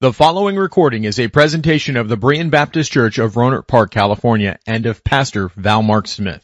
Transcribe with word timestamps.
The 0.00 0.12
following 0.12 0.54
recording 0.54 1.02
is 1.02 1.18
a 1.18 1.26
presentation 1.26 1.96
of 1.96 2.08
the 2.08 2.16
Berean 2.16 2.52
Baptist 2.52 2.92
Church 2.92 3.18
of 3.18 3.34
Rohnert 3.34 3.66
Park, 3.66 3.90
California, 3.90 4.56
and 4.64 4.86
of 4.86 5.02
Pastor 5.02 5.48
Val 5.56 5.82
Mark 5.82 6.06
Smith. 6.06 6.40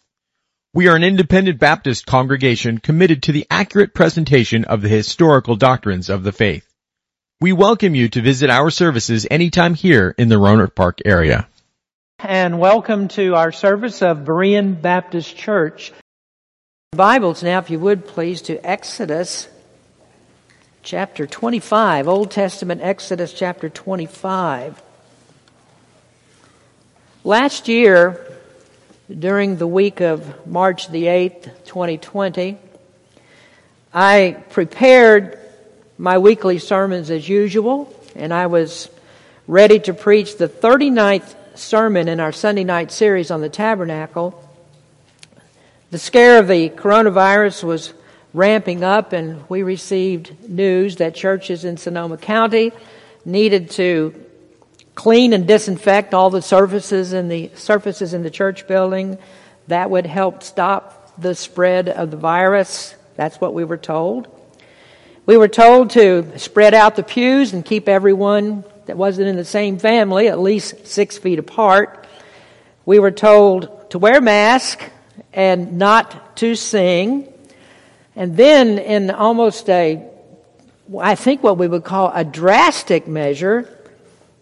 We 0.72 0.88
are 0.88 0.96
an 0.96 1.04
independent 1.04 1.60
Baptist 1.60 2.04
congregation 2.04 2.78
committed 2.78 3.22
to 3.22 3.32
the 3.32 3.46
accurate 3.48 3.94
presentation 3.94 4.64
of 4.64 4.82
the 4.82 4.88
historical 4.88 5.54
doctrines 5.54 6.10
of 6.10 6.24
the 6.24 6.32
faith. 6.32 6.66
We 7.40 7.52
welcome 7.52 7.94
you 7.94 8.08
to 8.08 8.22
visit 8.22 8.50
our 8.50 8.70
services 8.70 9.24
anytime 9.30 9.74
here 9.74 10.12
in 10.18 10.28
the 10.28 10.40
Rohnert 10.40 10.74
Park 10.74 10.98
area. 11.04 11.46
And 12.18 12.58
welcome 12.58 13.06
to 13.06 13.36
our 13.36 13.52
service 13.52 14.02
of 14.02 14.24
Berean 14.24 14.82
Baptist 14.82 15.36
Church. 15.36 15.92
Bibles 16.90 17.44
now, 17.44 17.60
if 17.60 17.70
you 17.70 17.78
would 17.78 18.04
please, 18.04 18.42
to 18.42 18.58
Exodus 18.68 19.46
chapter 20.84 21.26
25, 21.26 22.08
Old 22.08 22.30
Testament 22.30 22.82
Exodus 22.82 23.32
chapter 23.32 23.70
25. 23.70 24.82
Last 27.24 27.68
year, 27.68 28.20
during 29.10 29.56
the 29.56 29.66
week 29.66 30.02
of 30.02 30.46
March 30.46 30.88
the 30.88 31.04
8th, 31.04 31.64
2020, 31.64 32.58
I 33.94 34.44
prepared 34.50 35.38
my 35.96 36.18
weekly 36.18 36.58
sermons 36.58 37.10
as 37.10 37.26
usual, 37.26 37.90
and 38.14 38.30
I 38.34 38.48
was 38.48 38.90
ready 39.46 39.78
to 39.80 39.94
preach 39.94 40.36
the 40.36 40.50
39th 40.50 41.34
sermon 41.54 42.08
in 42.08 42.20
our 42.20 42.32
Sunday 42.32 42.64
night 42.64 42.92
series 42.92 43.30
on 43.30 43.40
the 43.40 43.48
tabernacle. 43.48 44.38
The 45.90 45.98
scare 45.98 46.38
of 46.38 46.46
the 46.46 46.68
coronavirus 46.68 47.64
was 47.64 47.94
ramping 48.34 48.84
up, 48.84 49.12
and 49.12 49.48
we 49.48 49.62
received 49.62 50.48
news 50.48 50.96
that 50.96 51.14
churches 51.14 51.64
in 51.64 51.76
Sonoma 51.76 52.18
County 52.18 52.72
needed 53.24 53.70
to 53.70 54.12
clean 54.94 55.32
and 55.32 55.46
disinfect 55.46 56.12
all 56.12 56.30
the 56.30 56.42
surfaces 56.42 57.12
in 57.12 57.28
the 57.28 57.50
surfaces 57.54 58.12
in 58.12 58.22
the 58.22 58.30
church 58.30 58.66
building. 58.66 59.16
That 59.68 59.88
would 59.88 60.04
help 60.04 60.42
stop 60.42 61.12
the 61.16 61.34
spread 61.34 61.88
of 61.88 62.10
the 62.10 62.16
virus. 62.16 62.94
That's 63.16 63.40
what 63.40 63.54
we 63.54 63.64
were 63.64 63.76
told. 63.76 64.28
We 65.26 65.36
were 65.36 65.48
told 65.48 65.90
to 65.90 66.38
spread 66.38 66.74
out 66.74 66.96
the 66.96 67.02
pews 67.02 67.52
and 67.52 67.64
keep 67.64 67.88
everyone 67.88 68.64
that 68.86 68.96
wasn't 68.96 69.28
in 69.28 69.36
the 69.36 69.44
same 69.44 69.78
family 69.78 70.28
at 70.28 70.38
least 70.38 70.86
six 70.86 71.16
feet 71.16 71.38
apart. 71.38 72.06
We 72.84 72.98
were 72.98 73.10
told 73.10 73.90
to 73.90 73.98
wear 73.98 74.20
masks 74.20 74.84
and 75.32 75.78
not 75.78 76.36
to 76.38 76.54
sing. 76.56 77.32
And 78.16 78.36
then, 78.36 78.78
in 78.78 79.10
almost 79.10 79.68
a, 79.68 80.02
I 80.98 81.14
think 81.14 81.42
what 81.42 81.58
we 81.58 81.66
would 81.66 81.84
call 81.84 82.12
a 82.14 82.24
drastic 82.24 83.08
measure, 83.08 83.68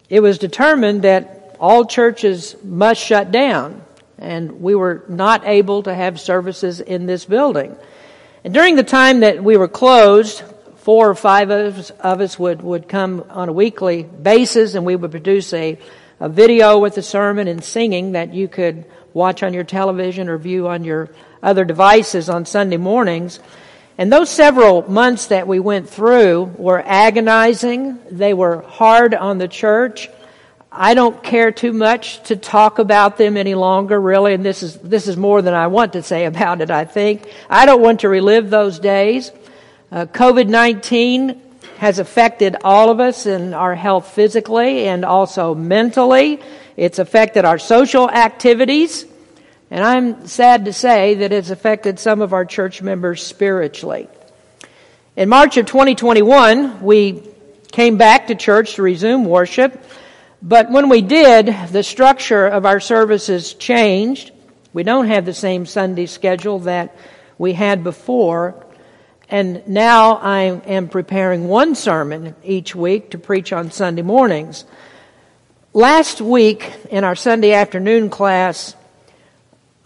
it 0.09 0.19
was 0.19 0.37
determined 0.37 1.03
that 1.03 1.55
all 1.59 1.85
churches 1.85 2.55
must 2.63 3.01
shut 3.01 3.31
down. 3.31 3.81
And 4.19 4.61
we 4.61 4.75
were 4.75 5.03
not 5.09 5.45
able 5.45 5.83
to 5.83 5.93
have 5.93 6.19
services 6.19 6.79
in 6.79 7.07
this 7.07 7.25
building. 7.25 7.75
And 8.43 8.53
during 8.53 8.75
the 8.75 8.83
time 8.83 9.21
that 9.21 9.43
we 9.43 9.57
were 9.57 9.67
closed, 9.67 10.43
four 10.77 11.09
or 11.09 11.15
five 11.15 11.49
of 11.49 11.79
us, 11.79 11.89
of 11.91 12.19
us 12.19 12.37
would, 12.37 12.61
would 12.61 12.89
come 12.89 13.25
on 13.29 13.47
a 13.47 13.53
weekly 13.53 14.03
basis 14.03 14.75
and 14.75 14.85
we 14.85 14.95
would 14.95 15.11
produce 15.11 15.53
a, 15.53 15.79
a 16.19 16.27
video 16.27 16.77
with 16.77 16.95
the 16.95 17.01
sermon 17.01 17.47
and 17.47 17.63
singing 17.63 18.11
that 18.11 18.33
you 18.33 18.49
could 18.49 18.85
watch 19.13 19.43
on 19.43 19.53
your 19.53 19.63
television 19.63 20.27
or 20.27 20.37
view 20.37 20.67
on 20.67 20.83
your 20.83 21.09
other 21.41 21.63
devices 21.63 22.29
on 22.29 22.45
Sunday 22.45 22.77
mornings. 22.77 23.39
And 23.97 24.11
those 24.11 24.29
several 24.29 24.89
months 24.89 25.27
that 25.27 25.47
we 25.47 25.59
went 25.59 25.87
through 25.87 26.53
were 26.57 26.81
agonizing. 26.83 27.99
They 28.09 28.33
were 28.33 28.61
hard 28.61 29.13
on 29.13 29.37
the 29.37 29.47
church. 29.47 30.09
I 30.71 30.95
don't 30.95 31.21
care 31.21 31.51
too 31.51 31.71
much 31.71 32.23
to 32.23 32.35
talk 32.35 32.79
about 32.79 33.17
them 33.17 33.37
any 33.37 33.53
longer, 33.53 34.01
really, 34.01 34.33
and 34.33 34.43
this 34.43 34.63
is, 34.63 34.75
this 34.79 35.07
is 35.07 35.15
more 35.15 35.43
than 35.43 35.53
I 35.53 35.67
want 35.67 35.93
to 35.93 36.01
say 36.01 36.25
about 36.33 36.61
it, 36.61 36.71
I 36.71 36.85
think. 36.85 37.31
I 37.49 37.67
don't 37.67 37.81
want 37.81 37.99
to 37.99 38.09
relive 38.09 38.49
those 38.49 38.79
days. 38.79 39.31
Uh, 39.91 40.07
COVID 40.07 40.47
19 40.47 41.39
has 41.77 41.99
affected 41.99 42.55
all 42.63 42.89
of 42.89 42.99
us 42.99 43.27
in 43.27 43.53
our 43.53 43.75
health 43.75 44.07
physically 44.07 44.87
and 44.87 45.05
also 45.05 45.53
mentally. 45.53 46.39
It's 46.75 46.97
affected 46.97 47.45
our 47.45 47.59
social 47.59 48.09
activities. 48.09 49.05
And 49.73 49.83
I'm 49.83 50.27
sad 50.27 50.65
to 50.65 50.71
say 50.71 51.15
that 51.15 51.31
it's 51.31 51.49
affected 51.49 51.97
some 51.97 52.21
of 52.21 52.31
our 52.31 52.45
church 52.45 52.83
members 52.83 53.25
spiritually. 53.25 54.07
In 55.15 55.29
March 55.29 55.57
of 55.57 55.65
2021, 55.65 56.83
we 56.83 57.23
came 57.71 57.97
back 57.97 58.27
to 58.27 58.35
church 58.35 58.75
to 58.75 58.83
resume 58.83 59.25
worship. 59.25 59.83
But 60.43 60.69
when 60.69 60.89
we 60.89 61.01
did, 61.01 61.47
the 61.71 61.81
structure 61.81 62.45
of 62.45 62.67
our 62.67 62.79
services 62.79 63.55
changed. 63.55 64.29
We 64.73 64.83
don't 64.83 65.07
have 65.07 65.25
the 65.25 65.33
same 65.33 65.65
Sunday 65.65 66.05
schedule 66.05 66.59
that 66.59 66.95
we 67.39 67.53
had 67.53 67.83
before. 67.83 68.63
And 69.27 69.67
now 69.67 70.17
I 70.17 70.41
am 70.67 70.87
preparing 70.87 71.47
one 71.47 71.73
sermon 71.73 72.35
each 72.43 72.75
week 72.75 73.09
to 73.09 73.17
preach 73.17 73.51
on 73.51 73.71
Sunday 73.71 74.03
mornings. 74.03 74.65
Last 75.73 76.21
week 76.21 76.71
in 76.91 77.03
our 77.03 77.15
Sunday 77.15 77.53
afternoon 77.53 78.11
class, 78.11 78.75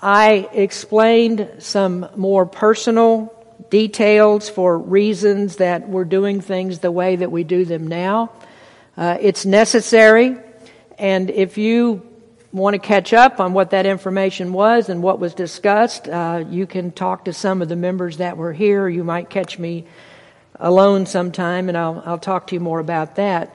I 0.01 0.47
explained 0.53 1.49
some 1.57 2.07
more 2.15 2.45
personal 2.45 3.33
details 3.71 4.47
for 4.47 4.77
reasons 4.77 5.55
that 5.55 5.89
we're 5.89 6.05
doing 6.05 6.39
things 6.39 6.79
the 6.79 6.91
way 6.91 7.15
that 7.15 7.31
we 7.31 7.43
do 7.43 7.65
them 7.65 7.87
now. 7.87 8.31
Uh, 8.95 9.17
it's 9.19 9.43
necessary, 9.43 10.37
and 10.99 11.31
if 11.31 11.57
you 11.57 12.07
want 12.53 12.75
to 12.75 12.79
catch 12.79 13.11
up 13.11 13.39
on 13.39 13.53
what 13.53 13.71
that 13.71 13.87
information 13.87 14.53
was 14.53 14.89
and 14.89 15.01
what 15.01 15.19
was 15.19 15.33
discussed, 15.33 16.07
uh, 16.07 16.43
you 16.47 16.67
can 16.67 16.91
talk 16.91 17.25
to 17.25 17.33
some 17.33 17.63
of 17.63 17.67
the 17.67 17.75
members 17.75 18.17
that 18.17 18.37
were 18.37 18.53
here. 18.53 18.87
You 18.87 19.03
might 19.03 19.31
catch 19.31 19.57
me 19.57 19.85
alone 20.59 21.07
sometime, 21.07 21.69
and 21.69 21.77
I'll, 21.77 22.03
I'll 22.05 22.19
talk 22.19 22.47
to 22.47 22.55
you 22.55 22.59
more 22.59 22.79
about 22.79 23.15
that. 23.15 23.51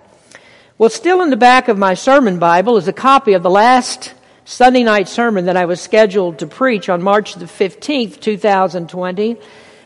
Well, 0.77 0.91
still 0.91 1.23
in 1.23 1.31
the 1.31 1.37
back 1.37 1.69
of 1.69 1.79
my 1.79 1.95
sermon 1.95 2.41
Bible 2.41 2.77
is 2.77 2.89
a 2.89 2.93
copy 2.93 3.35
of 3.35 3.45
the 3.45 3.51
last 3.51 4.15
Sunday 4.45 4.83
night 4.83 5.07
sermon 5.07 5.45
that 5.45 5.57
I 5.57 5.67
was 5.67 5.81
scheduled 5.81 6.41
to 6.41 6.49
preach 6.49 6.89
on 6.89 7.01
March 7.01 7.35
the 7.35 7.45
15th, 7.45 8.19
2020. 8.19 9.37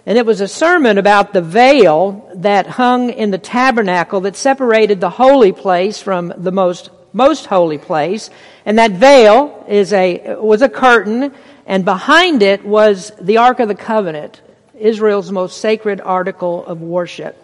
And 0.07 0.17
it 0.17 0.25
was 0.25 0.41
a 0.41 0.49
sermon 0.49 0.97
about 0.97 1.35
the 1.35 1.43
veil 1.43 2.31
that 2.37 2.67
hung 2.67 3.11
in 3.11 3.31
the 3.31 3.39
tabernacle 3.39 4.23
that 4.23 4.35
separated 4.35 4.99
the 4.99 5.11
holy 5.11 5.53
place 5.53 6.01
from 6.01 6.33
the 6.39 6.53
most, 6.53 6.89
most 7.13 7.45
holy 7.47 7.77
place. 7.77 8.31
And 8.65 8.79
that 8.79 8.93
veil 8.93 9.67
is 9.69 9.93
a, 9.93 10.37
was 10.41 10.63
a 10.63 10.71
curtain, 10.71 11.35
and 11.67 11.85
behind 11.85 12.43
it 12.43 12.65
was 12.65 13.13
the 13.21 13.37
Ark 13.37 13.61
of 13.61 13.69
the 13.69 13.75
Covenant, 13.75 14.41
Israel's 14.79 15.31
most 15.31 15.61
sacred 15.61 16.01
article 16.01 16.65
of 16.65 16.81
worship. 16.81 17.43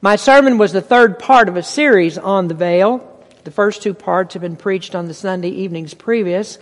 My 0.00 0.14
sermon 0.14 0.56
was 0.56 0.72
the 0.72 0.80
third 0.80 1.18
part 1.18 1.48
of 1.48 1.56
a 1.56 1.62
series 1.64 2.16
on 2.16 2.46
the 2.46 2.54
veil. 2.54 3.11
The 3.44 3.50
first 3.50 3.82
two 3.82 3.92
parts 3.92 4.34
have 4.34 4.42
been 4.42 4.56
preached 4.56 4.94
on 4.94 5.08
the 5.08 5.14
Sunday 5.14 5.48
evenings 5.48 5.94
previous. 5.94 6.58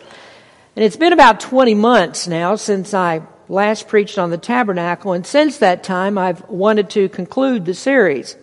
And 0.75 0.83
it's 0.83 0.97
been 0.97 1.13
about 1.13 1.41
20 1.41 1.75
months 1.75 2.27
now 2.27 2.57
since 2.57 2.95
I 2.95 3.23
last 3.51 3.87
preached 3.87 4.19
on 4.19 4.31
the 4.31 4.39
tabernacle, 4.39 5.13
and 5.13 5.27
since 5.27 5.59
that 5.59 5.83
time 5.83 6.17
I've 6.17 6.49
wanted 6.49 6.89
to 6.91 7.09
conclude 7.11 7.67
the 7.67 7.75
series. 7.75 8.37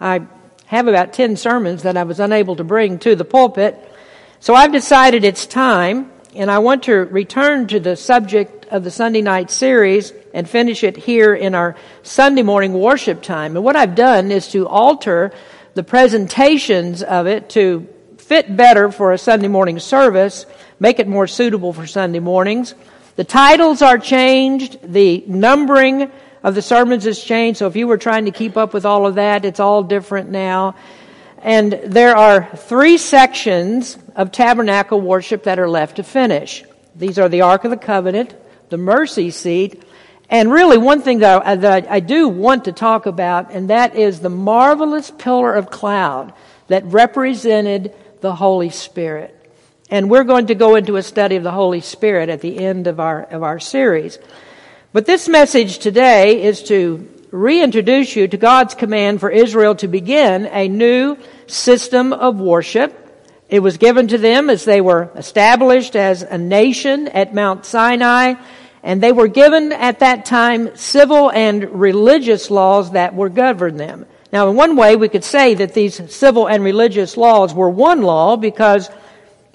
I 0.00 0.22
have 0.66 0.88
about 0.88 1.12
10 1.12 1.36
sermons 1.36 1.82
that 1.82 1.96
I 1.98 2.04
was 2.04 2.20
unable 2.20 2.56
to 2.56 2.64
bring 2.64 2.98
to 3.00 3.14
the 3.14 3.24
pulpit, 3.24 3.76
so 4.40 4.54
I've 4.54 4.72
decided 4.72 5.24
it's 5.24 5.44
time, 5.44 6.12
and 6.34 6.50
I 6.50 6.60
want 6.60 6.84
to 6.84 6.94
return 6.94 7.66
to 7.66 7.80
the 7.80 7.96
subject 7.96 8.66
of 8.66 8.84
the 8.84 8.90
Sunday 8.90 9.20
night 9.20 9.50
series 9.50 10.12
and 10.32 10.48
finish 10.48 10.82
it 10.82 10.96
here 10.96 11.34
in 11.34 11.54
our 11.54 11.76
Sunday 12.02 12.42
morning 12.42 12.72
worship 12.72 13.20
time. 13.20 13.56
And 13.56 13.64
what 13.64 13.76
I've 13.76 13.94
done 13.94 14.30
is 14.32 14.48
to 14.52 14.66
alter 14.66 15.32
the 15.74 15.82
presentations 15.82 17.02
of 17.02 17.26
it 17.26 17.50
to 17.50 17.88
fit 18.18 18.56
better 18.56 18.90
for 18.90 19.12
a 19.12 19.18
Sunday 19.18 19.48
morning 19.48 19.78
service, 19.78 20.46
make 20.78 20.98
it 20.98 21.08
more 21.08 21.26
suitable 21.26 21.72
for 21.72 21.86
Sunday 21.86 22.20
mornings. 22.20 22.74
The 23.16 23.24
titles 23.24 23.82
are 23.82 23.98
changed, 23.98 24.78
the 24.82 25.24
numbering 25.26 26.10
of 26.42 26.54
the 26.54 26.62
sermons 26.62 27.04
has 27.04 27.22
changed, 27.22 27.58
so 27.58 27.66
if 27.66 27.76
you 27.76 27.86
were 27.86 27.98
trying 27.98 28.24
to 28.24 28.30
keep 28.30 28.56
up 28.56 28.72
with 28.74 28.84
all 28.84 29.06
of 29.06 29.16
that, 29.16 29.44
it's 29.44 29.60
all 29.60 29.82
different 29.82 30.30
now. 30.30 30.74
And 31.38 31.72
there 31.72 32.16
are 32.16 32.48
three 32.54 32.98
sections 32.98 33.98
of 34.14 34.32
tabernacle 34.32 35.00
worship 35.00 35.44
that 35.44 35.58
are 35.58 35.68
left 35.68 35.96
to 35.96 36.02
finish. 36.02 36.64
These 36.94 37.18
are 37.18 37.28
the 37.28 37.42
Ark 37.42 37.64
of 37.64 37.70
the 37.70 37.76
Covenant, 37.76 38.34
the 38.68 38.76
mercy 38.78 39.30
seat, 39.30 39.82
and 40.32 40.50
really, 40.50 40.78
one 40.78 41.02
thing 41.02 41.18
that 41.18 41.46
I, 41.46 41.56
that 41.56 41.90
I, 41.90 42.00
do 42.00 42.26
want 42.26 42.64
to 42.64 42.72
talk 42.72 43.04
about, 43.04 43.52
and 43.52 43.68
that 43.68 43.96
is 43.96 44.20
the 44.20 44.30
marvelous 44.30 45.10
pillar 45.10 45.52
of 45.52 45.68
cloud 45.68 46.32
that 46.68 46.86
represented 46.86 47.94
the 48.22 48.34
Holy 48.34 48.70
Spirit. 48.70 49.38
And 49.90 50.08
we're 50.08 50.24
going 50.24 50.46
to 50.46 50.54
go 50.54 50.76
into 50.76 50.96
a 50.96 51.02
study 51.02 51.36
of 51.36 51.42
the 51.42 51.50
Holy 51.50 51.82
Spirit 51.82 52.30
at 52.30 52.40
the 52.40 52.58
end 52.58 52.86
of 52.86 52.98
our, 52.98 53.24
of 53.24 53.42
our 53.42 53.60
series. 53.60 54.18
But 54.94 55.04
this 55.04 55.28
message 55.28 55.80
today 55.80 56.42
is 56.42 56.62
to 56.64 57.06
reintroduce 57.30 58.16
you 58.16 58.26
to 58.26 58.36
God's 58.38 58.74
command 58.74 59.20
for 59.20 59.28
Israel 59.28 59.74
to 59.76 59.86
begin 59.86 60.46
a 60.46 60.66
new 60.66 61.18
system 61.46 62.14
of 62.14 62.40
worship. 62.40 62.98
It 63.50 63.60
was 63.60 63.76
given 63.76 64.08
to 64.08 64.16
them 64.16 64.48
as 64.48 64.64
they 64.64 64.80
were 64.80 65.10
established 65.14 65.94
as 65.94 66.22
a 66.22 66.38
nation 66.38 67.08
at 67.08 67.34
Mount 67.34 67.66
Sinai, 67.66 68.36
and 68.82 69.02
they 69.02 69.12
were 69.12 69.28
given 69.28 69.72
at 69.72 70.00
that 70.00 70.24
time 70.24 70.76
civil 70.76 71.30
and 71.30 71.80
religious 71.80 72.50
laws 72.50 72.92
that 72.92 73.14
were 73.14 73.28
govern 73.28 73.76
them. 73.76 74.06
Now, 74.32 74.48
in 74.48 74.56
one 74.56 74.76
way, 74.76 74.96
we 74.96 75.08
could 75.08 75.24
say 75.24 75.54
that 75.54 75.74
these 75.74 76.00
civil 76.12 76.48
and 76.48 76.64
religious 76.64 77.16
laws 77.16 77.54
were 77.54 77.70
one 77.70 78.02
law 78.02 78.36
because 78.36 78.90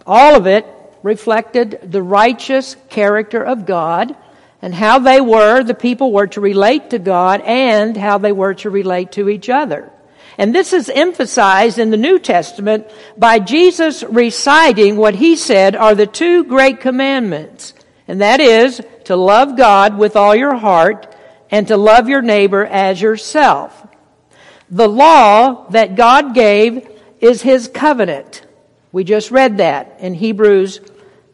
all 0.05 0.35
of 0.35 0.47
it 0.47 0.65
reflected 1.03 1.79
the 1.83 2.01
righteous 2.01 2.75
character 2.89 3.43
of 3.43 3.65
God 3.65 4.15
and 4.61 4.73
how 4.73 4.99
they 4.99 5.21
were, 5.21 5.63
the 5.63 5.73
people 5.73 6.11
were 6.11 6.27
to 6.27 6.41
relate 6.41 6.91
to 6.91 6.99
God 6.99 7.41
and 7.41 7.95
how 7.95 8.17
they 8.17 8.31
were 8.31 8.53
to 8.55 8.69
relate 8.69 9.11
to 9.13 9.29
each 9.29 9.49
other. 9.49 9.91
And 10.37 10.53
this 10.53 10.73
is 10.73 10.89
emphasized 10.89 11.79
in 11.79 11.89
the 11.89 11.97
New 11.97 12.19
Testament 12.19 12.87
by 13.17 13.39
Jesus 13.39 14.03
reciting 14.03 14.97
what 14.97 15.15
he 15.15 15.35
said 15.35 15.75
are 15.75 15.95
the 15.95 16.05
two 16.05 16.43
great 16.43 16.79
commandments. 16.79 17.73
And 18.07 18.21
that 18.21 18.39
is 18.39 18.81
to 19.07 19.15
love 19.15 19.55
God 19.55 19.97
with 19.97 20.17
all 20.17 20.35
your 20.35 20.55
heart 20.55 21.15
and 21.49 21.67
to 21.69 21.77
love 21.77 22.09
your 22.09 22.21
neighbor 22.21 22.65
as 22.65 23.01
yourself. 23.01 23.87
The 24.69 24.89
law 24.89 25.65
that 25.69 25.95
God 25.95 26.33
gave 26.33 26.85
is 27.21 27.41
his 27.41 27.69
covenant. 27.69 28.45
We 28.91 29.05
just 29.05 29.31
read 29.31 29.57
that 29.57 29.97
in 29.99 30.13
Hebrews 30.13 30.81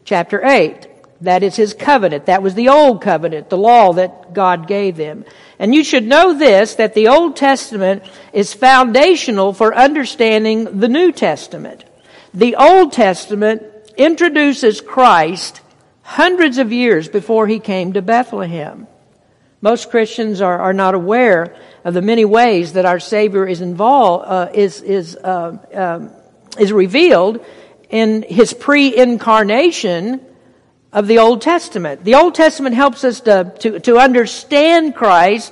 chapter 0.05 0.45
8. 0.45 0.87
That 1.21 1.41
is 1.41 1.55
his 1.55 1.73
covenant. 1.73 2.27
That 2.27 2.43
was 2.43 2.53
the 2.53 2.69
old 2.69 3.01
covenant, 3.01 3.49
the 3.49 3.57
law 3.57 3.93
that 3.93 4.33
God 4.33 4.67
gave 4.67 4.95
them. 4.95 5.25
And 5.57 5.73
you 5.73 5.83
should 5.83 6.05
know 6.05 6.37
this, 6.37 6.75
that 6.75 6.93
the 6.93 7.07
Old 7.07 7.35
Testament 7.35 8.03
is 8.33 8.53
foundational 8.53 9.51
for 9.51 9.73
understanding 9.73 10.79
the 10.79 10.89
New 10.89 11.11
Testament. 11.11 11.85
The 12.35 12.55
Old 12.55 12.93
Testament 12.93 13.63
introduces 13.97 14.79
Christ 14.79 15.61
hundreds 16.13 16.59
of 16.59 16.71
years 16.71 17.07
before 17.07 17.47
he 17.47 17.57
came 17.57 17.93
to 17.93 18.01
Bethlehem. 18.01 18.85
Most 19.61 19.89
Christians 19.89 20.41
are, 20.41 20.59
are 20.59 20.73
not 20.73 20.93
aware 20.93 21.55
of 21.83 21.95
the 21.95 22.03
many 22.03 22.23
ways 22.23 22.73
that 22.73 22.85
our 22.85 22.99
Savior 22.99 23.47
is 23.47 23.61
involved, 23.61 24.25
uh, 24.27 24.49
is, 24.53 24.81
is, 24.81 25.15
uh, 25.15 25.57
um, 25.73 26.11
is 26.59 26.71
revealed 26.71 27.43
in 27.89 28.21
his 28.21 28.53
pre-incarnation 28.53 30.21
of 30.91 31.07
the 31.07 31.17
Old 31.17 31.41
Testament. 31.41 32.03
The 32.03 32.13
Old 32.13 32.35
Testament 32.35 32.75
helps 32.75 33.03
us 33.03 33.21
to, 33.21 33.51
to, 33.61 33.79
to 33.79 33.97
understand 33.97 34.93
Christ, 34.93 35.51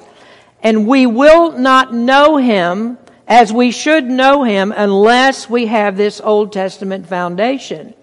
and 0.61 0.85
we 0.85 1.07
will 1.07 1.53
not 1.53 1.91
know 1.91 2.37
Him 2.37 2.99
as 3.27 3.51
we 3.51 3.71
should 3.71 4.05
know 4.05 4.43
Him 4.43 4.71
unless 4.77 5.49
we 5.49 5.65
have 5.65 5.97
this 5.97 6.21
Old 6.21 6.53
Testament 6.53 7.07
foundation. 7.07 7.95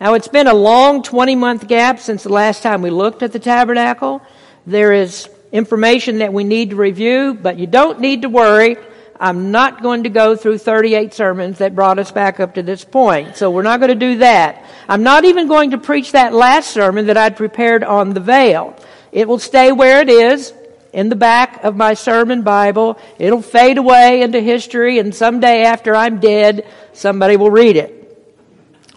Now, 0.00 0.14
it's 0.14 0.28
been 0.28 0.46
a 0.46 0.54
long 0.54 1.02
20 1.02 1.36
month 1.36 1.68
gap 1.68 2.00
since 2.00 2.22
the 2.22 2.32
last 2.32 2.62
time 2.62 2.80
we 2.80 2.88
looked 2.88 3.22
at 3.22 3.32
the 3.32 3.38
tabernacle. 3.38 4.22
There 4.66 4.94
is 4.94 5.28
information 5.52 6.18
that 6.18 6.32
we 6.32 6.42
need 6.42 6.70
to 6.70 6.76
review, 6.76 7.34
but 7.34 7.58
you 7.58 7.66
don't 7.66 8.00
need 8.00 8.22
to 8.22 8.30
worry. 8.30 8.78
I'm 9.20 9.50
not 9.50 9.82
going 9.82 10.04
to 10.04 10.08
go 10.08 10.36
through 10.36 10.56
38 10.56 11.12
sermons 11.12 11.58
that 11.58 11.74
brought 11.74 11.98
us 11.98 12.10
back 12.10 12.40
up 12.40 12.54
to 12.54 12.62
this 12.62 12.82
point. 12.82 13.36
So 13.36 13.50
we're 13.50 13.62
not 13.62 13.78
going 13.78 13.90
to 13.90 13.94
do 13.94 14.18
that. 14.18 14.64
I'm 14.88 15.02
not 15.02 15.26
even 15.26 15.48
going 15.48 15.72
to 15.72 15.78
preach 15.78 16.12
that 16.12 16.32
last 16.32 16.70
sermon 16.70 17.08
that 17.08 17.18
I'd 17.18 17.36
prepared 17.36 17.84
on 17.84 18.14
the 18.14 18.20
veil. 18.20 18.74
It 19.12 19.28
will 19.28 19.38
stay 19.38 19.70
where 19.70 20.00
it 20.00 20.08
is 20.08 20.54
in 20.94 21.10
the 21.10 21.16
back 21.16 21.62
of 21.62 21.76
my 21.76 21.92
sermon 21.92 22.40
Bible. 22.40 22.98
It'll 23.18 23.42
fade 23.42 23.76
away 23.76 24.22
into 24.22 24.40
history 24.40 24.98
and 24.98 25.14
someday 25.14 25.64
after 25.64 25.94
I'm 25.94 26.20
dead, 26.20 26.66
somebody 26.94 27.36
will 27.36 27.50
read 27.50 27.76
it. 27.76 27.99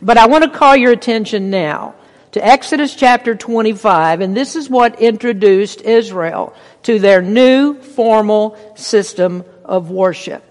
But 0.03 0.17
I 0.17 0.27
want 0.27 0.43
to 0.43 0.49
call 0.49 0.75
your 0.75 0.91
attention 0.91 1.49
now 1.49 1.95
to 2.33 2.45
Exodus 2.45 2.93
chapter 2.93 3.35
25, 3.35 4.19
and 4.19 4.35
this 4.35 4.57
is 4.57 4.69
what 4.69 4.99
introduced 4.99 5.81
Israel 5.81 6.53
to 6.83 6.99
their 6.99 7.21
new 7.21 7.75
formal 7.75 8.57
system 8.75 9.45
of 9.63 9.91
worship. 9.91 10.43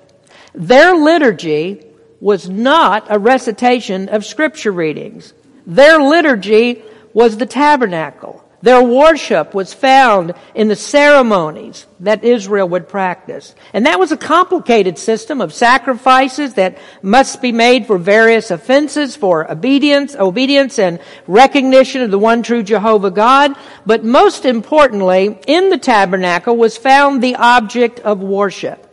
Their 0.54 0.96
liturgy 0.96 1.84
was 2.19 2.49
not 2.49 3.08
a 3.10 3.19
recitation 3.19 4.08
of 4.08 4.25
scripture 4.25 4.72
readings. 4.72 5.34
Their 5.66 6.00
liturgy 6.00 6.82
was 7.12 7.37
the 7.37 7.44
tabernacle. 7.44 8.41
Their 8.62 8.82
worship 8.82 9.55
was 9.55 9.75
found 9.75 10.35
in 10.55 10.69
the 10.69 10.76
ceremonies 10.76 11.87
that 11.99 12.23
Israel 12.23 12.69
would 12.69 12.88
practice. 12.88 13.56
And 13.73 13.87
that 13.87 13.99
was 13.99 14.12
a 14.12 14.17
complicated 14.17 14.99
system 14.99 15.41
of 15.41 15.53
sacrifices 15.53 16.55
that 16.55 16.79
must 17.03 17.43
be 17.43 17.50
made 17.50 17.87
for 17.88 17.99
various 17.99 18.53
offenses, 18.53 19.17
for 19.17 19.50
obedience, 19.50 20.14
obedience 20.14 20.79
and 20.79 21.00
recognition 21.26 22.03
of 22.03 22.12
the 22.12 22.20
one 22.20 22.44
true 22.44 22.62
Jehovah 22.62 23.11
God. 23.11 23.56
But 23.85 24.05
most 24.05 24.44
importantly, 24.44 25.38
in 25.49 25.70
the 25.70 25.79
tabernacle 25.79 26.56
was 26.56 26.76
found 26.76 27.20
the 27.20 27.35
object 27.35 27.99
of 28.00 28.20
worship. 28.20 28.88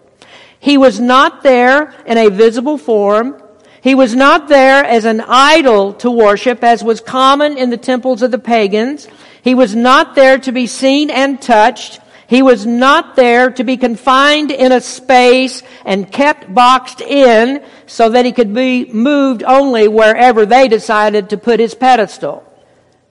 He 0.59 0.79
was 0.79 0.99
not 0.99 1.43
there 1.43 1.93
in 2.07 2.17
a 2.17 2.29
visible 2.29 2.79
form. 2.79 3.41
He 3.81 3.95
was 3.95 4.15
not 4.15 4.49
there 4.49 4.83
as 4.83 5.05
an 5.05 5.21
idol 5.21 5.93
to 5.93 6.09
worship, 6.11 6.63
as 6.63 6.83
was 6.83 6.99
common 6.99 7.57
in 7.57 7.69
the 7.69 7.77
temples 7.77 8.21
of 8.23 8.31
the 8.31 8.39
pagans. 8.39 9.07
He 9.41 9.55
was 9.55 9.75
not 9.75 10.15
there 10.15 10.37
to 10.39 10.51
be 10.51 10.67
seen 10.67 11.09
and 11.09 11.41
touched. 11.41 11.99
He 12.27 12.41
was 12.41 12.65
not 12.65 13.15
there 13.15 13.49
to 13.51 13.63
be 13.63 13.77
confined 13.77 14.51
in 14.51 14.71
a 14.71 14.81
space 14.81 15.63
and 15.85 16.11
kept 16.11 16.53
boxed 16.53 17.01
in 17.01 17.63
so 17.87 18.09
that 18.09 18.25
he 18.25 18.31
could 18.31 18.53
be 18.53 18.85
moved 18.85 19.43
only 19.43 19.87
wherever 19.87 20.45
they 20.45 20.67
decided 20.67 21.29
to 21.29 21.37
put 21.37 21.59
his 21.59 21.73
pedestal. 21.73 22.43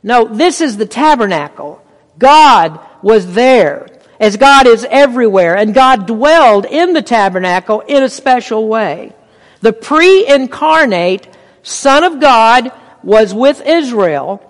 No, 0.02 0.26
this 0.26 0.60
is 0.60 0.76
the 0.76 0.86
tabernacle. 0.86 1.82
God 2.18 2.78
was 3.02 3.34
there 3.34 3.88
as 4.20 4.36
God 4.36 4.66
is 4.66 4.86
everywhere, 4.88 5.56
and 5.56 5.74
God 5.74 6.06
dwelled 6.06 6.66
in 6.66 6.92
the 6.92 7.02
tabernacle 7.02 7.80
in 7.80 8.02
a 8.02 8.08
special 8.08 8.68
way. 8.68 9.12
The 9.60 9.72
pre-incarnate 9.72 11.28
Son 11.62 12.04
of 12.04 12.20
God 12.20 12.72
was 13.02 13.32
with 13.34 13.60
Israel, 13.64 14.42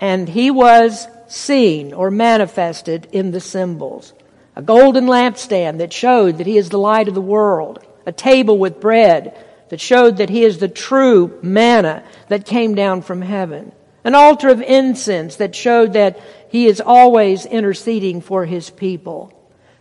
and 0.00 0.28
he 0.28 0.50
was 0.50 1.08
seen 1.28 1.92
or 1.92 2.10
manifested 2.10 3.08
in 3.12 3.30
the 3.30 3.40
symbols. 3.40 4.12
A 4.54 4.62
golden 4.62 5.06
lampstand 5.06 5.78
that 5.78 5.92
showed 5.92 6.38
that 6.38 6.46
he 6.46 6.56
is 6.56 6.70
the 6.70 6.78
light 6.78 7.08
of 7.08 7.14
the 7.14 7.20
world. 7.20 7.84
A 8.06 8.12
table 8.12 8.58
with 8.58 8.80
bread 8.80 9.36
that 9.68 9.80
showed 9.80 10.18
that 10.18 10.30
he 10.30 10.44
is 10.44 10.58
the 10.58 10.68
true 10.68 11.38
manna 11.42 12.04
that 12.28 12.46
came 12.46 12.74
down 12.74 13.02
from 13.02 13.22
heaven. 13.22 13.72
An 14.04 14.14
altar 14.14 14.48
of 14.48 14.62
incense 14.62 15.36
that 15.36 15.54
showed 15.54 15.94
that 15.94 16.20
he 16.48 16.66
is 16.66 16.80
always 16.80 17.44
interceding 17.44 18.20
for 18.20 18.44
his 18.44 18.70
people. 18.70 19.32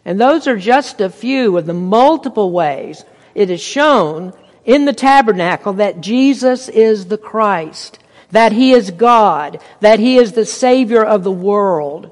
And 0.04 0.20
those 0.20 0.48
are 0.48 0.58
just 0.58 1.00
a 1.00 1.10
few 1.10 1.58
of 1.58 1.66
the 1.66 1.74
multiple 1.74 2.52
ways 2.52 3.06
it 3.34 3.50
is 3.50 3.62
shown 3.62 4.34
in 4.66 4.86
the 4.86 4.94
tabernacle 4.94 5.74
that 5.74 6.02
Jesus 6.02 6.70
is 6.70 7.06
the 7.06 7.18
Christ, 7.18 8.00
that 8.32 8.52
he 8.52 8.72
is 8.72 8.92
God, 8.92 9.60
that 9.82 10.00
he 10.00 10.18
is 10.18 10.32
the 10.32 10.46
Savior 10.46 11.04
of 11.04 11.24
the 11.24 11.32
world. 11.32 12.12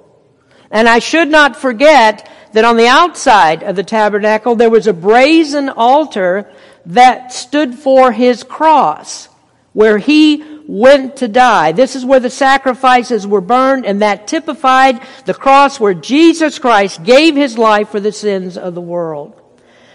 And 0.71 0.87
I 0.87 0.99
should 0.99 1.29
not 1.29 1.55
forget 1.55 2.29
that 2.53 2.65
on 2.65 2.77
the 2.77 2.87
outside 2.87 3.63
of 3.63 3.75
the 3.75 3.83
tabernacle 3.83 4.55
there 4.55 4.69
was 4.69 4.87
a 4.87 4.93
brazen 4.93 5.69
altar 5.69 6.51
that 6.85 7.31
stood 7.31 7.75
for 7.75 8.11
his 8.11 8.43
cross, 8.43 9.27
where 9.73 9.97
he 9.97 10.43
went 10.67 11.17
to 11.17 11.27
die. 11.27 11.71
This 11.71 11.95
is 11.95 12.05
where 12.05 12.19
the 12.19 12.29
sacrifices 12.29 13.27
were 13.27 13.41
burned, 13.41 13.85
and 13.85 14.01
that 14.01 14.27
typified 14.27 15.01
the 15.25 15.33
cross 15.33 15.79
where 15.79 15.93
Jesus 15.93 16.59
Christ 16.59 17.03
gave 17.03 17.35
his 17.35 17.57
life 17.57 17.89
for 17.89 17.99
the 17.99 18.11
sins 18.11 18.57
of 18.57 18.75
the 18.75 18.81
world. 18.81 19.39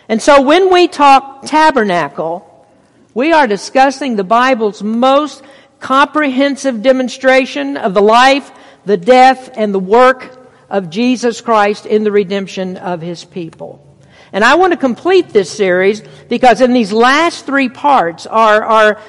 And 0.08 0.20
so 0.20 0.42
when 0.42 0.72
we 0.72 0.88
talk 0.88 1.44
tabernacle, 1.44 2.66
we 3.14 3.32
are 3.32 3.46
discussing 3.46 4.16
the 4.16 4.24
Bible's 4.24 4.82
most 4.82 5.42
comprehensive 5.80 6.82
demonstration 6.82 7.76
of 7.76 7.94
the 7.94 8.02
life, 8.02 8.50
the 8.84 8.96
death, 8.96 9.50
and 9.54 9.72
the 9.74 9.78
work 9.78 10.36
of 10.70 10.90
Jesus 10.90 11.40
Christ 11.40 11.86
in 11.86 12.04
the 12.04 12.12
redemption 12.12 12.76
of 12.76 13.00
his 13.00 13.24
people. 13.24 13.84
And 14.32 14.44
I 14.44 14.56
want 14.56 14.72
to 14.72 14.78
complete 14.78 15.30
this 15.30 15.50
series 15.50 16.02
because 16.28 16.60
in 16.60 16.72
these 16.72 16.92
last 16.92 17.46
three 17.46 17.68
parts 17.68 18.26
are, 18.26 18.62
are 18.62 19.00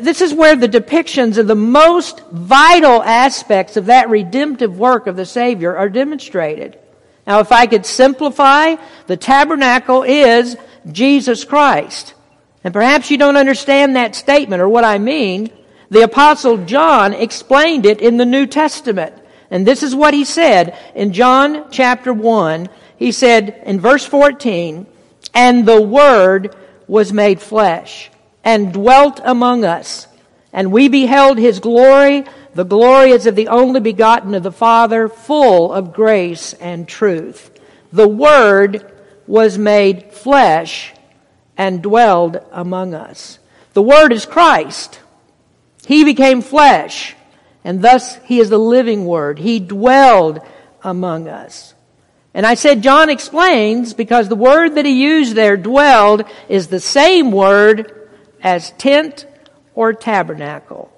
this 0.00 0.22
is 0.22 0.32
where 0.32 0.56
the 0.56 0.68
depictions 0.68 1.36
of 1.36 1.46
the 1.46 1.54
most 1.54 2.20
vital 2.30 3.02
aspects 3.02 3.76
of 3.76 3.86
that 3.86 4.08
redemptive 4.08 4.78
work 4.78 5.06
of 5.06 5.16
the 5.16 5.26
Savior 5.26 5.76
are 5.76 5.90
demonstrated. 5.90 6.78
Now, 7.26 7.40
if 7.40 7.52
I 7.52 7.66
could 7.66 7.84
simplify, 7.84 8.76
the 9.06 9.16
tabernacle 9.16 10.02
is 10.02 10.56
Jesus 10.90 11.44
Christ. 11.44 12.14
And 12.62 12.72
perhaps 12.72 13.10
you 13.10 13.18
don't 13.18 13.36
understand 13.36 13.96
that 13.96 14.14
statement 14.14 14.62
or 14.62 14.68
what 14.68 14.84
I 14.84 14.98
mean. 14.98 15.50
The 15.90 16.02
apostle 16.02 16.58
John 16.58 17.12
explained 17.12 17.86
it 17.86 18.00
in 18.00 18.16
the 18.16 18.26
New 18.26 18.46
Testament. 18.46 19.14
And 19.50 19.66
this 19.66 19.82
is 19.82 19.94
what 19.94 20.14
he 20.14 20.24
said 20.24 20.76
in 20.94 21.12
John 21.12 21.70
chapter 21.70 22.12
1. 22.12 22.68
he 22.96 23.12
said 23.12 23.62
in 23.66 23.80
verse 23.80 24.04
14, 24.04 24.86
and 25.34 25.66
the 25.66 25.80
Word 25.80 26.56
was 26.86 27.12
made 27.12 27.40
flesh 27.40 28.10
and 28.42 28.72
dwelt 28.72 29.20
among 29.24 29.64
us, 29.64 30.06
and 30.52 30.70
we 30.70 30.88
beheld 30.88 31.38
his 31.38 31.60
glory, 31.60 32.24
the 32.54 32.64
glory 32.64 33.10
is 33.10 33.26
of 33.26 33.34
the 33.34 33.48
only 33.48 33.80
begotten 33.80 34.34
of 34.34 34.42
the 34.42 34.52
Father, 34.52 35.08
full 35.08 35.72
of 35.72 35.92
grace 35.92 36.52
and 36.54 36.86
truth. 36.86 37.50
The 37.92 38.08
Word 38.08 38.92
was 39.26 39.58
made 39.58 40.12
flesh 40.12 40.92
and 41.56 41.82
dwelled 41.82 42.40
among 42.52 42.94
us. 42.94 43.38
The 43.72 43.82
Word 43.82 44.12
is 44.12 44.26
Christ. 44.26 45.00
He 45.86 46.04
became 46.04 46.40
flesh, 46.40 47.14
and 47.64 47.82
thus 47.82 48.16
He 48.24 48.40
is 48.40 48.50
the 48.50 48.58
living 48.58 49.04
Word. 49.04 49.38
He 49.38 49.60
dwelled 49.60 50.40
among 50.82 51.28
us. 51.28 51.74
And 52.34 52.44
I 52.44 52.54
said 52.54 52.82
John 52.82 53.10
explains 53.10 53.94
because 53.94 54.28
the 54.28 54.34
word 54.34 54.74
that 54.74 54.84
he 54.84 55.04
used 55.04 55.36
there, 55.36 55.56
dwelled, 55.56 56.24
is 56.48 56.66
the 56.66 56.80
same 56.80 57.30
word 57.30 58.08
as 58.42 58.72
tent 58.72 59.26
or 59.74 59.92
tabernacle. 59.92 60.90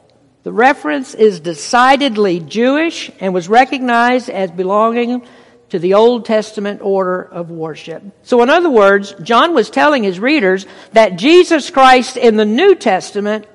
The 0.44 0.52
reference 0.52 1.14
is 1.14 1.40
decidedly 1.40 2.40
Jewish 2.40 3.10
and 3.20 3.34
was 3.34 3.50
recognized 3.50 4.30
as 4.30 4.50
belonging 4.50 5.26
to 5.70 5.78
the 5.78 5.94
Old 5.94 6.24
Testament 6.24 6.80
order 6.82 7.20
of 7.20 7.50
worship. 7.50 8.02
So 8.22 8.42
in 8.42 8.48
other 8.48 8.70
words, 8.70 9.14
John 9.22 9.54
was 9.54 9.68
telling 9.68 10.04
his 10.04 10.18
readers 10.18 10.64
that 10.92 11.16
Jesus 11.16 11.68
Christ 11.68 12.16
in 12.16 12.36
the 12.36 12.44
New 12.44 12.76
Testament 12.76 13.46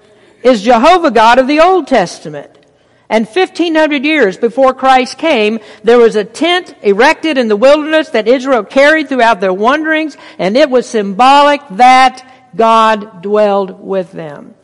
is 0.44 0.62
Jehovah 0.62 1.12
God 1.12 1.40
of 1.40 1.48
the 1.48 1.60
Old 1.60 1.88
Testament. 1.88 2.58
And 3.10 3.26
1500 3.26 4.06
years 4.06 4.38
before 4.38 4.74
Christ 4.74 5.18
came, 5.18 5.60
there 5.84 5.98
was 5.98 6.16
a 6.16 6.24
tent 6.24 6.74
erected 6.82 7.38
in 7.38 7.50
the 7.50 7.58
wilderness 7.58 8.10
that 8.10 8.28
Israel 8.28 8.64
carried 8.64 9.10
throughout 9.10 9.42
their 9.42 9.54
wanderings, 9.54 10.16
and 10.40 10.56
it 10.56 10.70
was 10.70 10.88
symbolic 10.88 11.62
that 11.72 12.26
God 12.56 13.22
dwelled 13.22 13.82
with 13.82 14.14
them. 14.14 14.56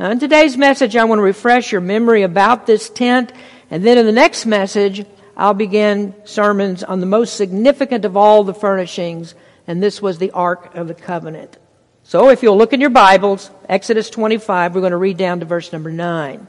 Now, 0.00 0.10
in 0.10 0.18
today's 0.18 0.56
message, 0.56 0.96
I 0.96 1.04
want 1.04 1.20
to 1.20 1.22
refresh 1.22 1.70
your 1.70 1.80
memory 1.80 2.22
about 2.22 2.66
this 2.66 2.90
tent, 2.90 3.32
and 3.70 3.84
then 3.84 3.98
in 3.98 4.06
the 4.06 4.12
next 4.12 4.46
message, 4.46 5.06
I'll 5.36 5.54
begin 5.54 6.14
sermons 6.24 6.82
on 6.82 7.00
the 7.00 7.06
most 7.06 7.36
significant 7.36 8.04
of 8.04 8.16
all 8.16 8.42
the 8.42 8.54
furnishings, 8.54 9.34
and 9.66 9.80
this 9.80 10.02
was 10.02 10.18
the 10.18 10.32
Ark 10.32 10.74
of 10.74 10.88
the 10.88 10.94
Covenant. 10.94 11.56
So 12.10 12.30
if 12.30 12.42
you'll 12.42 12.58
look 12.58 12.72
in 12.72 12.80
your 12.80 12.90
Bibles, 12.90 13.52
Exodus 13.68 14.10
25, 14.10 14.74
we're 14.74 14.80
going 14.80 14.90
to 14.90 14.96
read 14.96 15.16
down 15.16 15.38
to 15.38 15.46
verse 15.46 15.72
number 15.72 15.92
9. 15.92 16.44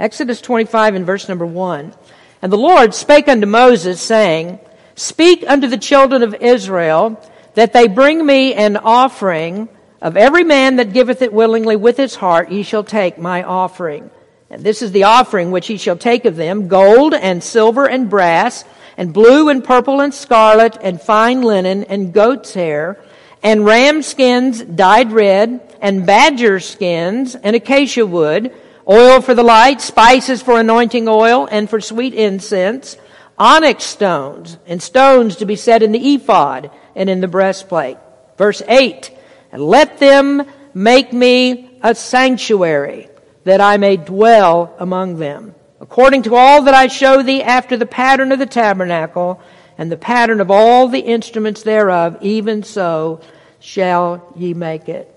Exodus 0.00 0.40
25 0.40 0.94
and 0.94 1.04
verse 1.04 1.28
number 1.28 1.44
1. 1.44 1.92
And 2.40 2.50
the 2.50 2.56
Lord 2.56 2.94
spake 2.94 3.28
unto 3.28 3.46
Moses, 3.46 4.00
saying, 4.00 4.58
Speak 4.94 5.44
unto 5.46 5.66
the 5.66 5.76
children 5.76 6.22
of 6.22 6.34
Israel, 6.36 7.22
that 7.52 7.74
they 7.74 7.86
bring 7.86 8.24
me 8.24 8.54
an 8.54 8.78
offering 8.78 9.68
of 10.00 10.16
every 10.16 10.42
man 10.42 10.76
that 10.76 10.94
giveth 10.94 11.20
it 11.20 11.34
willingly 11.34 11.76
with 11.76 11.98
his 11.98 12.14
heart, 12.14 12.50
ye 12.50 12.62
shall 12.62 12.82
take 12.82 13.18
my 13.18 13.42
offering. 13.42 14.10
And 14.48 14.64
this 14.64 14.80
is 14.80 14.92
the 14.92 15.04
offering 15.04 15.50
which 15.50 15.68
ye 15.68 15.76
shall 15.76 15.98
take 15.98 16.24
of 16.24 16.36
them, 16.36 16.66
gold 16.66 17.12
and 17.12 17.44
silver 17.44 17.86
and 17.86 18.08
brass, 18.08 18.64
and 18.96 19.12
blue 19.12 19.50
and 19.50 19.62
purple 19.62 20.00
and 20.00 20.14
scarlet, 20.14 20.78
and 20.80 20.98
fine 20.98 21.42
linen, 21.42 21.84
and 21.84 22.14
goat's 22.14 22.54
hair, 22.54 23.03
and 23.44 23.66
ram 23.66 24.00
skins 24.02 24.62
dyed 24.62 25.12
red, 25.12 25.60
and 25.82 26.06
badger 26.06 26.58
skins, 26.58 27.34
and 27.34 27.54
acacia 27.54 28.06
wood, 28.06 28.50
oil 28.88 29.20
for 29.20 29.34
the 29.34 29.42
light, 29.42 29.82
spices 29.82 30.42
for 30.42 30.58
anointing 30.58 31.06
oil, 31.06 31.46
and 31.50 31.68
for 31.68 31.78
sweet 31.78 32.14
incense, 32.14 32.96
onyx 33.38 33.84
stones, 33.84 34.56
and 34.66 34.82
stones 34.82 35.36
to 35.36 35.44
be 35.44 35.56
set 35.56 35.82
in 35.82 35.92
the 35.92 36.14
ephod 36.14 36.70
and 36.96 37.10
in 37.10 37.20
the 37.20 37.28
breastplate. 37.28 37.98
Verse 38.38 38.62
8, 38.66 39.10
and 39.52 39.62
let 39.62 39.98
them 39.98 40.42
make 40.72 41.12
me 41.12 41.78
a 41.82 41.94
sanctuary, 41.94 43.10
that 43.44 43.60
I 43.60 43.76
may 43.76 43.98
dwell 43.98 44.74
among 44.78 45.18
them, 45.18 45.54
according 45.82 46.22
to 46.22 46.34
all 46.34 46.62
that 46.62 46.74
I 46.74 46.86
show 46.86 47.22
thee 47.22 47.42
after 47.42 47.76
the 47.76 47.84
pattern 47.84 48.32
of 48.32 48.38
the 48.38 48.46
tabernacle, 48.46 49.42
and 49.76 49.90
the 49.90 49.96
pattern 49.96 50.40
of 50.40 50.50
all 50.50 50.88
the 50.88 51.00
instruments 51.00 51.62
thereof, 51.62 52.18
even 52.20 52.62
so 52.62 53.20
shall 53.60 54.32
ye 54.36 54.54
make 54.54 54.88
it. 54.88 55.10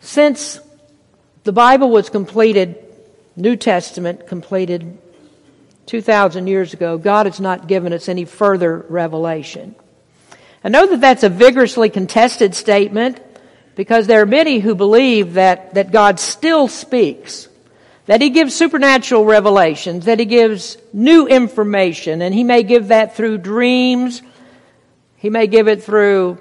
Since 0.00 0.60
the 1.44 1.52
Bible 1.52 1.90
was 1.90 2.10
completed, 2.10 2.76
New 3.36 3.56
Testament 3.56 4.26
completed 4.26 4.98
2,000 5.86 6.46
years 6.46 6.74
ago, 6.74 6.98
God 6.98 7.26
has 7.26 7.40
not 7.40 7.68
given 7.68 7.92
us 7.92 8.08
any 8.08 8.24
further 8.24 8.84
revelation. 8.88 9.74
I 10.64 10.68
know 10.68 10.86
that 10.86 11.00
that's 11.00 11.22
a 11.22 11.28
vigorously 11.28 11.90
contested 11.90 12.54
statement 12.54 13.20
because 13.76 14.06
there 14.06 14.20
are 14.20 14.26
many 14.26 14.58
who 14.58 14.74
believe 14.74 15.34
that, 15.34 15.74
that 15.74 15.92
God 15.92 16.18
still 16.18 16.66
speaks, 16.66 17.48
that 18.06 18.20
He 18.20 18.30
gives 18.30 18.54
supernatural 18.54 19.24
revelations, 19.24 20.06
that 20.06 20.18
He 20.18 20.24
gives 20.24 20.78
new 20.92 21.26
information, 21.26 22.22
and 22.22 22.34
He 22.34 22.44
may 22.44 22.62
give 22.62 22.88
that 22.88 23.16
through 23.16 23.38
dreams, 23.38 24.22
He 25.16 25.30
may 25.30 25.46
give 25.46 25.68
it 25.68 25.82
through 25.82 26.38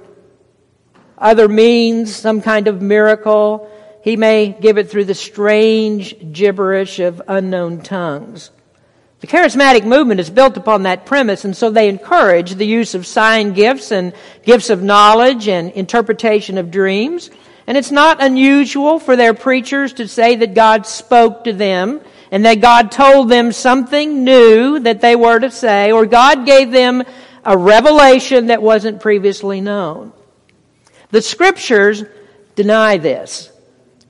other 1.17 1.47
means, 1.47 2.15
some 2.15 2.41
kind 2.41 2.67
of 2.67 2.81
miracle. 2.81 3.69
He 4.03 4.17
may 4.17 4.49
give 4.49 4.77
it 4.77 4.89
through 4.89 5.05
the 5.05 5.15
strange 5.15 6.15
gibberish 6.31 6.99
of 6.99 7.21
unknown 7.27 7.81
tongues. 7.81 8.51
The 9.21 9.27
charismatic 9.27 9.85
movement 9.85 10.19
is 10.19 10.29
built 10.29 10.57
upon 10.57 10.83
that 10.83 11.05
premise, 11.05 11.45
and 11.45 11.55
so 11.55 11.71
they 11.71 11.89
encourage 11.89 12.55
the 12.55 12.67
use 12.67 12.93
of 12.93 13.07
sign 13.07 13.53
gifts 13.53 13.91
and 13.91 14.13
gifts 14.43 14.69
of 14.69 14.83
knowledge 14.83 15.47
and 15.47 15.71
interpretation 15.71 16.57
of 16.57 16.69
dreams. 16.69 17.31
And 17.67 17.77
it's 17.77 17.91
not 17.91 18.23
unusual 18.23 18.99
for 18.99 19.15
their 19.15 19.33
preachers 19.33 19.93
to 19.93 20.07
say 20.07 20.35
that 20.35 20.53
God 20.53 20.85
spoke 20.85 21.45
to 21.45 21.53
them 21.53 22.01
and 22.31 22.45
that 22.45 22.61
God 22.61 22.91
told 22.91 23.29
them 23.29 23.51
something 23.51 24.23
new 24.23 24.79
that 24.79 25.01
they 25.01 25.15
were 25.15 25.39
to 25.39 25.49
say, 25.49 25.91
or 25.91 26.05
God 26.05 26.45
gave 26.45 26.71
them 26.71 27.03
a 27.43 27.57
revelation 27.57 28.47
that 28.47 28.61
wasn't 28.61 29.01
previously 29.01 29.61
known. 29.61 30.13
The 31.11 31.21
scriptures 31.21 32.03
deny 32.55 32.97
this. 32.97 33.51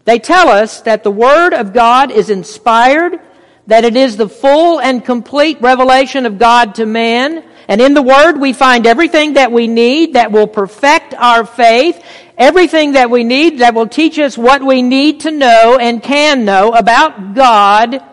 They 0.06 0.20
tell 0.20 0.50
us 0.50 0.82
that 0.82 1.04
the 1.04 1.12
Word 1.12 1.54
of 1.54 1.74
God 1.74 2.12
is 2.12 2.30
inspired 2.30 3.20
that 3.68 3.84
it 3.84 3.96
is 3.96 4.18
the 4.18 4.30
full 4.30 4.80
and 4.80 5.04
complete 5.04 5.60
revelation 5.62 6.26
of 6.26 6.38
God 6.38 6.76
to 6.76 6.86
man. 6.86 7.44
And 7.68 7.82
in 7.82 7.94
the 7.96 8.02
Word, 8.02 8.40
we 8.40 8.54
find 8.54 8.86
everything 8.86 9.34
that 9.34 9.52
we 9.52 9.68
need 9.68 10.14
that 10.14 10.32
will 10.32 10.48
perfect 10.48 11.14
our 11.16 11.46
faith, 11.46 12.04
everything 12.38 12.94
that 12.94 13.10
we 13.10 13.24
need 13.24 13.60
that 13.60 13.74
will 13.74 13.88
teach 13.88 14.20
us 14.20 14.38
what 14.38 14.64
we 14.64 14.82
need 14.82 15.22
to 15.22 15.32
know 15.32 15.78
and 15.80 16.02
can 16.02 16.46
know 16.46 16.74
about 16.74 17.34
God, 17.34 18.04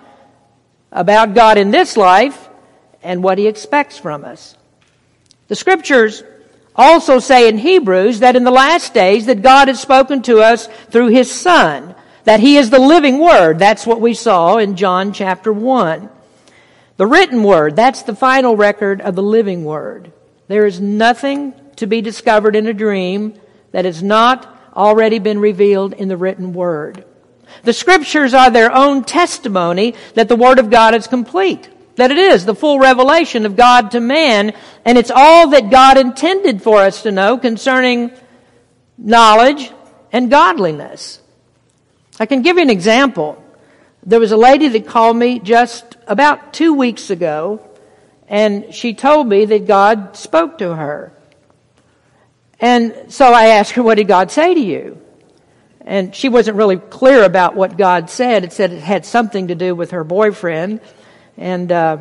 about 0.90 1.34
God 1.34 1.58
in 1.58 1.70
this 1.70 1.96
life, 1.96 2.48
and 3.02 3.22
what 3.22 3.38
He 3.38 3.46
expects 3.46 3.98
from 3.98 4.24
us. 4.24 4.56
The 5.48 5.56
Scriptures 5.56 6.22
also 6.74 7.18
say 7.18 7.48
in 7.48 7.58
Hebrews 7.58 8.20
that 8.20 8.36
in 8.36 8.44
the 8.44 8.50
last 8.50 8.94
days 8.94 9.26
that 9.26 9.42
God 9.42 9.68
has 9.68 9.80
spoken 9.80 10.22
to 10.22 10.40
us 10.40 10.68
through 10.90 11.08
His 11.08 11.30
Son 11.30 11.94
that 12.24 12.40
he 12.40 12.56
is 12.56 12.70
the 12.70 12.78
living 12.78 13.18
word. 13.18 13.58
That's 13.58 13.86
what 13.86 14.00
we 14.00 14.14
saw 14.14 14.58
in 14.58 14.76
John 14.76 15.12
chapter 15.12 15.52
1. 15.52 16.08
The 16.96 17.06
written 17.06 17.42
word, 17.42 17.74
that's 17.74 18.02
the 18.02 18.14
final 18.14 18.56
record 18.56 19.00
of 19.00 19.14
the 19.14 19.22
living 19.22 19.64
word. 19.64 20.12
There 20.48 20.66
is 20.66 20.80
nothing 20.80 21.54
to 21.76 21.86
be 21.86 22.00
discovered 22.00 22.54
in 22.54 22.66
a 22.66 22.74
dream 22.74 23.34
that 23.72 23.84
has 23.84 24.02
not 24.02 24.48
already 24.74 25.18
been 25.18 25.38
revealed 25.38 25.92
in 25.92 26.08
the 26.08 26.16
written 26.16 26.52
word. 26.52 27.04
The 27.64 27.72
scriptures 27.72 28.34
are 28.34 28.50
their 28.50 28.74
own 28.74 29.04
testimony 29.04 29.94
that 30.14 30.28
the 30.28 30.36
word 30.36 30.58
of 30.58 30.70
God 30.70 30.94
is 30.94 31.06
complete, 31.06 31.68
that 31.96 32.10
it 32.10 32.18
is 32.18 32.46
the 32.46 32.54
full 32.54 32.78
revelation 32.78 33.44
of 33.44 33.56
God 33.56 33.90
to 33.90 34.00
man, 34.00 34.54
and 34.84 34.96
it's 34.96 35.10
all 35.10 35.48
that 35.48 35.70
God 35.70 35.98
intended 35.98 36.62
for 36.62 36.78
us 36.78 37.02
to 37.02 37.12
know 37.12 37.36
concerning 37.36 38.12
knowledge 38.96 39.70
and 40.12 40.30
godliness. 40.30 41.20
I 42.18 42.26
can 42.26 42.42
give 42.42 42.56
you 42.56 42.62
an 42.62 42.70
example. 42.70 43.42
There 44.04 44.20
was 44.20 44.32
a 44.32 44.36
lady 44.36 44.68
that 44.68 44.86
called 44.86 45.16
me 45.16 45.38
just 45.38 45.96
about 46.06 46.52
two 46.52 46.74
weeks 46.74 47.10
ago, 47.10 47.68
and 48.28 48.74
she 48.74 48.94
told 48.94 49.26
me 49.26 49.44
that 49.44 49.66
God 49.66 50.16
spoke 50.16 50.58
to 50.58 50.74
her. 50.74 51.12
And 52.62 53.12
so 53.12 53.32
I 53.32 53.48
asked 53.48 53.72
her, 53.72 53.82
What 53.82 53.96
did 53.96 54.08
God 54.08 54.30
say 54.30 54.54
to 54.54 54.60
you? 54.60 55.02
And 55.82 56.14
she 56.14 56.30
wasn't 56.30 56.56
really 56.56 56.78
clear 56.78 57.24
about 57.24 57.54
what 57.54 57.76
God 57.76 58.08
said. 58.08 58.44
It 58.44 58.52
said 58.54 58.72
it 58.72 58.80
had 58.80 59.04
something 59.04 59.48
to 59.48 59.54
do 59.54 59.74
with 59.74 59.90
her 59.90 60.04
boyfriend. 60.04 60.80
And 61.36 61.70
uh, 61.70 61.98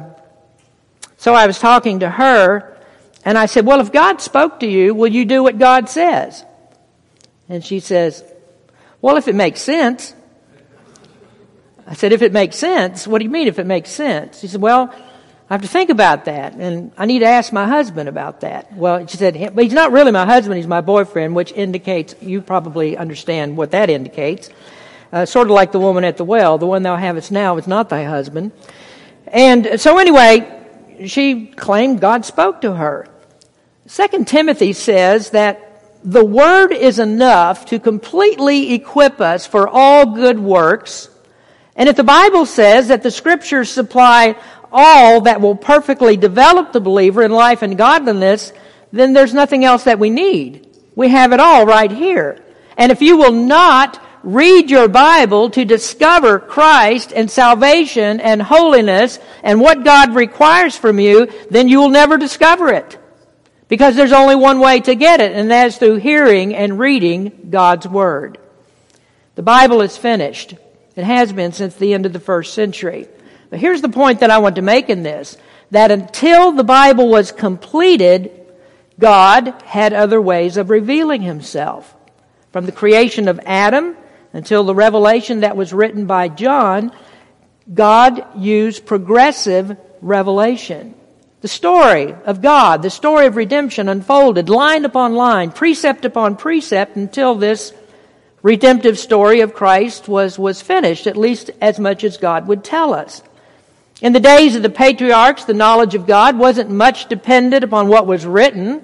so 1.18 1.34
I 1.34 1.48
was 1.48 1.60
talking 1.60 2.00
to 2.00 2.10
her, 2.10 2.78
and 3.26 3.38
I 3.38 3.48
said, 3.48 3.66
Well, 3.66 3.82
if 3.82 3.92
God 3.92 4.22
spoke 4.22 4.62
to 4.62 4.68
you, 4.68 4.96
will 4.96 5.12
you 5.12 5.26
do 5.26 5.44
what 5.44 5.58
God 5.58 5.90
says? 5.90 6.46
And 7.50 7.66
she 7.66 7.82
says, 7.82 8.24
well, 9.02 9.18
if 9.18 9.28
it 9.28 9.36
makes 9.36 9.62
sense. 9.62 10.16
I 11.88 11.96
said, 11.96 12.14
if 12.14 12.22
it 12.22 12.32
makes 12.32 12.56
sense, 12.56 13.08
what 13.08 13.20
do 13.20 13.26
you 13.26 13.32
mean 13.32 13.48
if 13.48 13.60
it 13.60 13.66
makes 13.66 13.90
sense? 13.90 14.40
She 14.40 14.48
said, 14.48 14.62
well, 14.62 14.96
I 15.52 15.56
have 15.56 15.64
to 15.64 15.68
think 15.68 15.90
about 15.90 16.24
that, 16.26 16.54
and 16.54 16.94
I 16.98 17.06
need 17.06 17.20
to 17.20 17.26
ask 17.26 17.52
my 17.52 17.68
husband 17.68 18.08
about 18.08 18.40
that. 18.40 18.72
Well, 18.72 19.06
she 19.06 19.18
said, 19.18 19.54
but 19.54 19.66
he's 19.66 19.74
not 19.74 19.92
really 19.92 20.14
my 20.14 20.26
husband, 20.26 20.56
he's 20.56 20.66
my 20.66 20.80
boyfriend, 20.80 21.36
which 21.36 21.52
indicates, 21.52 22.16
you 22.22 22.40
probably 22.40 22.96
understand 22.96 23.58
what 23.58 23.72
that 23.72 23.90
indicates. 23.90 24.50
Uh, 25.12 25.26
sort 25.26 25.48
of 25.48 25.52
like 25.52 25.74
the 25.74 25.80
woman 25.80 26.06
at 26.06 26.16
the 26.16 26.24
well, 26.24 26.58
the 26.58 26.66
one 26.66 26.84
thou 26.84 26.96
havest 26.96 27.34
now 27.34 27.58
is 27.58 27.68
not 27.68 27.90
thy 27.90 28.06
husband. 28.06 28.54
And 29.28 29.78
so 29.78 29.98
anyway, 29.98 30.50
she 31.08 31.48
claimed 31.48 32.00
God 32.00 32.24
spoke 32.24 32.62
to 32.62 32.74
her. 32.74 33.10
Second 33.88 34.30
Timothy 34.30 34.72
says 34.72 35.32
that 35.32 36.00
the 36.02 36.24
word 36.24 36.72
is 36.72 36.98
enough 36.98 37.66
to 37.66 37.80
completely 37.80 38.74
equip 38.74 39.20
us 39.20 39.48
for 39.48 39.68
all 39.68 40.16
good 40.16 40.40
works. 40.40 41.10
And 41.76 41.90
if 41.90 41.98
the 41.98 42.06
Bible 42.06 42.46
says 42.46 42.88
that 42.88 43.04
the 43.04 43.12
scriptures 43.12 43.70
supply 43.70 44.38
all 44.72 45.22
that 45.22 45.42
will 45.42 45.56
perfectly 45.56 46.18
develop 46.18 46.72
the 46.72 46.82
believer 46.82 47.24
in 47.24 47.32
life 47.32 47.62
and 47.62 47.78
godliness, 47.78 48.54
then 48.92 49.14
there's 49.14 49.34
nothing 49.34 49.66
else 49.66 49.84
that 49.84 50.00
we 50.00 50.10
need. 50.10 50.68
We 50.96 51.10
have 51.10 51.34
it 51.34 51.40
all 51.40 51.66
right 51.66 51.92
here. 51.92 52.44
And 52.78 52.92
if 52.92 53.02
you 53.02 53.18
will 53.18 53.32
not 53.32 54.02
read 54.24 54.70
your 54.70 54.88
Bible 54.88 55.50
to 55.52 55.66
discover 55.66 56.40
Christ 56.40 57.12
and 57.14 57.30
salvation 57.30 58.20
and 58.20 58.42
holiness 58.42 59.20
and 59.44 59.60
what 59.60 59.84
God 59.84 60.16
requires 60.16 60.76
from 60.78 61.00
you, 61.00 61.28
then 61.50 61.68
you 61.68 61.80
will 61.80 61.90
never 61.90 62.18
discover 62.18 62.70
it. 62.70 62.98
Because 63.68 63.96
there's 63.96 64.12
only 64.12 64.36
one 64.36 64.60
way 64.60 64.82
to 64.82 64.96
get 64.96 65.22
it, 65.22 65.32
and 65.32 65.50
that 65.50 65.68
is 65.68 65.78
through 65.78 65.96
hearing 65.96 66.54
and 66.54 66.78
reading 66.78 67.48
God's 67.50 67.88
Word. 67.88 68.38
The 69.36 69.44
Bible 69.44 69.82
is 69.82 69.98
finished. 69.98 70.56
It 70.96 71.06
has 71.06 71.32
been 71.32 71.54
since 71.54 71.76
the 71.76 71.94
end 71.94 72.06
of 72.06 72.12
the 72.12 72.20
first 72.20 72.54
century. 72.54 73.08
But 73.52 73.60
here's 73.60 73.82
the 73.84 73.90
point 73.90 74.22
that 74.22 74.32
I 74.32 74.40
want 74.40 74.56
to 74.56 74.64
make 74.64 74.90
in 74.90 75.04
this 75.04 75.38
that 75.70 75.92
until 75.92 76.52
the 76.52 76.64
Bible 76.64 77.08
was 77.08 77.32
completed, 77.32 78.32
God 79.00 79.54
had 79.64 79.94
other 79.94 80.20
ways 80.20 80.58
of 80.58 80.70
revealing 80.70 81.22
himself. 81.22 81.96
From 82.52 82.66
the 82.66 82.74
creation 82.74 83.28
of 83.28 83.40
Adam 83.46 83.96
until 84.34 84.64
the 84.64 84.76
revelation 84.76 85.42
that 85.42 85.56
was 85.56 85.74
written 85.74 86.06
by 86.06 86.28
John, 86.28 86.92
God 87.74 88.26
used 88.38 88.86
progressive 88.86 89.78
revelation. 90.02 90.96
The 91.42 91.48
story 91.48 92.14
of 92.14 92.42
God, 92.42 92.82
the 92.82 92.90
story 92.90 93.26
of 93.28 93.36
redemption 93.36 93.90
unfolded 93.90 94.50
line 94.50 94.86
upon 94.86 95.16
line, 95.16 95.52
precept 95.52 96.06
upon 96.06 96.38
precept 96.38 96.96
until 96.96 97.36
this 97.36 97.74
redemptive 98.44 99.00
story 99.00 99.42
of 99.42 99.54
Christ 99.54 100.08
was, 100.08 100.38
was 100.38 100.62
finished, 100.62 101.08
at 101.08 101.18
least 101.18 101.52
as 101.62 101.80
much 101.80 102.04
as 102.04 102.18
God 102.18 102.48
would 102.48 102.64
tell 102.64 102.94
us. 102.94 103.24
In 104.02 104.14
the 104.14 104.20
days 104.20 104.56
of 104.56 104.64
the 104.64 104.70
patriarchs, 104.72 105.46
the 105.46 105.54
knowledge 105.54 105.94
of 105.94 106.08
God 106.08 106.36
wasn't 106.36 106.72
much 106.72 107.08
dependent 107.08 107.64
upon 107.64 107.88
what 107.88 108.08
was 108.08 108.26
written. 108.26 108.84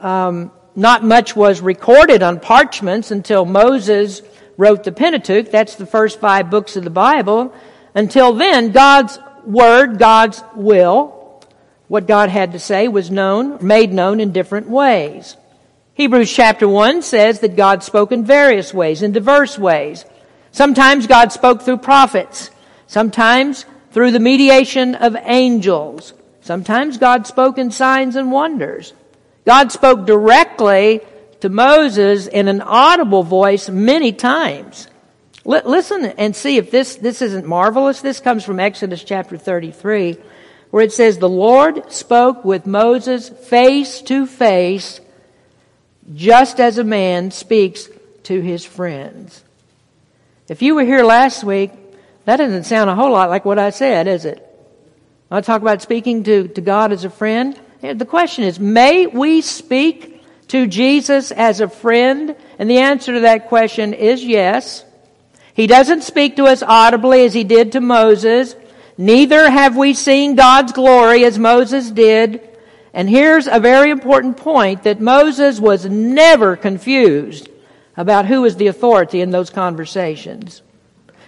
Um, 0.00 0.50
not 0.74 1.04
much 1.04 1.36
was 1.36 1.60
recorded 1.60 2.20
on 2.20 2.40
parchments 2.40 3.12
until 3.12 3.44
Moses 3.44 4.22
wrote 4.56 4.82
the 4.82 4.90
Pentateuch. 4.90 5.52
That's 5.52 5.76
the 5.76 5.86
first 5.86 6.18
five 6.18 6.50
books 6.50 6.74
of 6.74 6.82
the 6.82 6.90
Bible. 6.90 7.54
Until 7.94 8.32
then, 8.32 8.72
God's 8.72 9.20
word, 9.46 10.00
God's 10.00 10.42
will, 10.56 11.40
what 11.86 12.08
God 12.08 12.28
had 12.28 12.52
to 12.52 12.58
say 12.58 12.88
was 12.88 13.12
known, 13.12 13.64
made 13.64 13.92
known 13.92 14.18
in 14.18 14.32
different 14.32 14.68
ways. 14.68 15.36
Hebrews 15.94 16.32
chapter 16.32 16.66
1 16.66 17.02
says 17.02 17.38
that 17.38 17.54
God 17.54 17.84
spoke 17.84 18.10
in 18.10 18.24
various 18.24 18.74
ways, 18.74 19.00
in 19.00 19.12
diverse 19.12 19.56
ways. 19.56 20.04
Sometimes 20.50 21.06
God 21.06 21.30
spoke 21.30 21.62
through 21.62 21.76
prophets. 21.78 22.50
Sometimes 22.88 23.64
through 23.94 24.10
the 24.10 24.18
mediation 24.18 24.96
of 24.96 25.16
angels. 25.22 26.14
Sometimes 26.40 26.98
God 26.98 27.28
spoke 27.28 27.58
in 27.58 27.70
signs 27.70 28.16
and 28.16 28.32
wonders. 28.32 28.92
God 29.46 29.70
spoke 29.70 30.04
directly 30.04 31.00
to 31.40 31.48
Moses 31.48 32.26
in 32.26 32.48
an 32.48 32.60
audible 32.60 33.22
voice 33.22 33.68
many 33.68 34.12
times. 34.12 34.88
L- 35.46 35.62
listen 35.64 36.06
and 36.06 36.34
see 36.34 36.56
if 36.56 36.72
this, 36.72 36.96
this 36.96 37.22
isn't 37.22 37.46
marvelous. 37.46 38.00
This 38.00 38.18
comes 38.18 38.44
from 38.44 38.58
Exodus 38.58 39.04
chapter 39.04 39.36
33, 39.36 40.16
where 40.70 40.82
it 40.82 40.92
says, 40.92 41.18
The 41.18 41.28
Lord 41.28 41.92
spoke 41.92 42.44
with 42.44 42.66
Moses 42.66 43.28
face 43.28 44.02
to 44.02 44.26
face, 44.26 45.00
just 46.12 46.58
as 46.58 46.78
a 46.78 46.84
man 46.84 47.30
speaks 47.30 47.88
to 48.24 48.40
his 48.40 48.64
friends. 48.64 49.44
If 50.48 50.62
you 50.62 50.74
were 50.74 50.84
here 50.84 51.04
last 51.04 51.44
week, 51.44 51.70
that 52.24 52.36
doesn't 52.36 52.64
sound 52.64 52.90
a 52.90 52.94
whole 52.94 53.12
lot 53.12 53.30
like 53.30 53.44
what 53.44 53.58
I 53.58 53.70
said, 53.70 54.06
is 54.06 54.24
it? 54.24 54.40
I 55.30 55.40
talk 55.40 55.62
about 55.62 55.82
speaking 55.82 56.22
to, 56.24 56.48
to 56.48 56.60
God 56.60 56.92
as 56.92 57.04
a 57.04 57.10
friend. 57.10 57.58
The 57.80 58.06
question 58.06 58.44
is, 58.44 58.60
may 58.60 59.06
we 59.06 59.40
speak 59.40 60.22
to 60.48 60.66
Jesus 60.66 61.32
as 61.32 61.60
a 61.60 61.68
friend? 61.68 62.36
And 62.58 62.70
the 62.70 62.78
answer 62.78 63.14
to 63.14 63.20
that 63.20 63.48
question 63.48 63.94
is 63.94 64.24
yes. 64.24 64.84
He 65.54 65.66
doesn't 65.66 66.02
speak 66.02 66.36
to 66.36 66.44
us 66.44 66.62
audibly 66.62 67.24
as 67.24 67.34
he 67.34 67.44
did 67.44 67.72
to 67.72 67.80
Moses. 67.80 68.56
Neither 68.96 69.50
have 69.50 69.76
we 69.76 69.92
seen 69.94 70.36
God's 70.36 70.72
glory 70.72 71.24
as 71.24 71.38
Moses 71.38 71.90
did. 71.90 72.40
And 72.92 73.10
here's 73.10 73.48
a 73.48 73.60
very 73.60 73.90
important 73.90 74.36
point 74.36 74.84
that 74.84 75.00
Moses 75.00 75.58
was 75.58 75.84
never 75.84 76.56
confused 76.56 77.48
about 77.96 78.26
who 78.26 78.42
was 78.42 78.56
the 78.56 78.68
authority 78.68 79.20
in 79.20 79.30
those 79.30 79.50
conversations. 79.50 80.62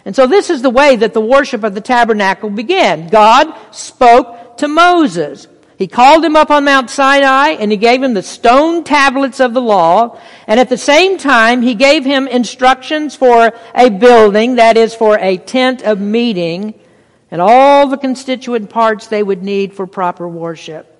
And 0.07 0.14
so 0.14 0.29
this 0.29 0.51
is 0.51 0.62
the 0.62 0.71
way 0.71 0.95
that 0.95 1.14
the 1.14 1.21
worship 1.21 1.64
of 1.64 1.75
the 1.75 1.81
tabernacle 1.81 2.49
began. 2.49 3.09
God 3.09 3.53
spoke 3.73 4.57
to 4.59 4.69
Moses. 4.69 5.49
He 5.79 5.88
called 5.88 6.25
him 6.25 6.37
up 6.37 6.49
on 6.49 6.64
Mount 6.64 6.90
Sinai 6.90 7.51
and 7.51 7.73
he 7.73 7.77
gave 7.77 8.05
him 8.05 8.14
the 8.14 8.23
stone 8.23 8.85
tablets 8.85 9.40
of 9.40 9.53
the 9.53 9.61
law. 9.61 10.16
And 10.47 10.61
at 10.61 10.69
the 10.69 10.79
same 10.79 11.19
time, 11.19 11.61
he 11.61 11.75
gave 11.75 12.05
him 12.05 12.29
instructions 12.29 13.16
for 13.16 13.53
a 13.75 13.90
building, 13.90 14.55
that 14.55 14.77
is 14.77 14.95
for 14.95 15.19
a 15.19 15.38
tent 15.38 15.83
of 15.83 16.01
meeting, 16.01 16.75
and 17.33 17.42
all 17.42 17.88
the 17.88 17.99
constituent 17.99 18.71
parts 18.71 19.09
they 19.09 19.25
would 19.25 19.42
need 19.42 19.75
for 19.75 19.88
proper 19.88 20.29
worship. 20.29 20.92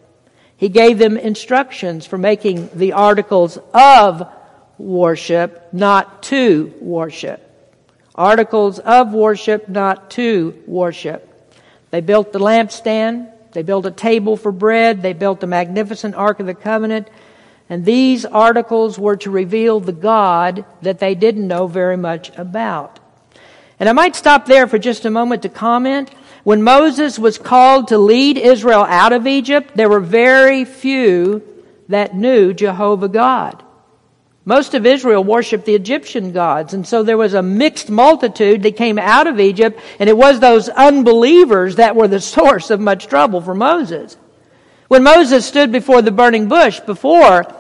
He 0.57 0.69
gave 0.69 0.99
them 0.99 1.17
instructions 1.17 2.07
for 2.07 2.19
making 2.19 2.71
the 2.75 2.95
articles 2.95 3.57
of 3.73 4.29
worship, 4.79 5.73
not 5.73 6.25
to 6.25 6.75
worship 6.81 7.46
articles 8.17 8.79
of 8.79 9.13
worship, 9.13 9.69
not 9.69 10.11
to 10.13 10.61
worship. 10.67 11.33
They 11.91 12.01
built 12.01 12.33
the 12.33 12.39
lampstand, 12.39 13.31
they 13.53 13.63
built 13.63 13.87
a 13.87 13.91
table 13.91 14.37
for 14.37 14.53
bread, 14.53 15.03
they 15.03 15.13
built 15.13 15.41
the 15.41 15.47
magnificent 15.47 16.15
Ark 16.15 16.41
of 16.41 16.47
the 16.47 16.55
Covenant, 16.55 17.09
and 17.69 17.85
these 17.85 18.25
articles 18.25 18.99
were 18.99 19.17
to 19.19 19.31
reveal 19.31 19.81
the 19.81 19.93
God 19.93 20.65
that 20.83 20.99
they 20.99 21.15
didn't 21.15 21.49
know 21.49 21.67
very 21.67 21.97
much 21.97 22.31
about. 22.37 22.99
And 23.79 23.89
I 23.89 23.93
might 23.93 24.17
stop 24.17 24.47
there 24.47 24.67
for 24.67 24.79
just 24.79 25.05
a 25.05 25.11
moment 25.11 25.43
to 25.43 25.49
comment. 25.49 26.11
When 26.45 26.63
Moses 26.63 27.19
was 27.19 27.39
called 27.39 27.89
to 27.89 27.99
lead 27.99 28.39
Israel 28.39 28.83
out 28.83 29.13
of 29.13 29.27
Egypt, 29.27 29.73
there 29.75 29.89
were 29.89 30.01
very 30.01 30.65
few 30.65 31.43
that 31.89 32.15
knew 32.15 32.55
Jehovah 32.55 33.09
God. 33.09 33.63
Most 34.49 34.75
of 34.75 34.87
Israel 34.87 35.25
worshiped 35.25 35.65
the 35.65 35.75
Egyptian 35.75 36.31
gods, 36.31 36.73
and 36.73 36.87
so 36.87 37.03
there 37.03 37.19
was 37.19 37.35
a 37.35 37.43
mixed 37.43 37.91
multitude 37.91 38.63
that 38.63 38.77
came 38.77 38.97
out 38.97 39.27
of 39.27 39.41
Egypt, 39.41 39.81
and 39.99 40.09
it 40.09 40.17
was 40.17 40.39
those 40.39 40.69
unbelievers 40.69 41.77
that 41.77 41.97
were 41.97 42.07
the 42.07 42.21
source 42.37 42.71
of 42.71 42.79
much 42.79 43.09
trouble 43.09 43.41
for 43.41 43.57
Moses. 43.57 44.17
When 44.87 45.03
Moses 45.03 45.45
stood 45.45 45.73
before 45.73 46.01
the 46.01 46.13
burning 46.13 46.47
bush, 46.47 46.79
before 46.79 47.53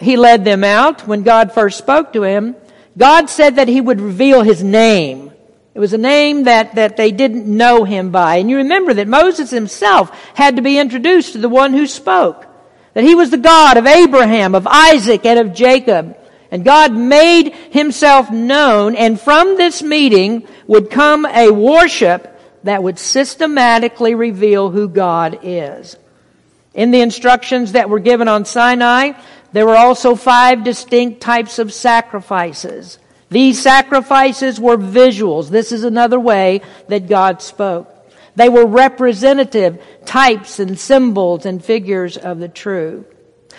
he 0.00 0.16
led 0.16 0.46
them 0.46 0.64
out, 0.64 1.06
when 1.06 1.24
God 1.24 1.52
first 1.52 1.76
spoke 1.76 2.14
to 2.14 2.22
him, 2.22 2.56
God 2.96 3.28
said 3.28 3.56
that 3.56 3.68
he 3.68 3.82
would 3.82 4.00
reveal 4.00 4.40
his 4.40 4.62
name. 4.62 5.30
It 5.74 5.78
was 5.78 5.92
a 5.92 5.98
name 5.98 6.44
that, 6.44 6.76
that 6.76 6.96
they 6.96 7.12
didn't 7.12 7.46
know 7.46 7.84
him 7.84 8.10
by. 8.10 8.36
And 8.36 8.48
you 8.48 8.58
remember 8.58 8.94
that 8.94 9.08
Moses 9.08 9.50
himself 9.50 10.10
had 10.32 10.56
to 10.56 10.62
be 10.62 10.78
introduced 10.78 11.32
to 11.32 11.38
the 11.38 11.50
one 11.50 11.74
who 11.74 11.86
spoke 11.86 12.46
that 12.94 13.04
he 13.04 13.14
was 13.14 13.30
the 13.30 13.36
God 13.36 13.76
of 13.76 13.86
Abraham, 13.86 14.54
of 14.54 14.66
Isaac, 14.66 15.26
and 15.26 15.38
of 15.38 15.54
Jacob. 15.54 16.16
And 16.50 16.64
God 16.64 16.92
made 16.92 17.52
himself 17.70 18.30
known, 18.30 18.94
and 18.94 19.20
from 19.20 19.56
this 19.56 19.82
meeting 19.82 20.46
would 20.66 20.90
come 20.90 21.26
a 21.26 21.50
worship 21.50 22.30
that 22.62 22.82
would 22.82 22.98
systematically 22.98 24.14
reveal 24.14 24.70
who 24.70 24.88
God 24.88 25.40
is. 25.42 25.96
In 26.72 26.90
the 26.90 27.00
instructions 27.00 27.72
that 27.72 27.90
were 27.90 28.00
given 28.00 28.28
on 28.28 28.44
Sinai, 28.44 29.12
there 29.52 29.66
were 29.66 29.76
also 29.76 30.16
five 30.16 30.64
distinct 30.64 31.20
types 31.20 31.58
of 31.58 31.72
sacrifices. 31.72 32.98
These 33.30 33.60
sacrifices 33.60 34.60
were 34.60 34.76
visuals. 34.76 35.50
This 35.50 35.72
is 35.72 35.84
another 35.84 36.18
way 36.18 36.62
that 36.88 37.08
God 37.08 37.42
spoke. 37.42 37.93
They 38.36 38.48
were 38.48 38.66
representative 38.66 39.82
types 40.04 40.58
and 40.58 40.78
symbols 40.78 41.46
and 41.46 41.64
figures 41.64 42.16
of 42.16 42.38
the 42.38 42.48
true. 42.48 43.04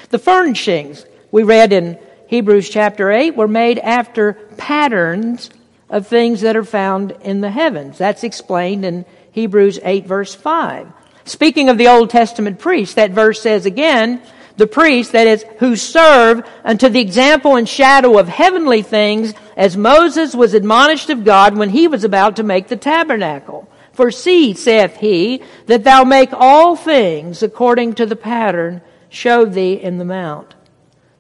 The 0.10 0.20
furnishings 0.20 1.06
we 1.32 1.44
read 1.44 1.72
in 1.72 1.98
Hebrews 2.28 2.70
chapter 2.70 3.12
8 3.12 3.36
were 3.36 3.48
made 3.48 3.80
after 3.80 4.34
patterns 4.58 5.50
of 5.90 6.08
things 6.08 6.42
that 6.42 6.58
are 6.58 6.64
found 6.64 7.12
in 7.22 7.42
the 7.42 7.52
heavens. 7.52 7.98
That's 7.98 8.24
explained 8.24 8.84
in 8.84 9.06
Hebrews 9.32 9.80
8 9.84 10.06
verse 10.06 10.36
5. 10.36 10.88
Speaking 11.26 11.70
of 11.70 11.78
the 11.78 11.88
Old 11.88 12.10
Testament 12.10 12.60
priests, 12.60 12.96
that 12.96 13.12
verse 13.12 13.42
says 13.42 13.66
again, 13.66 14.22
the 14.58 14.68
priests, 14.68 15.12
that 15.12 15.28
is, 15.28 15.44
who 15.60 15.76
serve 15.76 16.48
unto 16.64 16.88
the 16.88 17.02
example 17.02 17.56
and 17.56 17.68
shadow 17.68 18.18
of 18.18 18.28
heavenly 18.28 18.82
things, 18.82 19.34
as 19.58 19.76
Moses 19.76 20.34
was 20.34 20.54
admonished 20.54 21.10
of 21.10 21.26
God 21.26 21.58
when 21.58 21.70
he 21.70 21.88
was 21.88 22.04
about 22.04 22.38
to 22.38 22.44
make 22.44 22.68
the 22.68 22.78
tabernacle. 22.78 23.68
For 23.96 24.12
see, 24.12 24.54
saith 24.54 24.98
he, 24.98 25.42
that 25.68 25.86
thou 25.86 26.04
make 26.04 26.34
all 26.34 26.76
things 26.76 27.42
according 27.42 27.94
to 27.94 28.06
the 28.06 28.18
pattern 28.18 28.82
showed 29.10 29.54
thee 29.54 29.74
in 29.74 29.98
the 29.98 30.06
mount. 30.06 30.54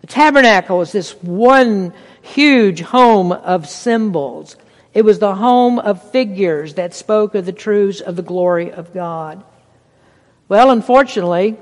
The 0.01 0.07
tabernacle 0.07 0.81
is 0.81 0.91
this 0.91 1.11
one 1.23 1.93
huge 2.21 2.81
home 2.81 3.31
of 3.31 3.69
symbols. 3.69 4.57
It 4.93 5.05
was 5.05 5.19
the 5.19 5.35
home 5.35 5.79
of 5.79 6.11
figures 6.11 6.73
that 6.73 6.93
spoke 6.93 7.33
of 7.33 7.45
the 7.45 7.53
truths 7.53 8.01
of 8.01 8.17
the 8.17 8.21
glory 8.21 8.71
of 8.71 8.93
God. 8.93 9.43
Well, 10.49 10.69
unfortunately, 10.69 11.57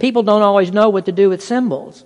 people 0.00 0.22
don't 0.22 0.42
always 0.42 0.72
know 0.72 0.88
what 0.88 1.06
to 1.06 1.12
do 1.12 1.28
with 1.28 1.42
symbols. 1.42 2.04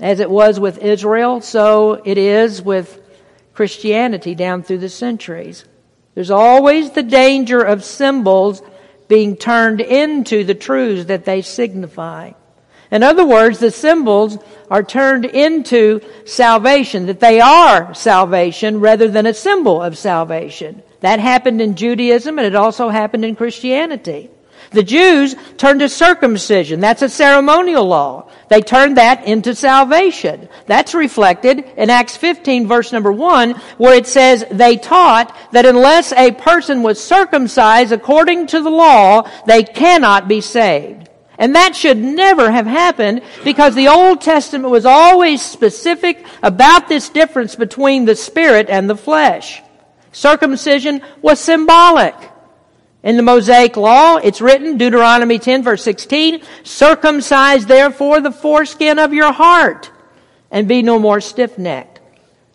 As 0.00 0.18
it 0.18 0.28
was 0.28 0.58
with 0.58 0.78
Israel, 0.78 1.40
so 1.40 2.02
it 2.04 2.18
is 2.18 2.60
with 2.60 3.00
Christianity 3.54 4.34
down 4.34 4.64
through 4.64 4.78
the 4.78 4.88
centuries. 4.88 5.64
There's 6.14 6.30
always 6.30 6.90
the 6.90 7.02
danger 7.02 7.60
of 7.60 7.84
symbols 7.84 8.62
being 9.08 9.36
turned 9.36 9.80
into 9.80 10.44
the 10.44 10.54
truths 10.54 11.06
that 11.06 11.24
they 11.24 11.42
signify. 11.42 12.32
In 12.90 13.02
other 13.02 13.24
words, 13.24 13.58
the 13.58 13.70
symbols 13.70 14.38
are 14.70 14.82
turned 14.82 15.24
into 15.24 16.00
salvation, 16.24 17.06
that 17.06 17.20
they 17.20 17.40
are 17.40 17.92
salvation 17.94 18.80
rather 18.80 19.08
than 19.08 19.26
a 19.26 19.34
symbol 19.34 19.82
of 19.82 19.98
salvation. 19.98 20.82
That 21.00 21.18
happened 21.18 21.60
in 21.60 21.74
Judaism 21.74 22.38
and 22.38 22.46
it 22.46 22.54
also 22.54 22.88
happened 22.88 23.24
in 23.24 23.36
Christianity. 23.36 24.30
The 24.74 24.82
Jews 24.82 25.34
turned 25.56 25.80
to 25.80 25.88
circumcision. 25.88 26.80
That's 26.80 27.02
a 27.02 27.08
ceremonial 27.08 27.84
law. 27.86 28.28
They 28.48 28.60
turned 28.60 28.96
that 28.96 29.24
into 29.26 29.54
salvation. 29.54 30.48
That's 30.66 30.94
reflected 30.94 31.64
in 31.76 31.90
Acts 31.90 32.16
15 32.16 32.66
verse 32.68 32.92
number 32.92 33.12
1 33.12 33.52
where 33.78 33.94
it 33.94 34.06
says 34.06 34.44
they 34.50 34.76
taught 34.76 35.34
that 35.52 35.64
unless 35.64 36.12
a 36.12 36.32
person 36.32 36.82
was 36.82 37.02
circumcised 37.02 37.92
according 37.92 38.48
to 38.48 38.60
the 38.60 38.70
law, 38.70 39.28
they 39.46 39.62
cannot 39.62 40.28
be 40.28 40.40
saved. 40.40 41.08
And 41.38 41.54
that 41.56 41.74
should 41.74 41.98
never 41.98 42.50
have 42.50 42.66
happened 42.66 43.22
because 43.42 43.74
the 43.74 43.88
Old 43.88 44.20
Testament 44.20 44.70
was 44.70 44.86
always 44.86 45.42
specific 45.42 46.24
about 46.42 46.88
this 46.88 47.08
difference 47.08 47.56
between 47.56 48.04
the 48.04 48.14
spirit 48.14 48.68
and 48.70 48.88
the 48.88 48.96
flesh. 48.96 49.60
Circumcision 50.12 51.02
was 51.22 51.40
symbolic. 51.40 52.14
In 53.04 53.18
the 53.18 53.22
Mosaic 53.22 53.76
Law, 53.76 54.16
it's 54.16 54.40
written, 54.40 54.78
Deuteronomy 54.78 55.38
10 55.38 55.62
verse 55.62 55.82
16, 55.82 56.40
circumcise 56.62 57.66
therefore 57.66 58.22
the 58.22 58.32
foreskin 58.32 58.98
of 58.98 59.12
your 59.12 59.30
heart 59.30 59.90
and 60.50 60.66
be 60.66 60.80
no 60.80 60.98
more 60.98 61.20
stiff-necked. 61.20 62.00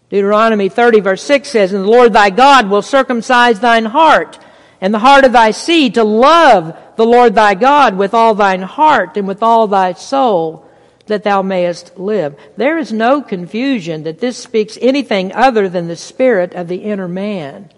Deuteronomy 0.10 0.68
30 0.68 1.02
verse 1.02 1.22
6 1.22 1.48
says, 1.48 1.72
And 1.72 1.84
the 1.84 1.90
Lord 1.90 2.14
thy 2.14 2.32
God 2.32 2.68
will 2.68 2.82
circumcise 2.82 3.60
thine 3.60 3.86
heart 3.86 4.40
and 4.82 4.92
the 4.92 5.00
heart 5.00 5.24
of 5.24 5.34
thy 5.34 5.52
seed 5.52 5.94
to 5.94 6.04
love 6.04 6.76
the 6.96 7.06
Lord 7.06 7.36
thy 7.36 7.54
God 7.54 7.96
with 7.96 8.16
all 8.16 8.34
thine 8.34 8.64
heart 8.64 9.18
and 9.18 9.28
with 9.28 9.44
all 9.44 9.68
thy 9.68 9.94
soul 9.94 10.68
that 11.06 11.24
thou 11.24 11.44
mayest 11.44 12.00
live. 12.00 12.36
There 12.58 12.80
is 12.80 12.92
no 12.92 13.22
confusion 13.22 14.02
that 14.04 14.20
this 14.20 14.38
speaks 14.40 14.80
anything 14.82 15.32
other 15.32 15.70
than 15.70 15.88
the 15.88 15.96
spirit 15.96 16.56
of 16.56 16.68
the 16.68 16.78
inner 16.78 17.08
man. 17.08 17.70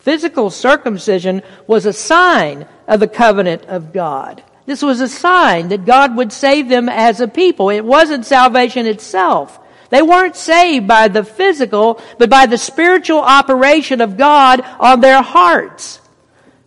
Physical 0.00 0.50
circumcision 0.50 1.42
was 1.66 1.86
a 1.86 1.92
sign 1.92 2.66
of 2.88 3.00
the 3.00 3.08
covenant 3.08 3.66
of 3.66 3.92
God. 3.92 4.42
This 4.66 4.82
was 4.82 5.00
a 5.00 5.08
sign 5.08 5.68
that 5.68 5.84
God 5.84 6.16
would 6.16 6.32
save 6.32 6.68
them 6.68 6.88
as 6.88 7.20
a 7.20 7.28
people. 7.28 7.70
It 7.70 7.84
wasn't 7.84 8.26
salvation 8.26 8.86
itself. 8.86 9.58
They 9.90 10.02
weren't 10.02 10.36
saved 10.36 10.86
by 10.86 11.08
the 11.08 11.24
physical, 11.24 12.00
but 12.18 12.30
by 12.30 12.46
the 12.46 12.56
spiritual 12.56 13.20
operation 13.20 14.00
of 14.00 14.16
God 14.16 14.62
on 14.78 15.00
their 15.00 15.22
hearts. 15.22 16.00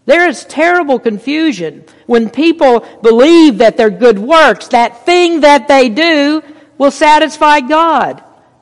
There 0.05 0.27
is 0.27 0.43
terrible 0.43 0.99
confusion 0.99 1.85
when 2.05 2.29
people 2.29 2.81
believe 3.01 3.59
that 3.59 3.77
their 3.77 3.89
good 3.89 4.19
works, 4.19 4.67
that 4.69 5.05
thing 5.05 5.41
that 5.41 5.67
they 5.67 5.87
do, 5.89 6.43
will 6.77 6.91
satisfy 6.91 7.61
God. 7.61 8.21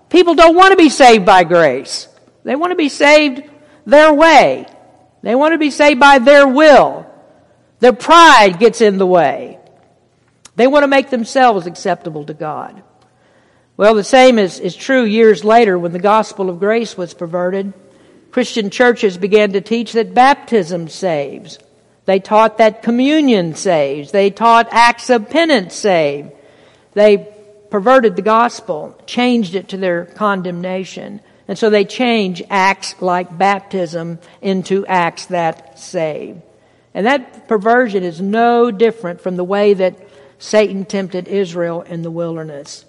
People 0.09 0.35
don't 0.35 0.55
want 0.55 0.71
to 0.71 0.77
be 0.77 0.89
saved 0.89 1.25
by 1.25 1.43
grace. 1.43 2.07
They 2.43 2.55
want 2.55 2.71
to 2.71 2.75
be 2.75 2.89
saved 2.89 3.43
their 3.85 4.13
way. 4.13 4.65
They 5.21 5.35
want 5.35 5.53
to 5.53 5.57
be 5.57 5.71
saved 5.71 5.99
by 5.99 6.19
their 6.19 6.47
will. 6.47 7.05
Their 7.79 7.93
pride 7.93 8.59
gets 8.59 8.81
in 8.81 8.97
the 8.97 9.07
way. 9.07 9.59
They 10.55 10.67
want 10.67 10.83
to 10.83 10.87
make 10.87 11.09
themselves 11.09 11.65
acceptable 11.65 12.25
to 12.25 12.33
God. 12.33 12.83
Well, 13.77 13.95
the 13.95 14.03
same 14.03 14.37
is, 14.37 14.59
is 14.59 14.75
true 14.75 15.03
years 15.03 15.43
later 15.43 15.77
when 15.79 15.91
the 15.91 15.99
gospel 15.99 16.49
of 16.49 16.59
grace 16.59 16.97
was 16.97 17.13
perverted. 17.13 17.73
Christian 18.29 18.69
churches 18.69 19.17
began 19.17 19.53
to 19.53 19.61
teach 19.61 19.93
that 19.93 20.13
baptism 20.13 20.87
saves. 20.87 21.57
They 22.05 22.19
taught 22.19 22.57
that 22.57 22.83
communion 22.83 23.55
saves. 23.55 24.11
They 24.11 24.29
taught 24.29 24.67
acts 24.71 25.09
of 25.09 25.29
penance 25.29 25.75
save. 25.75 26.31
They 26.93 27.27
perverted 27.69 28.15
the 28.15 28.21
gospel, 28.21 28.99
changed 29.05 29.55
it 29.55 29.69
to 29.69 29.77
their 29.77 30.05
condemnation. 30.05 31.21
And 31.51 31.59
so 31.59 31.69
they 31.69 31.83
change 31.83 32.41
acts 32.49 32.95
like 33.01 33.37
baptism 33.37 34.19
into 34.41 34.85
acts 34.85 35.25
that 35.25 35.77
save. 35.77 36.41
And 36.93 37.05
that 37.05 37.49
perversion 37.49 38.03
is 38.03 38.21
no 38.21 38.71
different 38.71 39.19
from 39.19 39.35
the 39.35 39.43
way 39.43 39.73
that 39.73 39.99
Satan 40.39 40.85
tempted 40.85 41.27
Israel 41.27 41.81
in 41.81 42.03
the 42.03 42.09
wilderness. 42.09 42.85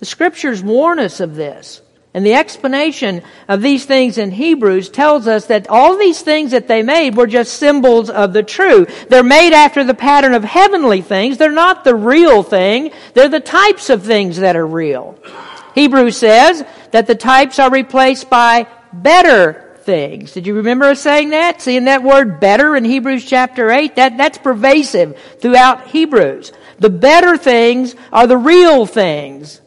The 0.00 0.06
scriptures 0.06 0.60
warn 0.60 0.98
us 0.98 1.20
of 1.20 1.36
this. 1.36 1.82
And 2.12 2.26
the 2.26 2.34
explanation 2.34 3.22
of 3.46 3.62
these 3.62 3.84
things 3.84 4.18
in 4.18 4.32
Hebrews 4.32 4.88
tells 4.88 5.28
us 5.28 5.46
that 5.46 5.68
all 5.68 5.96
these 5.96 6.20
things 6.20 6.50
that 6.50 6.66
they 6.66 6.82
made 6.82 7.16
were 7.16 7.28
just 7.28 7.58
symbols 7.58 8.10
of 8.10 8.32
the 8.32 8.42
true. 8.42 8.88
They're 9.08 9.22
made 9.22 9.52
after 9.52 9.84
the 9.84 9.94
pattern 9.94 10.34
of 10.34 10.42
heavenly 10.42 11.00
things. 11.00 11.38
They're 11.38 11.52
not 11.52 11.84
the 11.84 11.94
real 11.94 12.42
thing. 12.42 12.90
They're 13.14 13.28
the 13.28 13.38
types 13.38 13.88
of 13.88 14.02
things 14.02 14.38
that 14.38 14.56
are 14.56 14.66
real. 14.66 15.16
Hebrews 15.74 16.16
says 16.16 16.64
that 16.90 17.06
the 17.06 17.14
types 17.14 17.58
are 17.58 17.70
replaced 17.70 18.30
by 18.30 18.66
better 18.92 19.76
things. 19.82 20.32
Did 20.32 20.46
you 20.46 20.54
remember 20.54 20.86
us 20.86 21.00
saying 21.00 21.30
that? 21.30 21.60
Seeing 21.60 21.84
that 21.84 22.02
word 22.02 22.40
better 22.40 22.76
in 22.76 22.84
Hebrews 22.84 23.24
chapter 23.24 23.70
8? 23.70 23.96
That, 23.96 24.16
that's 24.16 24.38
pervasive 24.38 25.18
throughout 25.38 25.88
Hebrews. 25.88 26.52
The 26.78 26.90
better 26.90 27.36
things 27.36 27.94
are 28.12 28.26
the 28.26 28.36
real 28.36 28.86
things. 28.86 29.60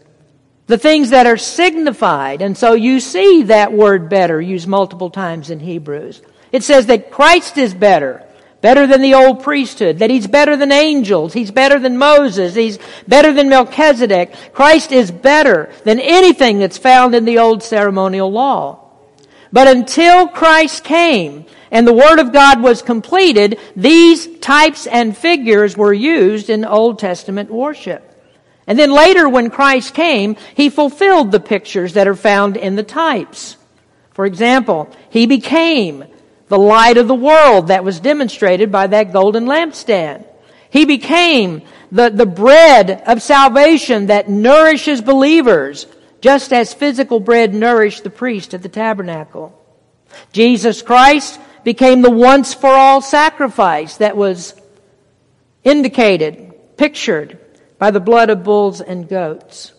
The 0.68 0.78
things 0.78 1.10
that 1.10 1.28
are 1.28 1.38
signified. 1.38 2.42
And 2.42 2.58
so 2.58 2.74
you 2.74 3.00
see 3.00 3.44
that 3.44 3.74
word 3.74 4.10
better 4.10 4.42
used 4.42 4.68
multiple 4.68 5.10
times 5.10 5.50
in 5.50 5.60
Hebrews. 5.60 6.22
It 6.52 6.64
says 6.64 6.86
that 6.86 7.12
Christ 7.12 7.58
is 7.58 7.74
better 7.74 8.26
better 8.64 8.88
than 8.88 9.02
the 9.02 9.14
old 9.14 9.44
priesthood, 9.44 10.00
that 10.00 10.10
he's 10.10 10.26
better 10.26 10.56
than 10.56 10.72
angels, 10.72 11.34
he's 11.34 11.52
better 11.52 11.78
than 11.80 11.98
Moses, 11.98 12.56
he's 12.56 12.80
better 13.06 13.34
than 13.34 13.50
Melchizedek. 13.50 14.34
Christ 14.54 14.94
is 14.94 15.12
better 15.12 15.70
than 15.84 16.00
anything 16.00 16.60
that's 16.60 16.78
found 16.78 17.14
in 17.14 17.26
the 17.26 17.40
old 17.40 17.62
ceremonial 17.62 18.32
law. 18.32 18.90
But 19.52 19.68
until 19.68 20.30
Christ 20.30 20.86
came 20.86 21.46
and 21.72 21.86
the 21.86 21.94
Word 21.94 22.20
of 22.20 22.32
God 22.32 22.64
was 22.64 22.82
completed, 22.82 23.60
these 23.76 24.40
types 24.40 24.88
and 24.88 25.16
figures 25.16 25.76
were 25.76 25.94
used 25.94 26.50
in 26.50 26.64
Old 26.64 27.00
Testament 27.00 27.52
worship. 27.52 28.10
And 28.66 28.80
then 28.80 28.92
later 28.92 29.28
when 29.28 29.50
Christ 29.50 29.94
came, 29.94 30.38
He 30.56 30.70
fulfilled 30.70 31.34
the 31.34 31.42
pictures 31.42 31.96
that 31.96 32.08
are 32.08 32.16
found 32.16 32.56
in 32.56 32.78
the 32.78 32.84
types. 32.84 33.58
For 34.12 34.26
example, 34.26 34.90
He 35.10 35.26
became 35.26 36.06
the 36.54 36.60
light 36.60 36.98
of 36.98 37.08
the 37.08 37.16
world 37.16 37.70
that 37.70 37.84
was 37.84 38.00
demonstrated 38.00 38.72
by 38.72 38.86
that 38.86 39.12
golden 39.12 39.46
lampstand. 39.46 40.24
He 40.70 40.86
became 40.86 41.64
the, 41.92 42.12
the 42.12 42.28
bread 42.28 43.02
of 43.08 43.24
salvation 43.24 44.06
that 44.06 44.30
nourishes 44.30 45.02
believers, 45.02 45.88
just 46.22 46.54
as 46.54 46.72
physical 46.72 47.20
bread 47.20 47.56
nourished 47.56 48.04
the 48.04 48.12
priest 48.12 48.54
at 48.54 48.62
the 48.62 48.70
tabernacle. 48.70 49.60
Jesus 50.32 50.84
Christ 50.84 51.40
became 51.64 52.04
the 52.04 52.12
once 52.12 52.54
for 52.54 52.70
all 52.70 53.02
sacrifice 53.02 53.98
that 53.98 54.16
was 54.16 54.54
indicated, 55.64 56.54
pictured 56.78 57.40
by 57.80 57.90
the 57.90 58.00
blood 58.00 58.30
of 58.30 58.44
bulls 58.44 58.80
and 58.80 59.10
goats. 59.10 59.74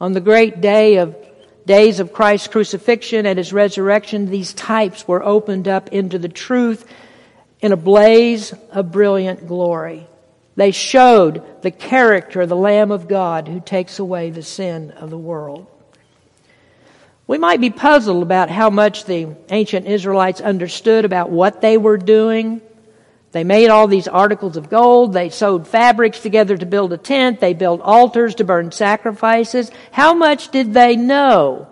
On 0.00 0.12
the 0.12 0.20
great 0.20 0.60
day 0.60 0.98
of 0.98 1.16
days 1.66 2.00
of 2.00 2.12
Christ's 2.12 2.48
crucifixion 2.48 3.26
and 3.26 3.38
his 3.38 3.52
resurrection, 3.52 4.30
these 4.30 4.54
types 4.54 5.06
were 5.06 5.22
opened 5.22 5.68
up 5.68 5.88
into 5.92 6.18
the 6.18 6.28
truth 6.28 6.88
in 7.60 7.72
a 7.72 7.76
blaze 7.76 8.54
of 8.70 8.92
brilliant 8.92 9.46
glory. 9.46 10.06
They 10.54 10.70
showed 10.70 11.62
the 11.62 11.70
character 11.70 12.40
of 12.40 12.48
the 12.48 12.56
Lamb 12.56 12.90
of 12.90 13.08
God 13.08 13.48
who 13.48 13.60
takes 13.60 13.98
away 13.98 14.30
the 14.30 14.42
sin 14.42 14.92
of 14.92 15.10
the 15.10 15.18
world. 15.18 15.66
We 17.26 17.38
might 17.38 17.60
be 17.60 17.70
puzzled 17.70 18.22
about 18.22 18.50
how 18.50 18.70
much 18.70 19.04
the 19.04 19.34
ancient 19.50 19.86
Israelites 19.86 20.40
understood 20.40 21.04
about 21.04 21.28
what 21.28 21.60
they 21.60 21.76
were 21.76 21.98
doing. 21.98 22.62
They 23.36 23.44
made 23.44 23.68
all 23.68 23.86
these 23.86 24.08
articles 24.08 24.56
of 24.56 24.70
gold. 24.70 25.12
They 25.12 25.28
sewed 25.28 25.68
fabrics 25.68 26.20
together 26.20 26.56
to 26.56 26.64
build 26.64 26.94
a 26.94 26.96
tent. 26.96 27.38
They 27.38 27.52
built 27.52 27.82
altars 27.82 28.36
to 28.36 28.44
burn 28.44 28.72
sacrifices. 28.72 29.70
How 29.92 30.14
much 30.14 30.48
did 30.48 30.72
they 30.72 30.96
know? 30.96 31.68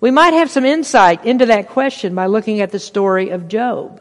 We 0.00 0.10
might 0.10 0.32
have 0.32 0.50
some 0.50 0.64
insight 0.64 1.26
into 1.26 1.44
that 1.44 1.68
question 1.68 2.14
by 2.14 2.24
looking 2.24 2.62
at 2.62 2.70
the 2.70 2.78
story 2.78 3.28
of 3.28 3.48
Job. 3.48 4.00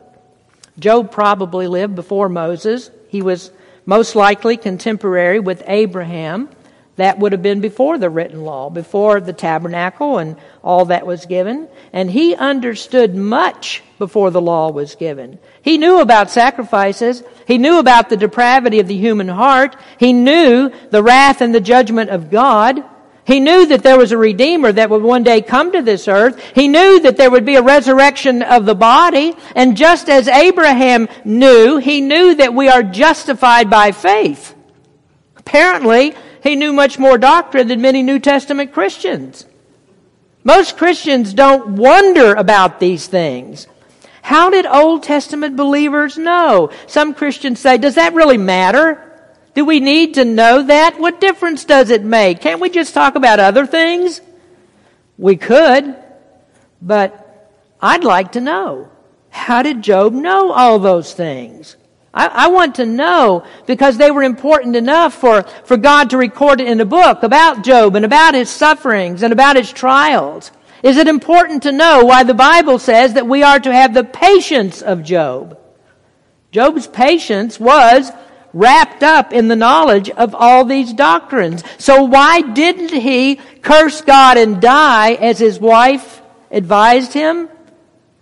Job 0.79 1.11
probably 1.11 1.67
lived 1.67 1.93
before 1.93 2.29
Moses. 2.29 2.89
He 3.09 3.21
was 3.21 3.51
most 3.85 4.15
likely 4.15 4.55
contemporary 4.55 5.41
with 5.41 5.61
Abraham. 5.67 6.47
That 6.97 7.19
would 7.19 7.33
have 7.33 7.41
been 7.41 7.59
before 7.59 7.97
the 7.97 8.09
written 8.09 8.45
law, 8.45 8.69
before 8.69 9.19
the 9.19 9.33
tabernacle 9.33 10.17
and 10.17 10.37
all 10.63 10.85
that 10.85 11.05
was 11.05 11.25
given. 11.25 11.67
And 11.91 12.09
he 12.09 12.35
understood 12.35 13.15
much 13.15 13.83
before 13.99 14.31
the 14.31 14.41
law 14.41 14.71
was 14.71 14.95
given. 14.95 15.39
He 15.61 15.77
knew 15.77 15.99
about 15.99 16.29
sacrifices. 16.29 17.21
He 17.47 17.57
knew 17.57 17.79
about 17.79 18.09
the 18.09 18.15
depravity 18.15 18.79
of 18.79 18.87
the 18.87 18.97
human 18.97 19.27
heart. 19.27 19.75
He 19.99 20.13
knew 20.13 20.71
the 20.89 21.03
wrath 21.03 21.41
and 21.41 21.53
the 21.53 21.59
judgment 21.59 22.11
of 22.11 22.31
God. 22.31 22.81
He 23.25 23.39
knew 23.39 23.65
that 23.65 23.83
there 23.83 23.97
was 23.97 24.11
a 24.11 24.17
Redeemer 24.17 24.71
that 24.71 24.89
would 24.89 25.01
one 25.01 25.23
day 25.23 25.41
come 25.41 25.71
to 25.73 25.81
this 25.81 26.07
earth. 26.07 26.39
He 26.53 26.67
knew 26.67 27.01
that 27.01 27.17
there 27.17 27.31
would 27.31 27.45
be 27.45 27.55
a 27.55 27.61
resurrection 27.61 28.41
of 28.41 28.65
the 28.65 28.75
body. 28.75 29.33
And 29.55 29.75
just 29.75 30.09
as 30.09 30.27
Abraham 30.29 31.09
knew, 31.25 31.77
he 31.77 31.99
knew 32.01 32.35
that 32.35 32.53
we 32.53 32.69
are 32.69 32.83
justified 32.83 33.69
by 33.69 33.91
faith. 33.91 34.53
Apparently, 35.37 36.15
he 36.45 36.55
knew 36.55 36.71
much 36.71 36.99
more 36.99 37.17
doctrine 37.17 37.67
than 37.67 37.81
many 37.81 38.03
New 38.03 38.19
Testament 38.19 38.71
Christians. 38.71 39.47
Most 40.43 40.77
Christians 40.77 41.33
don't 41.33 41.69
wonder 41.69 42.35
about 42.35 42.79
these 42.79 43.07
things. 43.07 43.67
How 44.21 44.51
did 44.51 44.67
Old 44.67 45.01
Testament 45.01 45.57
believers 45.57 46.19
know? 46.19 46.69
Some 46.85 47.15
Christians 47.15 47.59
say, 47.59 47.79
does 47.79 47.95
that 47.95 48.13
really 48.13 48.37
matter? 48.37 49.01
Do 49.55 49.65
we 49.65 49.79
need 49.79 50.13
to 50.15 50.23
know 50.23 50.61
that? 50.61 50.99
What 50.99 51.19
difference 51.19 51.65
does 51.65 51.89
it 51.89 52.03
make? 52.03 52.41
Can't 52.41 52.61
we 52.61 52.69
just 52.69 52.93
talk 52.93 53.15
about 53.15 53.39
other 53.39 53.65
things? 53.65 54.21
We 55.17 55.37
could, 55.37 55.95
but 56.79 57.57
I'd 57.81 58.03
like 58.03 58.33
to 58.33 58.41
know. 58.41 58.91
How 59.31 59.63
did 59.63 59.81
Job 59.81 60.13
know 60.13 60.51
all 60.51 60.77
those 60.77 61.11
things? 61.11 61.75
I, 62.15 62.27
I, 62.27 62.47
want 62.47 62.75
to 62.75 62.85
know 62.85 63.45
because 63.67 63.97
they 63.97 64.09
were 64.09 64.23
important 64.23 64.77
enough 64.77 65.13
for, 65.13 65.43
for 65.65 65.75
God 65.75 66.11
to 66.11 66.17
record 66.17 66.61
it 66.61 66.67
in 66.67 66.79
a 66.79 66.85
book 66.85 67.23
about 67.23 67.65
Job 67.65 67.95
and 67.95 68.05
about 68.05 68.33
his 68.33 68.49
sufferings 68.49 69.21
and 69.21 69.33
about 69.33 69.57
his 69.57 69.71
trials. 69.71 70.51
Is 70.81 70.95
it 70.95 71.09
important 71.09 71.63
to 71.63 71.73
know 71.73 72.05
why 72.05 72.23
the 72.23 72.33
Bible 72.33 72.79
says 72.79 73.13
that 73.13 73.27
we 73.27 73.43
are 73.43 73.59
to 73.59 73.73
have 73.73 73.93
the 73.93 74.05
patience 74.05 74.81
of 74.81 75.03
Job? 75.03 75.59
Job's 76.51 76.87
patience 76.87 77.59
was 77.59 78.11
wrapped 78.53 79.03
up 79.03 79.33
in 79.33 79.49
the 79.49 79.55
knowledge 79.57 80.09
of 80.11 80.33
all 80.33 80.63
these 80.63 80.93
doctrines. 80.93 81.63
So 81.77 82.03
why 82.03 82.39
didn't 82.39 82.93
he 82.93 83.35
curse 83.61 83.99
God 83.99 84.37
and 84.37 84.61
die 84.61 85.15
as 85.15 85.37
his 85.37 85.59
wife 85.59 86.21
advised 86.49 87.11
him? 87.11 87.49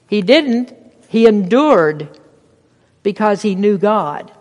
He 0.08 0.24
didn't. 0.24 0.74
He 1.10 1.28
endured 1.28 2.20
because 3.04 3.42
he 3.42 3.56
knew 3.56 3.78
God. 3.78 4.32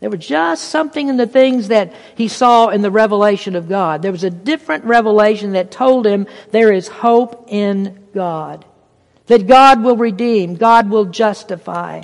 There 0.00 0.10
was 0.10 0.26
just 0.26 0.68
something 0.68 1.08
in 1.08 1.16
the 1.16 1.26
things 1.26 1.68
that 1.68 1.92
he 2.14 2.28
saw 2.28 2.68
in 2.68 2.82
the 2.82 2.90
revelation 2.90 3.56
of 3.56 3.68
God. 3.68 4.02
There 4.02 4.12
was 4.12 4.24
a 4.24 4.30
different 4.30 4.84
revelation 4.84 5.52
that 5.52 5.70
told 5.70 6.06
him 6.06 6.26
there 6.50 6.72
is 6.72 6.86
hope 6.86 7.46
in 7.48 8.06
God. 8.14 8.64
That 9.26 9.46
God 9.46 9.82
will 9.82 9.96
redeem, 9.96 10.56
God 10.56 10.90
will 10.90 11.06
justify. 11.06 12.02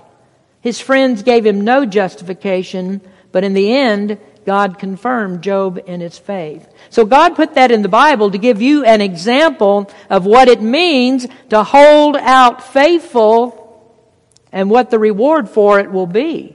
His 0.60 0.80
friends 0.80 1.22
gave 1.22 1.44
him 1.44 1.62
no 1.62 1.84
justification, 1.84 3.00
but 3.30 3.44
in 3.44 3.52
the 3.52 3.72
end, 3.72 4.18
God 4.44 4.78
confirmed 4.78 5.42
Job 5.42 5.78
in 5.86 6.00
his 6.00 6.18
faith. 6.18 6.66
So 6.90 7.04
God 7.04 7.36
put 7.36 7.54
that 7.54 7.70
in 7.70 7.82
the 7.82 7.88
Bible 7.88 8.30
to 8.30 8.38
give 8.38 8.60
you 8.60 8.84
an 8.84 9.00
example 9.00 9.90
of 10.10 10.24
what 10.24 10.48
it 10.48 10.60
means 10.60 11.26
to 11.50 11.62
hold 11.62 12.16
out 12.16 12.64
faithful 12.64 13.61
and 14.52 14.70
what 14.70 14.90
the 14.90 14.98
reward 14.98 15.48
for 15.48 15.80
it 15.80 15.90
will 15.90 16.06
be. 16.06 16.54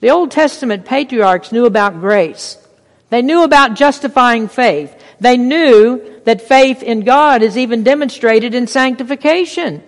The 0.00 0.10
Old 0.10 0.30
Testament 0.30 0.84
patriarchs 0.84 1.52
knew 1.52 1.66
about 1.66 2.00
grace. 2.00 2.58
They 3.10 3.22
knew 3.22 3.44
about 3.44 3.74
justifying 3.74 4.48
faith. 4.48 4.92
They 5.20 5.36
knew 5.36 6.20
that 6.24 6.40
faith 6.40 6.82
in 6.82 7.00
God 7.00 7.42
is 7.42 7.58
even 7.58 7.84
demonstrated 7.84 8.54
in 8.54 8.66
sanctification. 8.66 9.82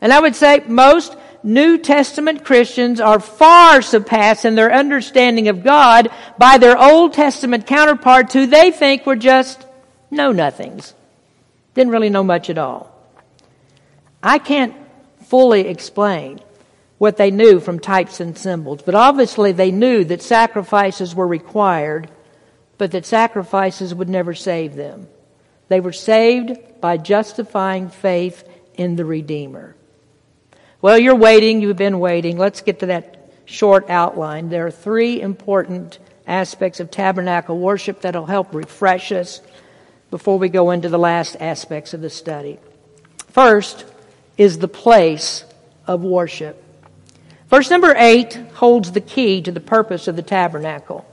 And 0.00 0.12
I 0.12 0.20
would 0.20 0.36
say 0.36 0.62
most 0.66 1.16
New 1.42 1.78
Testament 1.78 2.44
Christians 2.44 3.00
are 3.00 3.20
far 3.20 3.80
surpassed 3.80 4.44
in 4.44 4.56
their 4.56 4.72
understanding 4.72 5.48
of 5.48 5.62
God 5.62 6.10
by 6.36 6.58
their 6.58 6.76
Old 6.76 7.14
Testament 7.14 7.66
counterparts 7.66 8.34
who 8.34 8.46
they 8.46 8.70
think 8.70 9.06
were 9.06 9.16
just 9.16 9.64
know 10.10 10.32
nothings. 10.32 10.94
Didn't 11.74 11.92
really 11.92 12.10
know 12.10 12.24
much 12.24 12.50
at 12.50 12.58
all. 12.58 12.92
I 14.22 14.38
can't 14.38 14.74
fully 15.28 15.68
explain 15.68 16.40
what 16.98 17.16
they 17.16 17.30
knew 17.30 17.60
from 17.60 17.78
types 17.78 18.20
and 18.20 18.36
symbols. 18.36 18.82
But 18.82 18.94
obviously, 18.94 19.52
they 19.52 19.70
knew 19.70 20.04
that 20.04 20.22
sacrifices 20.22 21.14
were 21.14 21.26
required, 21.26 22.10
but 22.76 22.90
that 22.92 23.06
sacrifices 23.06 23.94
would 23.94 24.08
never 24.08 24.34
save 24.34 24.74
them. 24.74 25.06
They 25.68 25.80
were 25.80 25.92
saved 25.92 26.80
by 26.80 26.96
justifying 26.96 27.90
faith 27.90 28.48
in 28.74 28.96
the 28.96 29.04
Redeemer. 29.04 29.76
Well, 30.80 30.98
you're 30.98 31.14
waiting, 31.14 31.60
you've 31.60 31.76
been 31.76 31.98
waiting. 31.98 32.38
Let's 32.38 32.60
get 32.60 32.80
to 32.80 32.86
that 32.86 33.30
short 33.44 33.90
outline. 33.90 34.48
There 34.48 34.66
are 34.66 34.70
three 34.70 35.20
important 35.20 35.98
aspects 36.26 36.80
of 36.80 36.90
tabernacle 36.90 37.58
worship 37.58 38.00
that'll 38.00 38.26
help 38.26 38.54
refresh 38.54 39.12
us 39.12 39.40
before 40.10 40.38
we 40.38 40.48
go 40.48 40.70
into 40.70 40.88
the 40.88 40.98
last 40.98 41.36
aspects 41.40 41.94
of 41.94 42.00
the 42.00 42.10
study. 42.10 42.58
First, 43.28 43.84
is 44.38 44.58
the 44.58 44.68
place 44.68 45.44
of 45.86 46.02
worship. 46.02 46.64
Verse 47.50 47.68
number 47.68 47.94
8 47.94 48.34
holds 48.54 48.92
the 48.92 49.00
key 49.02 49.42
to 49.42 49.52
the 49.52 49.60
purpose 49.60 50.08
of 50.08 50.16
the 50.16 50.22
tabernacle. 50.22 51.04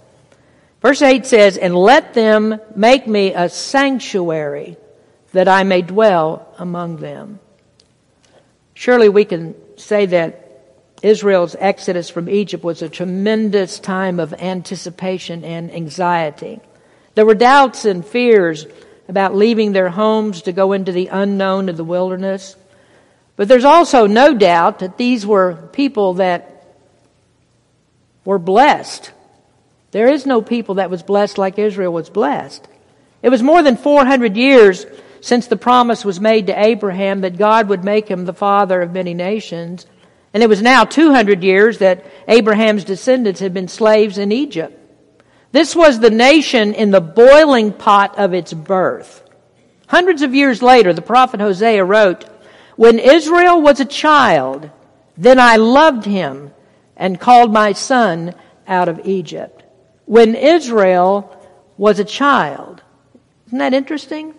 Verse 0.81 1.01
8 1.01 1.25
says, 1.25 1.57
And 1.57 1.75
let 1.75 2.13
them 2.13 2.61
make 2.75 3.07
me 3.07 3.33
a 3.33 3.49
sanctuary 3.49 4.77
that 5.31 5.47
I 5.47 5.63
may 5.63 5.81
dwell 5.81 6.53
among 6.57 6.97
them. 6.97 7.39
Surely 8.73 9.09
we 9.09 9.25
can 9.25 9.55
say 9.77 10.05
that 10.05 10.45
Israel's 11.01 11.55
exodus 11.59 12.09
from 12.09 12.29
Egypt 12.29 12.63
was 12.63 12.81
a 12.81 12.89
tremendous 12.89 13.79
time 13.79 14.19
of 14.19 14.33
anticipation 14.33 15.43
and 15.43 15.71
anxiety. 15.73 16.59
There 17.15 17.25
were 17.25 17.35
doubts 17.35 17.85
and 17.85 18.05
fears 18.05 18.65
about 19.07 19.35
leaving 19.35 19.71
their 19.71 19.89
homes 19.89 20.43
to 20.43 20.51
go 20.51 20.73
into 20.73 20.91
the 20.91 21.07
unknown 21.07 21.69
of 21.69 21.77
the 21.77 21.83
wilderness. 21.83 22.55
But 23.35 23.47
there's 23.47 23.65
also 23.65 24.07
no 24.07 24.33
doubt 24.33 24.79
that 24.79 24.97
these 24.97 25.25
were 25.25 25.55
people 25.73 26.15
that 26.15 26.55
were 28.23 28.39
blessed. 28.39 29.11
There 29.91 30.07
is 30.07 30.25
no 30.25 30.41
people 30.41 30.75
that 30.75 30.89
was 30.89 31.03
blessed 31.03 31.37
like 31.37 31.59
Israel 31.59 31.93
was 31.93 32.09
blessed. 32.09 32.67
It 33.21 33.29
was 33.29 33.43
more 33.43 33.63
than 33.63 33.77
400 33.77 34.37
years 34.37 34.85
since 35.21 35.47
the 35.47 35.57
promise 35.57 36.05
was 36.05 36.19
made 36.19 36.47
to 36.47 36.65
Abraham 36.65 37.21
that 37.21 37.37
God 37.37 37.69
would 37.69 37.83
make 37.83 38.07
him 38.07 38.25
the 38.25 38.33
father 38.33 38.81
of 38.81 38.91
many 38.91 39.13
nations. 39.13 39.85
And 40.33 40.43
it 40.43 40.49
was 40.49 40.61
now 40.61 40.83
200 40.83 41.43
years 41.43 41.79
that 41.79 42.05
Abraham's 42.27 42.83
descendants 42.83 43.39
had 43.39 43.53
been 43.53 43.67
slaves 43.67 44.17
in 44.17 44.31
Egypt. 44.31 44.79
This 45.51 45.75
was 45.75 45.99
the 45.99 46.09
nation 46.09 46.73
in 46.73 46.91
the 46.91 47.01
boiling 47.01 47.71
pot 47.71 48.19
of 48.19 48.33
its 48.33 48.53
birth. 48.53 49.23
Hundreds 49.87 50.21
of 50.21 50.35
years 50.35 50.61
later, 50.61 50.93
the 50.93 51.01
prophet 51.01 51.39
Hosea 51.39 51.83
wrote, 51.83 52.25
when 52.75 52.99
Israel 52.99 53.61
was 53.61 53.79
a 53.79 53.85
child, 53.85 54.69
then 55.17 55.39
I 55.39 55.55
loved 55.55 56.05
him 56.05 56.51
and 56.97 57.19
called 57.19 57.51
my 57.51 57.73
son 57.73 58.35
out 58.67 58.89
of 58.89 59.05
Egypt. 59.05 59.63
When 60.05 60.35
Israel 60.35 61.31
was 61.77 61.99
a 61.99 62.05
child. 62.05 62.81
Isn't 63.47 63.59
that 63.59 63.73
interesting? 63.73 64.33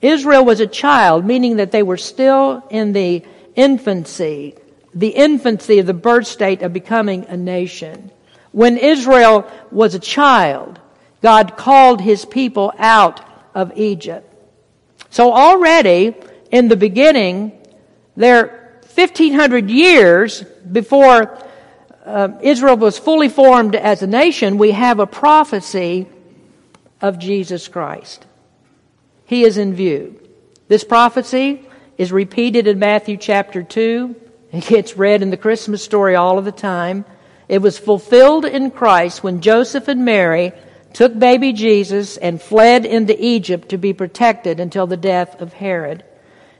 Israel 0.00 0.44
was 0.44 0.60
a 0.60 0.66
child, 0.66 1.24
meaning 1.24 1.56
that 1.56 1.72
they 1.72 1.82
were 1.82 1.98
still 1.98 2.64
in 2.70 2.92
the 2.92 3.24
infancy, 3.54 4.54
the 4.94 5.08
infancy 5.08 5.78
of 5.78 5.86
the 5.86 5.94
birth 5.94 6.26
state 6.26 6.62
of 6.62 6.72
becoming 6.72 7.26
a 7.28 7.36
nation. 7.36 8.10
When 8.52 8.78
Israel 8.78 9.50
was 9.70 9.94
a 9.94 9.98
child, 9.98 10.80
God 11.22 11.56
called 11.56 12.00
his 12.00 12.24
people 12.24 12.72
out 12.78 13.20
of 13.54 13.76
Egypt. 13.76 14.26
So 15.10 15.32
already 15.32 16.14
in 16.50 16.68
the 16.68 16.76
beginning, 16.76 17.59
there, 18.16 18.80
1500 18.94 19.70
years 19.70 20.42
before 20.42 21.38
uh, 22.04 22.28
Israel 22.42 22.76
was 22.76 22.98
fully 22.98 23.28
formed 23.28 23.76
as 23.76 24.02
a 24.02 24.06
nation, 24.06 24.58
we 24.58 24.72
have 24.72 24.98
a 24.98 25.06
prophecy 25.06 26.08
of 27.00 27.18
Jesus 27.18 27.68
Christ. 27.68 28.26
He 29.26 29.44
is 29.44 29.58
in 29.58 29.74
view. 29.74 30.20
This 30.68 30.84
prophecy 30.84 31.64
is 31.96 32.12
repeated 32.12 32.66
in 32.66 32.78
Matthew 32.78 33.16
chapter 33.16 33.62
2 33.62 34.16
It 34.52 34.66
gets 34.66 34.96
read 34.96 35.22
in 35.22 35.30
the 35.30 35.36
Christmas 35.36 35.82
story 35.82 36.16
all 36.16 36.38
of 36.38 36.44
the 36.44 36.52
time. 36.52 37.04
It 37.48 37.62
was 37.62 37.78
fulfilled 37.78 38.44
in 38.44 38.70
Christ 38.70 39.22
when 39.22 39.40
Joseph 39.40 39.88
and 39.88 40.04
Mary 40.04 40.52
took 40.92 41.16
baby 41.16 41.52
Jesus 41.52 42.16
and 42.16 42.42
fled 42.42 42.84
into 42.84 43.16
Egypt 43.24 43.68
to 43.68 43.78
be 43.78 43.92
protected 43.92 44.58
until 44.58 44.86
the 44.86 44.96
death 44.96 45.40
of 45.40 45.52
Herod. 45.52 46.04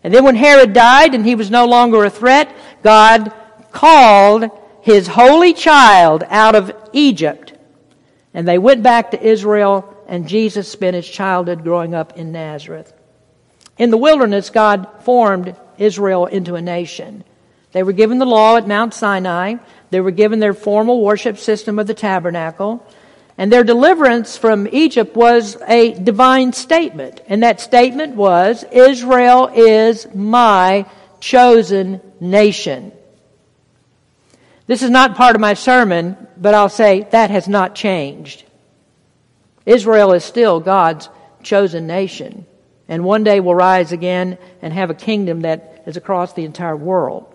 And 0.02 0.14
then 0.14 0.24
when 0.24 0.36
Herod 0.36 0.72
died 0.72 1.14
and 1.14 1.24
he 1.24 1.34
was 1.34 1.50
no 1.50 1.66
longer 1.66 2.04
a 2.04 2.10
threat, 2.10 2.54
God 2.82 3.32
called 3.70 4.50
his 4.82 5.06
holy 5.06 5.52
child 5.52 6.24
out 6.28 6.54
of 6.54 6.72
Egypt. 6.92 7.52
And 8.32 8.46
they 8.46 8.58
went 8.58 8.82
back 8.82 9.10
to 9.10 9.22
Israel 9.22 9.96
and 10.08 10.28
Jesus 10.28 10.68
spent 10.68 10.96
his 10.96 11.08
childhood 11.08 11.62
growing 11.62 11.94
up 11.94 12.16
in 12.16 12.32
Nazareth. 12.32 12.92
In 13.78 13.90
the 13.90 13.96
wilderness, 13.96 14.50
God 14.50 14.88
formed 15.04 15.54
Israel 15.78 16.26
into 16.26 16.56
a 16.56 16.60
nation. 16.60 17.24
They 17.72 17.82
were 17.82 17.92
given 17.92 18.18
the 18.18 18.26
law 18.26 18.56
at 18.56 18.66
Mount 18.66 18.92
Sinai. 18.92 19.56
They 19.90 20.00
were 20.00 20.10
given 20.10 20.40
their 20.40 20.52
formal 20.52 21.00
worship 21.00 21.38
system 21.38 21.78
of 21.78 21.86
the 21.86 21.94
tabernacle. 21.94 22.84
And 23.40 23.50
their 23.50 23.64
deliverance 23.64 24.36
from 24.36 24.68
Egypt 24.70 25.16
was 25.16 25.56
a 25.66 25.94
divine 25.94 26.52
statement. 26.52 27.22
And 27.26 27.42
that 27.42 27.58
statement 27.58 28.14
was, 28.14 28.66
Israel 28.70 29.50
is 29.54 30.06
my 30.14 30.84
chosen 31.20 32.02
nation. 32.20 32.92
This 34.66 34.82
is 34.82 34.90
not 34.90 35.16
part 35.16 35.36
of 35.36 35.40
my 35.40 35.54
sermon, 35.54 36.18
but 36.36 36.52
I'll 36.52 36.68
say 36.68 37.08
that 37.12 37.30
has 37.30 37.48
not 37.48 37.74
changed. 37.74 38.44
Israel 39.64 40.12
is 40.12 40.22
still 40.22 40.60
God's 40.60 41.08
chosen 41.42 41.86
nation, 41.86 42.44
and 42.88 43.04
one 43.04 43.24
day 43.24 43.40
will 43.40 43.54
rise 43.54 43.90
again 43.90 44.36
and 44.60 44.74
have 44.74 44.90
a 44.90 44.94
kingdom 44.94 45.40
that 45.40 45.84
is 45.86 45.96
across 45.96 46.34
the 46.34 46.44
entire 46.44 46.76
world. 46.76 47.34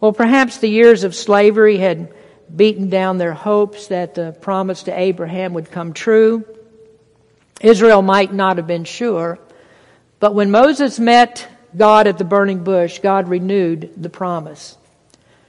Well, 0.00 0.12
perhaps 0.12 0.58
the 0.58 0.68
years 0.68 1.04
of 1.04 1.14
slavery 1.14 1.78
had 1.78 2.12
beaten 2.54 2.88
down 2.90 3.18
their 3.18 3.32
hopes 3.32 3.88
that 3.88 4.14
the 4.14 4.32
promise 4.40 4.84
to 4.84 4.98
Abraham 4.98 5.54
would 5.54 5.70
come 5.70 5.92
true. 5.92 6.44
Israel 7.60 8.02
might 8.02 8.32
not 8.32 8.56
have 8.56 8.66
been 8.66 8.84
sure, 8.84 9.38
but 10.18 10.34
when 10.34 10.50
Moses 10.50 10.98
met 10.98 11.46
God 11.76 12.06
at 12.06 12.18
the 12.18 12.24
burning 12.24 12.64
bush, 12.64 12.98
God 12.98 13.28
renewed 13.28 13.92
the 13.96 14.10
promise. 14.10 14.76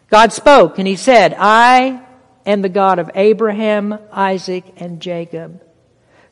God 0.10 0.34
spoke 0.34 0.78
and 0.78 0.88
he 0.88 0.96
said, 0.96 1.36
I 1.38 2.02
am 2.46 2.62
the 2.62 2.70
God 2.70 3.00
of 3.00 3.12
Abraham, 3.16 3.98
Isaac, 4.12 4.66
and 4.78 5.02
Jacob. 5.02 5.64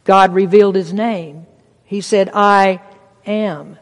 God 0.03 0.34
revealed 0.34 0.75
his 0.75 0.93
name. 0.93 1.45
He 1.86 2.01
said, 2.01 2.29
I 2.34 2.82
am. 3.25 3.77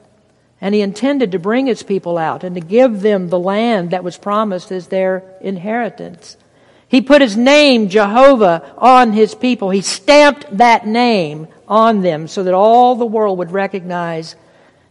And 0.61 0.73
he 0.73 0.81
intended 0.81 1.31
to 1.31 1.39
bring 1.39 1.67
his 1.67 1.83
people 1.83 2.17
out 2.17 2.43
and 2.43 2.55
to 2.55 2.61
give 2.61 3.01
them 3.01 3.29
the 3.29 3.39
land 3.39 3.91
that 3.91 4.03
was 4.03 4.17
promised 4.17 4.71
as 4.71 4.87
their 4.87 5.23
inheritance. 5.41 6.37
He 6.89 7.01
put 7.01 7.21
his 7.21 7.35
name, 7.35 7.89
Jehovah, 7.89 8.73
on 8.77 9.11
his 9.11 9.35
people. 9.35 9.69
He 9.69 9.81
stamped 9.81 10.57
that 10.57 10.87
name 10.87 11.47
on 11.67 12.01
them 12.01 12.27
so 12.27 12.43
that 12.43 12.53
all 12.53 12.95
the 12.95 13.05
world 13.05 13.39
would 13.39 13.51
recognize 13.51 14.35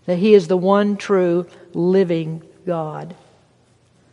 that 0.04 0.18
he 0.18 0.35
is 0.35 0.46
the 0.46 0.56
one 0.56 0.96
true 0.96 1.46
living 1.72 2.42
God. 2.66 3.14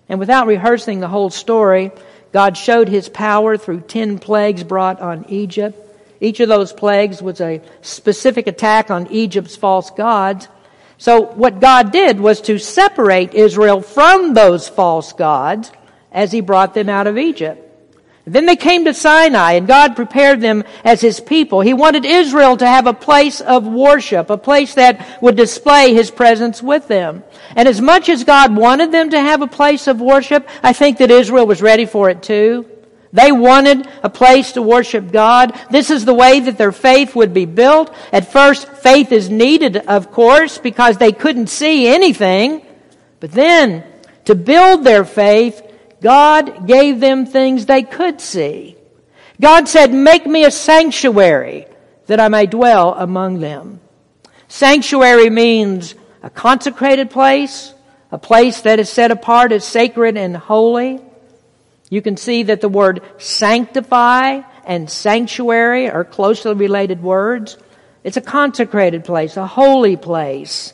And 0.07 0.19
without 0.19 0.47
rehearsing 0.47 0.99
the 0.99 1.07
whole 1.07 1.29
story, 1.29 1.91
God 2.31 2.57
showed 2.57 2.87
his 2.87 3.09
power 3.09 3.57
through 3.57 3.81
ten 3.81 4.17
plagues 4.17 4.63
brought 4.63 5.01
on 5.01 5.25
Egypt. 5.29 5.79
Each 6.21 6.39
of 6.39 6.47
those 6.47 6.71
plagues 6.71 7.21
was 7.21 7.41
a 7.41 7.61
specific 7.81 8.47
attack 8.47 8.89
on 8.89 9.07
Egypt's 9.07 9.55
false 9.57 9.91
gods. 9.91 10.47
So 10.97 11.21
what 11.21 11.59
God 11.59 11.91
did 11.91 12.19
was 12.19 12.39
to 12.41 12.57
separate 12.57 13.33
Israel 13.33 13.81
from 13.81 14.33
those 14.33 14.69
false 14.69 15.11
gods 15.11 15.71
as 16.11 16.31
he 16.31 16.39
brought 16.39 16.73
them 16.73 16.87
out 16.87 17.07
of 17.07 17.17
Egypt. 17.17 17.62
Then 18.25 18.45
they 18.45 18.55
came 18.55 18.85
to 18.85 18.93
Sinai 18.93 19.53
and 19.53 19.67
God 19.67 19.97
prepared 19.97 20.39
them 20.39 20.63
as 20.85 21.01
his 21.01 21.19
people. 21.19 21.59
He 21.59 21.73
wanted 21.73 22.05
Israel 22.05 22.55
to 22.57 22.65
have 22.65 22.87
a 22.87 22.93
place 22.93 23.41
of 23.41 23.67
worship, 23.67 24.29
a 24.29 24.37
place 24.37 24.75
that 24.75 25.21
would 25.21 25.35
display 25.35 25.93
his 25.93 26.09
presence 26.09 26.63
with 26.63 26.87
them. 26.87 27.23
And 27.55 27.67
as 27.67 27.81
much 27.81 28.07
as 28.07 28.23
God 28.23 28.55
wanted 28.55 28.91
them 28.91 29.09
to 29.09 29.19
have 29.19 29.41
a 29.41 29.47
place 29.47 29.87
of 29.87 29.99
worship, 29.99 30.47
I 30.61 30.71
think 30.71 30.99
that 30.99 31.11
Israel 31.11 31.45
was 31.45 31.61
ready 31.61 31.85
for 31.85 32.09
it 32.09 32.23
too. 32.23 32.65
They 33.11 33.31
wanted 33.31 33.87
a 34.01 34.09
place 34.09 34.53
to 34.53 34.61
worship 34.61 35.11
God. 35.11 35.53
This 35.69 35.91
is 35.91 36.03
the 36.03 36.15
way 36.15 36.39
that 36.39 36.57
their 36.57 36.71
faith 36.71 37.15
would 37.15 37.33
be 37.33 37.45
built. 37.45 37.93
At 38.11 38.31
first, 38.31 38.67
faith 38.67 39.11
is 39.11 39.29
needed, 39.29 39.77
of 39.77 40.11
course, 40.11 40.57
because 40.57 40.97
they 40.97 41.11
couldn't 41.11 41.47
see 41.47 41.87
anything. 41.87 42.65
But 43.19 43.31
then, 43.33 43.83
to 44.25 44.33
build 44.33 44.83
their 44.83 45.05
faith, 45.05 45.61
God 46.03 46.67
gave 46.67 46.99
them 46.99 47.25
things 47.25 47.65
they 47.65 47.81
could 47.81 48.19
see. 48.19 48.75
God 49.39 49.69
said, 49.69 49.93
Make 49.93 50.27
me 50.27 50.43
a 50.43 50.51
sanctuary 50.51 51.65
that 52.07 52.19
I 52.19 52.27
may 52.27 52.45
dwell 52.45 52.93
among 52.93 53.39
them. 53.39 53.79
Sanctuary 54.49 55.29
means 55.29 55.95
a 56.21 56.29
consecrated 56.29 57.09
place, 57.09 57.73
a 58.11 58.17
place 58.17 58.61
that 58.61 58.79
is 58.79 58.89
set 58.89 59.11
apart 59.11 59.53
as 59.53 59.65
sacred 59.65 60.17
and 60.17 60.35
holy. 60.35 60.99
You 61.89 62.01
can 62.01 62.17
see 62.17 62.43
that 62.43 62.59
the 62.59 62.69
word 62.69 63.01
sanctify 63.17 64.41
and 64.65 64.89
sanctuary 64.89 65.89
are 65.89 66.03
closely 66.03 66.53
related 66.53 67.01
words. 67.01 67.57
It's 68.03 68.17
a 68.17 68.21
consecrated 68.21 69.05
place, 69.05 69.37
a 69.37 69.47
holy 69.47 69.95
place. 69.95 70.73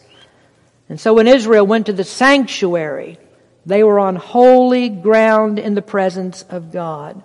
And 0.90 1.00
so 1.00 1.14
when 1.14 1.28
Israel 1.28 1.68
went 1.68 1.86
to 1.86 1.94
the 1.94 2.04
sanctuary, 2.04 3.20
they 3.66 3.84
were 3.84 4.00
on 4.00 4.16
holy 4.16 4.90
ground 4.90 5.60
in 5.60 5.76
the 5.76 5.82
presence 5.82 6.44
of 6.44 6.72
God. 6.72 7.24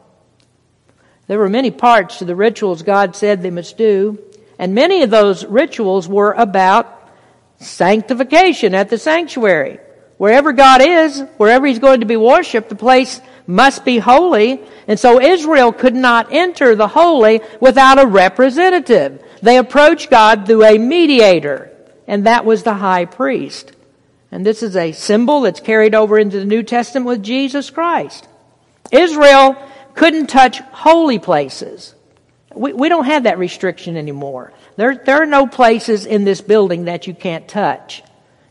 There 1.26 1.38
were 1.38 1.48
many 1.48 1.70
parts 1.70 2.18
to 2.18 2.24
the 2.24 2.36
rituals 2.36 2.82
God 2.82 3.16
said 3.16 3.42
they 3.42 3.50
must 3.50 3.78
do, 3.78 4.18
and 4.58 4.74
many 4.74 5.02
of 5.02 5.10
those 5.10 5.44
rituals 5.44 6.06
were 6.06 6.32
about 6.32 7.08
sanctification 7.58 8.74
at 8.74 8.90
the 8.90 8.98
sanctuary. 8.98 9.78
Wherever 10.16 10.52
God 10.52 10.80
is, 10.82 11.20
wherever 11.38 11.66
He's 11.66 11.78
going 11.78 12.00
to 12.00 12.06
be 12.06 12.16
worshiped, 12.16 12.68
the 12.68 12.76
place 12.76 13.20
must 13.46 13.84
be 13.84 13.98
holy. 13.98 14.60
And 14.86 14.98
so 14.98 15.20
Israel 15.20 15.72
could 15.72 15.94
not 15.94 16.32
enter 16.32 16.74
the 16.74 16.88
holy 16.88 17.40
without 17.60 17.98
a 17.98 18.06
representative. 18.06 19.22
They 19.42 19.58
approached 19.58 20.10
God 20.10 20.46
through 20.46 20.64
a 20.64 20.78
mediator, 20.78 21.70
and 22.06 22.26
that 22.26 22.44
was 22.44 22.62
the 22.62 22.74
high 22.74 23.06
priest. 23.06 23.72
And 24.34 24.44
this 24.44 24.64
is 24.64 24.74
a 24.74 24.90
symbol 24.90 25.42
that's 25.42 25.60
carried 25.60 25.94
over 25.94 26.18
into 26.18 26.40
the 26.40 26.44
New 26.44 26.64
Testament 26.64 27.06
with 27.06 27.22
Jesus 27.22 27.70
Christ. 27.70 28.26
Israel 28.90 29.56
couldn't 29.94 30.26
touch 30.26 30.58
holy 30.58 31.20
places. 31.20 31.94
We, 32.52 32.72
we 32.72 32.88
don't 32.88 33.04
have 33.04 33.22
that 33.22 33.38
restriction 33.38 33.96
anymore. 33.96 34.52
There, 34.74 34.96
there 34.96 35.22
are 35.22 35.26
no 35.26 35.46
places 35.46 36.04
in 36.04 36.24
this 36.24 36.40
building 36.40 36.86
that 36.86 37.06
you 37.06 37.14
can't 37.14 37.46
touch. 37.46 38.02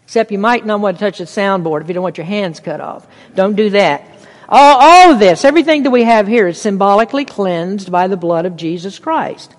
Except 0.06 0.32
you 0.32 0.40
might 0.40 0.66
not 0.66 0.80
want 0.80 1.00
to 1.00 1.04
touch 1.04 1.18
the 1.18 1.26
soundboard 1.26 1.82
if 1.82 1.90
you 1.90 1.94
don't 1.96 2.04
want 2.04 2.18
your 2.18 2.28
hands 2.28 2.62
cut 2.62 2.80
off. 2.80 3.06
Don't 3.36 3.58
do 3.58 3.72
that. 3.72 4.08
All, 4.48 4.78
all 4.80 5.12
of 5.12 5.20
this, 5.20 5.44
everything 5.44 5.84
that 5.84 5.92
we 5.92 6.06
have 6.06 6.28
here 6.30 6.48
is 6.48 6.62
symbolically 6.62 7.26
cleansed 7.26 7.92
by 7.92 8.08
the 8.08 8.16
blood 8.16 8.46
of 8.46 8.56
Jesus 8.56 9.00
Christ. 9.00 9.54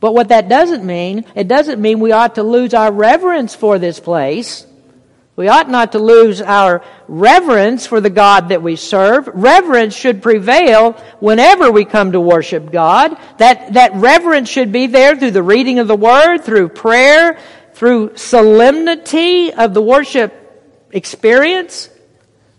But 0.00 0.14
what 0.14 0.30
that 0.30 0.48
doesn't 0.48 0.84
mean, 0.84 1.26
it 1.36 1.46
doesn't 1.46 1.80
mean 1.80 2.00
we 2.00 2.10
ought 2.10 2.34
to 2.34 2.42
lose 2.42 2.74
our 2.74 2.90
reverence 2.90 3.54
for 3.54 3.78
this 3.78 4.00
place. 4.00 4.66
We 5.40 5.48
ought 5.48 5.70
not 5.70 5.92
to 5.92 5.98
lose 5.98 6.42
our 6.42 6.84
reverence 7.08 7.86
for 7.86 7.98
the 7.98 8.10
God 8.10 8.50
that 8.50 8.62
we 8.62 8.76
serve. 8.76 9.26
Reverence 9.32 9.96
should 9.96 10.20
prevail 10.20 10.92
whenever 11.18 11.72
we 11.72 11.86
come 11.86 12.12
to 12.12 12.20
worship 12.20 12.70
God. 12.70 13.16
That, 13.38 13.72
that 13.72 13.94
reverence 13.94 14.50
should 14.50 14.70
be 14.70 14.86
there 14.86 15.16
through 15.16 15.30
the 15.30 15.42
reading 15.42 15.78
of 15.78 15.88
the 15.88 15.96
Word, 15.96 16.42
through 16.42 16.68
prayer, 16.68 17.38
through 17.72 18.18
solemnity 18.18 19.50
of 19.50 19.72
the 19.72 19.80
worship 19.80 20.34
experience. 20.90 21.88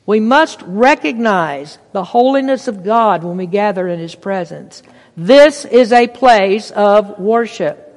We 0.07 0.19
must 0.19 0.63
recognize 0.63 1.77
the 1.91 2.03
holiness 2.03 2.67
of 2.67 2.83
God 2.83 3.23
when 3.23 3.37
we 3.37 3.45
gather 3.45 3.87
in 3.87 3.99
His 3.99 4.15
presence. 4.15 4.81
This 5.15 5.65
is 5.65 5.91
a 5.91 6.07
place 6.07 6.71
of 6.71 7.19
worship. 7.19 7.89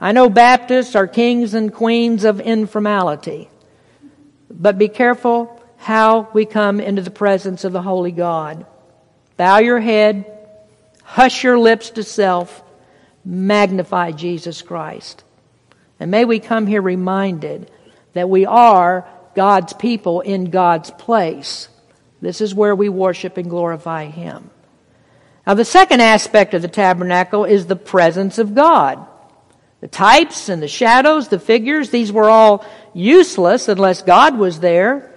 I 0.00 0.12
know 0.12 0.28
Baptists 0.28 0.94
are 0.94 1.08
kings 1.08 1.54
and 1.54 1.74
queens 1.74 2.22
of 2.22 2.38
informality, 2.38 3.48
but 4.58 4.78
be 4.78 4.88
careful 4.88 5.60
how 5.76 6.28
we 6.32 6.46
come 6.46 6.80
into 6.80 7.02
the 7.02 7.10
presence 7.10 7.64
of 7.64 7.72
the 7.72 7.82
Holy 7.82 8.12
God. 8.12 8.64
Bow 9.36 9.58
your 9.58 9.80
head, 9.80 10.24
hush 11.02 11.42
your 11.42 11.58
lips 11.58 11.90
to 11.90 12.02
self, 12.02 12.62
magnify 13.24 14.12
Jesus 14.12 14.62
Christ. 14.62 15.24
And 15.98 16.10
may 16.10 16.24
we 16.24 16.38
come 16.38 16.66
here 16.66 16.82
reminded 16.82 17.70
that 18.12 18.30
we 18.30 18.46
are 18.46 19.06
God's 19.34 19.72
people 19.72 20.20
in 20.20 20.50
God's 20.50 20.90
place. 20.90 21.68
This 22.20 22.40
is 22.40 22.54
where 22.54 22.74
we 22.74 22.88
worship 22.88 23.36
and 23.36 23.50
glorify 23.50 24.06
Him. 24.06 24.50
Now, 25.46 25.54
the 25.54 25.64
second 25.64 26.00
aspect 26.00 26.54
of 26.54 26.62
the 26.62 26.68
tabernacle 26.68 27.44
is 27.44 27.66
the 27.66 27.76
presence 27.76 28.38
of 28.38 28.54
God. 28.54 29.06
The 29.84 29.88
types 29.88 30.48
and 30.48 30.62
the 30.62 30.66
shadows, 30.66 31.28
the 31.28 31.38
figures, 31.38 31.90
these 31.90 32.10
were 32.10 32.30
all 32.30 32.64
useless 32.94 33.68
unless 33.68 34.00
God 34.00 34.38
was 34.38 34.58
there. 34.58 35.12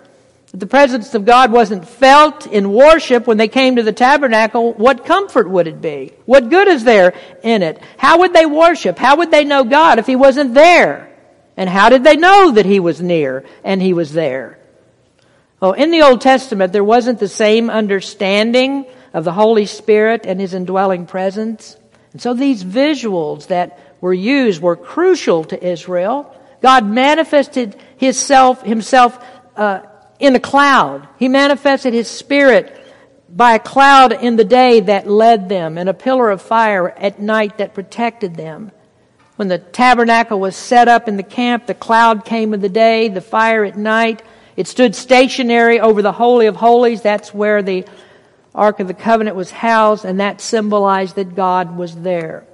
If 0.53 0.59
the 0.59 0.68
presence 0.68 1.15
of 1.15 1.24
God 1.24 1.53
wasn't 1.53 1.88
felt 1.88 2.45
in 2.45 2.74
worship 2.74 3.28
when 3.28 3.38
they 3.38 3.47
came 3.47 3.78
to 3.78 3.84
the 3.84 3.93
tabernacle, 3.93 4.74
what 4.74 5.05
comfort 5.05 5.49
would 5.49 5.68
it 5.68 5.80
be? 5.80 6.11
What 6.26 6.49
good 6.49 6.68
is 6.68 6.84
there 6.84 7.13
in 7.43 7.63
it? 7.63 7.82
How 7.95 8.20
would 8.20 8.34
they 8.34 8.45
worship? 8.45 8.97
How 8.97 9.15
would 9.15 9.32
they 9.32 9.45
know 9.45 9.63
God 9.63 9.99
if 9.99 10.05
He 10.05 10.18
wasn't 10.18 10.53
there? 10.53 11.15
And 11.55 11.70
how 11.70 11.88
did 11.88 12.03
they 12.03 12.18
know 12.18 12.51
that 12.51 12.65
He 12.65 12.82
was 12.82 13.01
near 13.01 13.45
and 13.63 13.82
He 13.82 13.93
was 13.93 14.11
there? 14.11 14.59
Oh, 15.61 15.72
in 15.72 15.91
the 15.91 16.01
Old 16.01 16.20
Testament, 16.20 16.74
there 16.74 16.84
wasn't 16.84 17.20
the 17.20 17.30
same 17.30 17.70
understanding 17.70 18.86
of 19.13 19.24
the 19.24 19.32
Holy 19.32 19.65
Spirit 19.65 20.26
and 20.26 20.41
His 20.41 20.53
indwelling 20.53 21.05
presence. 21.05 21.78
And 22.11 22.22
so 22.22 22.34
these 22.34 22.65
visuals 22.65 23.47
that 23.47 23.87
were 24.02 24.14
used 24.14 24.62
were 24.62 24.76
crucial 24.76 25.43
to 25.45 25.66
Israel. 25.66 26.34
God 26.62 26.86
manifested 26.86 27.76
Himself, 27.98 28.64
himself 28.64 29.24
uh, 29.56 29.82
in 30.20 30.36
a 30.36 30.39
cloud. 30.39 31.08
He 31.20 31.28
manifested 31.28 31.93
His 31.93 32.08
Spirit 32.08 32.74
by 33.30 33.56
a 33.56 33.60
cloud 33.60 34.14
in 34.14 34.36
the 34.36 34.45
day 34.45 34.80
that 34.80 35.08
led 35.08 35.50
them 35.50 35.78
and 35.78 35.89
a 35.89 35.93
pillar 35.93 36.30
of 36.30 36.41
fire 36.41 36.89
at 36.89 37.20
night 37.20 37.58
that 37.58 37.74
protected 37.74 38.36
them. 38.36 38.72
When 39.36 39.48
the 39.48 39.60
tabernacle 39.60 40.39
was 40.39 40.56
set 40.56 40.88
up 40.88 41.08
in 41.08 41.18
the 41.18 41.24
camp, 41.24 41.68
the 41.68 41.76
cloud 41.76 42.26
came 42.26 42.54
in 42.54 42.62
the 42.62 42.70
day, 42.70 43.08
the 43.08 43.22
fire 43.22 43.64
at 43.64 43.78
night. 43.78 44.24
It 44.56 44.68
stood 44.68 44.95
stationary 44.95 45.80
over 45.80 46.02
the 46.02 46.12
Holy 46.12 46.48
of 46.48 46.56
Holies. 46.56 47.04
That's 47.04 47.34
where 47.34 47.62
the 47.62 47.86
Ark 48.56 48.80
of 48.80 48.88
the 48.88 48.95
Covenant 48.95 49.36
was 49.36 49.52
housed, 49.52 50.04
and 50.06 50.20
that 50.20 50.41
symbolized 50.41 51.16
that 51.16 51.36
God 51.36 51.78
was 51.78 51.95
there. 51.95 52.48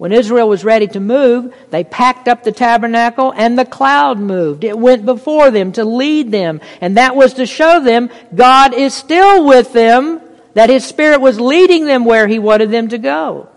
When 0.00 0.12
Israel 0.12 0.48
was 0.48 0.64
ready 0.64 0.86
to 0.86 0.98
move, 0.98 1.54
they 1.68 1.84
packed 1.84 2.26
up 2.26 2.42
the 2.42 2.52
tabernacle 2.52 3.34
and 3.36 3.58
the 3.58 3.66
cloud 3.66 4.18
moved. 4.18 4.64
It 4.64 4.78
went 4.78 5.04
before 5.04 5.50
them 5.50 5.72
to 5.72 5.84
lead 5.84 6.30
them. 6.30 6.62
And 6.80 6.96
that 6.96 7.14
was 7.14 7.34
to 7.34 7.44
show 7.44 7.84
them 7.84 8.08
God 8.34 8.72
is 8.72 8.94
still 8.94 9.44
with 9.44 9.74
them, 9.74 10.22
that 10.54 10.70
His 10.70 10.86
Spirit 10.86 11.20
was 11.20 11.38
leading 11.38 11.84
them 11.84 12.06
where 12.06 12.26
He 12.26 12.38
wanted 12.38 12.70
them 12.70 12.88
to 12.88 12.96
go. 12.96 13.50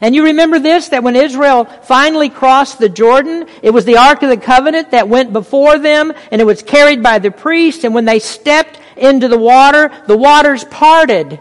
And 0.00 0.12
you 0.12 0.24
remember 0.24 0.58
this, 0.58 0.88
that 0.88 1.04
when 1.04 1.14
Israel 1.14 1.66
finally 1.84 2.30
crossed 2.30 2.80
the 2.80 2.88
Jordan, 2.88 3.46
it 3.62 3.70
was 3.70 3.84
the 3.84 3.98
Ark 3.98 4.24
of 4.24 4.28
the 4.28 4.36
Covenant 4.36 4.90
that 4.90 5.08
went 5.08 5.32
before 5.32 5.78
them, 5.78 6.12
and 6.32 6.40
it 6.40 6.46
was 6.46 6.64
carried 6.64 7.00
by 7.00 7.20
the 7.20 7.30
priests, 7.30 7.84
and 7.84 7.94
when 7.94 8.06
they 8.06 8.18
stepped 8.18 8.80
into 8.96 9.28
the 9.28 9.38
water, 9.38 9.92
the 10.08 10.18
waters 10.18 10.64
parted. 10.64 11.38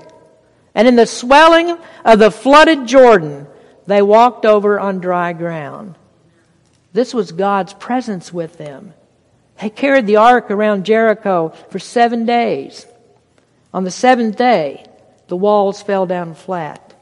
And 0.76 0.88
in 0.88 0.96
the 0.96 1.08
swelling 1.08 1.80
of 2.06 2.20
the 2.20 2.30
flooded 2.30 2.86
Jordan, 2.86 3.48
they 3.88 4.02
walked 4.02 4.46
over 4.46 4.80
on 4.80 5.00
dry 5.00 5.34
ground. 5.34 5.96
This 6.94 7.14
was 7.14 7.32
God's 7.32 7.74
presence 7.74 8.34
with 8.34 8.58
them. 8.58 8.94
They 9.62 9.70
carried 9.70 10.08
the 10.08 10.18
ark 10.18 10.52
around 10.52 10.86
Jericho 10.86 11.54
for 11.70 11.80
seven 11.80 12.26
days. 12.26 12.86
On 13.74 13.84
the 13.84 13.92
seventh 13.92 14.38
day, 14.38 14.86
the 15.28 15.36
walls 15.36 15.82
fell 15.82 16.06
down 16.06 16.34
flat. 16.34 16.94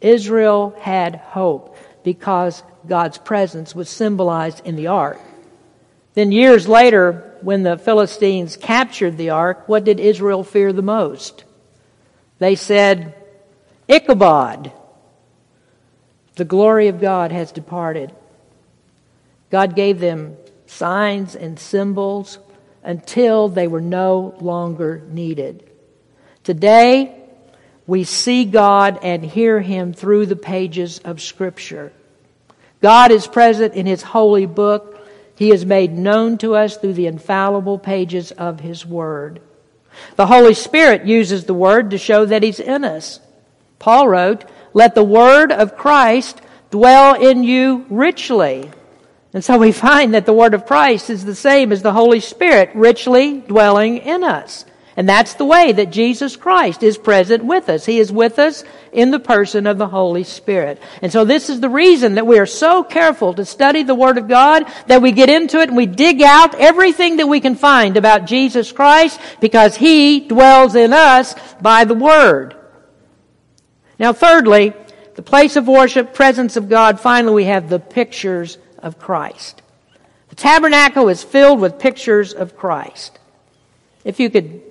Israel 0.00 0.76
had 0.80 1.16
hope 1.16 1.76
because 2.04 2.62
God's 2.86 3.18
presence 3.18 3.74
was 3.74 3.88
symbolized 3.88 4.64
in 4.64 4.76
the 4.76 4.88
ark. 4.88 5.20
Then, 6.14 6.32
years 6.32 6.66
later, 6.66 7.36
when 7.42 7.62
the 7.62 7.78
Philistines 7.78 8.56
captured 8.56 9.16
the 9.16 9.30
ark, 9.30 9.68
what 9.68 9.84
did 9.84 10.00
Israel 10.00 10.42
fear 10.42 10.72
the 10.72 10.82
most? 10.82 11.44
They 12.38 12.56
said, 12.56 13.14
Ichabod, 13.88 14.72
the 16.38 16.44
glory 16.44 16.88
of 16.88 17.00
God 17.00 17.32
has 17.32 17.52
departed. 17.52 18.12
God 19.50 19.74
gave 19.74 19.98
them 19.98 20.36
signs 20.66 21.34
and 21.34 21.58
symbols 21.58 22.38
until 22.82 23.48
they 23.48 23.66
were 23.66 23.80
no 23.80 24.34
longer 24.40 25.02
needed. 25.08 25.68
Today, 26.44 27.14
we 27.86 28.04
see 28.04 28.44
God 28.44 29.00
and 29.02 29.24
hear 29.24 29.60
Him 29.60 29.92
through 29.92 30.26
the 30.26 30.36
pages 30.36 30.98
of 31.00 31.20
Scripture. 31.20 31.92
God 32.80 33.10
is 33.10 33.26
present 33.26 33.74
in 33.74 33.86
His 33.86 34.02
holy 34.02 34.46
book. 34.46 35.06
He 35.34 35.50
is 35.50 35.66
made 35.66 35.92
known 35.92 36.38
to 36.38 36.54
us 36.54 36.76
through 36.76 36.94
the 36.94 37.06
infallible 37.06 37.78
pages 37.78 38.30
of 38.30 38.60
His 38.60 38.86
Word. 38.86 39.40
The 40.14 40.26
Holy 40.26 40.54
Spirit 40.54 41.04
uses 41.04 41.44
the 41.44 41.54
Word 41.54 41.90
to 41.90 41.98
show 41.98 42.26
that 42.26 42.44
He's 42.44 42.60
in 42.60 42.84
us. 42.84 43.18
Paul 43.78 44.08
wrote, 44.08 44.44
let 44.74 44.94
the 44.94 45.04
word 45.04 45.52
of 45.52 45.76
Christ 45.76 46.40
dwell 46.70 47.14
in 47.14 47.44
you 47.44 47.86
richly. 47.88 48.70
And 49.34 49.44
so 49.44 49.58
we 49.58 49.72
find 49.72 50.14
that 50.14 50.26
the 50.26 50.32
word 50.32 50.54
of 50.54 50.66
Christ 50.66 51.10
is 51.10 51.24
the 51.24 51.34
same 51.34 51.72
as 51.72 51.82
the 51.82 51.92
Holy 51.92 52.20
Spirit 52.20 52.70
richly 52.74 53.40
dwelling 53.40 53.98
in 53.98 54.24
us. 54.24 54.64
And 54.98 55.08
that's 55.08 55.34
the 55.34 55.44
way 55.44 55.70
that 55.70 55.92
Jesus 55.92 56.34
Christ 56.34 56.82
is 56.82 56.98
present 56.98 57.44
with 57.44 57.68
us. 57.68 57.86
He 57.86 58.00
is 58.00 58.10
with 58.10 58.40
us 58.40 58.64
in 58.92 59.12
the 59.12 59.20
person 59.20 59.68
of 59.68 59.78
the 59.78 59.86
Holy 59.86 60.24
Spirit. 60.24 60.82
And 61.02 61.12
so 61.12 61.24
this 61.24 61.48
is 61.48 61.60
the 61.60 61.68
reason 61.68 62.16
that 62.16 62.26
we 62.26 62.40
are 62.40 62.46
so 62.46 62.82
careful 62.82 63.32
to 63.34 63.44
study 63.44 63.84
the 63.84 63.94
Word 63.94 64.18
of 64.18 64.26
God, 64.26 64.64
that 64.88 65.00
we 65.00 65.12
get 65.12 65.30
into 65.30 65.60
it 65.60 65.68
and 65.68 65.76
we 65.76 65.86
dig 65.86 66.20
out 66.20 66.56
everything 66.56 67.18
that 67.18 67.28
we 67.28 67.38
can 67.38 67.54
find 67.54 67.96
about 67.96 68.24
Jesus 68.26 68.72
Christ 68.72 69.20
because 69.40 69.76
He 69.76 70.18
dwells 70.18 70.74
in 70.74 70.92
us 70.92 71.36
by 71.60 71.84
the 71.84 71.94
Word. 71.94 72.56
Now, 73.98 74.12
thirdly, 74.12 74.72
the 75.16 75.22
place 75.22 75.56
of 75.56 75.66
worship, 75.66 76.14
presence 76.14 76.56
of 76.56 76.68
God. 76.68 77.00
Finally, 77.00 77.34
we 77.34 77.44
have 77.46 77.68
the 77.68 77.80
pictures 77.80 78.56
of 78.78 78.98
Christ. 78.98 79.62
The 80.28 80.36
tabernacle 80.36 81.08
is 81.08 81.24
filled 81.24 81.60
with 81.60 81.80
pictures 81.80 82.32
of 82.32 82.56
Christ. 82.56 83.18
If 84.04 84.20
you 84.20 84.30
could 84.30 84.62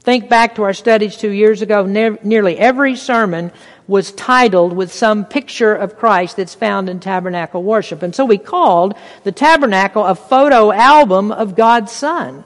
think 0.00 0.28
back 0.28 0.56
to 0.56 0.62
our 0.64 0.74
studies 0.74 1.16
two 1.16 1.30
years 1.30 1.62
ago, 1.62 1.86
ne- 1.86 2.18
nearly 2.22 2.58
every 2.58 2.96
sermon 2.96 3.50
was 3.86 4.12
titled 4.12 4.74
with 4.74 4.92
some 4.92 5.24
picture 5.24 5.74
of 5.74 5.96
Christ 5.96 6.36
that's 6.36 6.54
found 6.54 6.90
in 6.90 7.00
tabernacle 7.00 7.62
worship. 7.62 8.02
And 8.02 8.14
so 8.14 8.26
we 8.26 8.36
called 8.36 8.94
the 9.24 9.32
tabernacle 9.32 10.04
a 10.04 10.14
photo 10.14 10.70
album 10.70 11.32
of 11.32 11.56
God's 11.56 11.92
Son. 11.92 12.44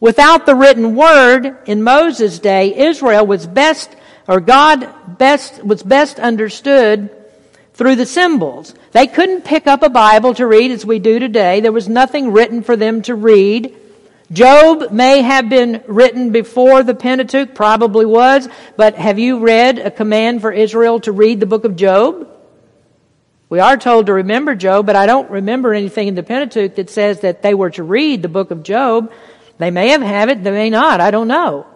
Without 0.00 0.46
the 0.46 0.54
written 0.54 0.94
word 0.94 1.58
in 1.66 1.82
Moses' 1.82 2.38
day, 2.38 2.74
Israel 2.74 3.26
was 3.26 3.46
best 3.46 3.94
or 4.28 4.40
God 4.40 5.18
best, 5.18 5.64
was 5.64 5.82
best 5.82 6.20
understood 6.20 7.10
through 7.72 7.96
the 7.96 8.06
symbols. 8.06 8.74
They 8.92 9.06
couldn't 9.06 9.44
pick 9.44 9.66
up 9.66 9.82
a 9.82 9.88
Bible 9.88 10.34
to 10.34 10.46
read 10.46 10.70
as 10.70 10.84
we 10.84 10.98
do 10.98 11.18
today. 11.18 11.60
There 11.60 11.72
was 11.72 11.88
nothing 11.88 12.32
written 12.32 12.62
for 12.62 12.76
them 12.76 13.02
to 13.02 13.14
read. 13.14 13.74
Job 14.30 14.92
may 14.92 15.22
have 15.22 15.48
been 15.48 15.82
written 15.86 16.30
before 16.30 16.82
the 16.82 16.94
Pentateuch, 16.94 17.54
probably 17.54 18.04
was, 18.04 18.46
but 18.76 18.96
have 18.96 19.18
you 19.18 19.38
read 19.38 19.78
a 19.78 19.90
command 19.90 20.42
for 20.42 20.52
Israel 20.52 21.00
to 21.00 21.12
read 21.12 21.40
the 21.40 21.46
book 21.46 21.64
of 21.64 21.76
Job? 21.76 22.28
We 23.48 23.60
are 23.60 23.78
told 23.78 24.06
to 24.06 24.12
remember 24.12 24.54
Job, 24.54 24.84
but 24.84 24.96
I 24.96 25.06
don't 25.06 25.30
remember 25.30 25.72
anything 25.72 26.08
in 26.08 26.14
the 26.14 26.22
Pentateuch 26.22 26.74
that 26.74 26.90
says 26.90 27.20
that 27.20 27.40
they 27.40 27.54
were 27.54 27.70
to 27.70 27.82
read 27.82 28.20
the 28.20 28.28
book 28.28 28.50
of 28.50 28.62
Job. 28.62 29.10
They 29.56 29.70
may 29.70 29.88
have 29.88 30.02
had 30.02 30.28
it, 30.28 30.44
they 30.44 30.50
may 30.50 30.68
not, 30.68 31.00
I 31.00 31.10
don't 31.10 31.28
know. 31.28 31.66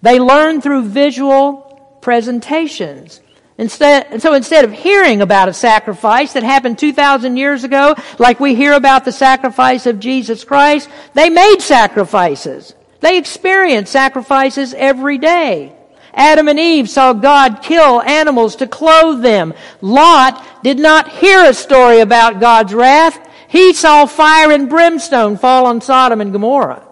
They 0.00 0.18
learned 0.18 0.62
through 0.62 0.88
visual 0.88 1.71
presentations. 2.02 3.20
Instead, 3.58 4.06
and 4.10 4.20
so 4.20 4.34
instead 4.34 4.64
of 4.64 4.72
hearing 4.72 5.22
about 5.22 5.48
a 5.48 5.52
sacrifice 5.52 6.32
that 6.32 6.42
happened 6.42 6.78
2,000 6.78 7.36
years 7.36 7.64
ago, 7.64 7.94
like 8.18 8.40
we 8.40 8.54
hear 8.54 8.72
about 8.72 9.04
the 9.04 9.12
sacrifice 9.12 9.86
of 9.86 10.00
Jesus 10.00 10.42
Christ, 10.44 10.88
they 11.14 11.30
made 11.30 11.60
sacrifices. 11.60 12.74
They 13.00 13.18
experienced 13.18 13.92
sacrifices 13.92 14.74
every 14.74 15.18
day. 15.18 15.74
Adam 16.14 16.48
and 16.48 16.58
Eve 16.58 16.88
saw 16.88 17.12
God 17.12 17.62
kill 17.62 18.02
animals 18.02 18.56
to 18.56 18.66
clothe 18.66 19.22
them. 19.22 19.54
Lot 19.80 20.62
did 20.62 20.78
not 20.78 21.10
hear 21.10 21.44
a 21.44 21.54
story 21.54 22.00
about 22.00 22.40
God's 22.40 22.74
wrath. 22.74 23.18
He 23.48 23.72
saw 23.72 24.06
fire 24.06 24.50
and 24.50 24.68
brimstone 24.68 25.36
fall 25.36 25.66
on 25.66 25.80
Sodom 25.80 26.20
and 26.20 26.32
Gomorrah. 26.32 26.86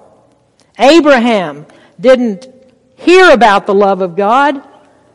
Abraham 0.79 1.67
didn't 1.99 2.49
hear 2.97 3.31
about 3.31 3.67
the 3.67 3.75
love 3.75 4.01
of 4.01 4.17
God. 4.17 4.63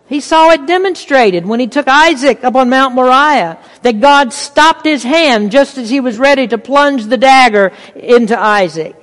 He 0.07 0.21
saw 0.21 0.51
it 0.51 0.67
demonstrated 0.67 1.45
when 1.45 1.59
he 1.59 1.67
took 1.67 1.87
Isaac 1.87 2.43
up 2.43 2.55
on 2.55 2.69
Mount 2.69 2.93
Moriah, 2.93 3.57
that 3.81 3.99
God 4.01 4.33
stopped 4.33 4.85
his 4.85 5.03
hand 5.03 5.51
just 5.51 5.77
as 5.77 5.89
he 5.89 5.99
was 5.99 6.19
ready 6.19 6.47
to 6.47 6.57
plunge 6.57 7.05
the 7.05 7.17
dagger 7.17 7.71
into 7.95 8.39
Isaac. 8.39 8.95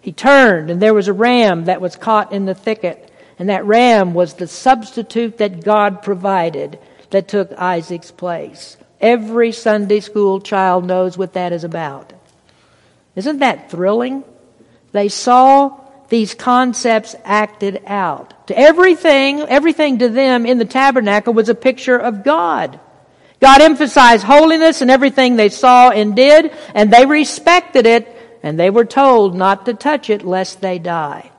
He 0.00 0.12
turned 0.12 0.70
and 0.70 0.82
there 0.82 0.94
was 0.94 1.08
a 1.08 1.12
ram 1.12 1.66
that 1.66 1.80
was 1.80 1.94
caught 1.94 2.32
in 2.32 2.46
the 2.46 2.54
thicket. 2.54 3.12
And 3.38 3.48
that 3.48 3.64
ram 3.64 4.12
was 4.12 4.34
the 4.34 4.46
substitute 4.46 5.38
that 5.38 5.64
God 5.64 6.02
provided 6.02 6.78
that 7.10 7.28
took 7.28 7.52
Isaac's 7.52 8.10
place. 8.10 8.76
Every 9.00 9.52
Sunday 9.52 10.00
school 10.00 10.40
child 10.40 10.84
knows 10.84 11.16
what 11.16 11.32
that 11.32 11.52
is 11.52 11.64
about. 11.64 12.12
Isn't 13.16 13.38
that 13.38 13.70
thrilling? 13.70 14.24
They 14.92 15.08
saw 15.08 15.79
these 16.10 16.34
concepts 16.34 17.16
acted 17.24 17.82
out. 17.86 18.48
To 18.48 18.58
everything, 18.58 19.40
everything 19.40 19.98
to 20.00 20.08
them 20.08 20.44
in 20.44 20.58
the 20.58 20.64
tabernacle 20.64 21.32
was 21.32 21.48
a 21.48 21.54
picture 21.54 21.96
of 21.96 22.24
God. 22.24 22.78
God 23.40 23.62
emphasized 23.62 24.24
holiness 24.24 24.82
in 24.82 24.90
everything 24.90 25.36
they 25.36 25.48
saw 25.48 25.90
and 25.90 26.14
did, 26.14 26.52
and 26.74 26.92
they 26.92 27.06
respected 27.06 27.86
it, 27.86 28.38
and 28.42 28.58
they 28.58 28.70
were 28.70 28.84
told 28.84 29.34
not 29.34 29.64
to 29.66 29.72
touch 29.72 30.10
it 30.10 30.24
lest 30.24 30.60
they 30.60 30.78
die. 30.78 31.30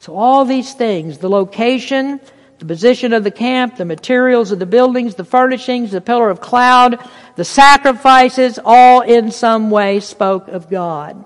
So 0.00 0.16
all 0.16 0.44
these 0.44 0.74
things, 0.74 1.18
the 1.18 1.30
location, 1.30 2.18
the 2.58 2.64
position 2.64 3.12
of 3.12 3.24
the 3.24 3.30
camp, 3.30 3.76
the 3.76 3.84
materials 3.84 4.52
of 4.52 4.58
the 4.58 4.66
buildings, 4.66 5.16
the 5.16 5.24
furnishings, 5.24 5.92
the 5.92 6.00
pillar 6.00 6.30
of 6.30 6.40
cloud, 6.40 6.98
the 7.36 7.44
sacrifices, 7.44 8.58
all 8.64 9.02
in 9.02 9.30
some 9.30 9.70
way 9.70 10.00
spoke 10.00 10.48
of 10.48 10.70
God. 10.70 11.24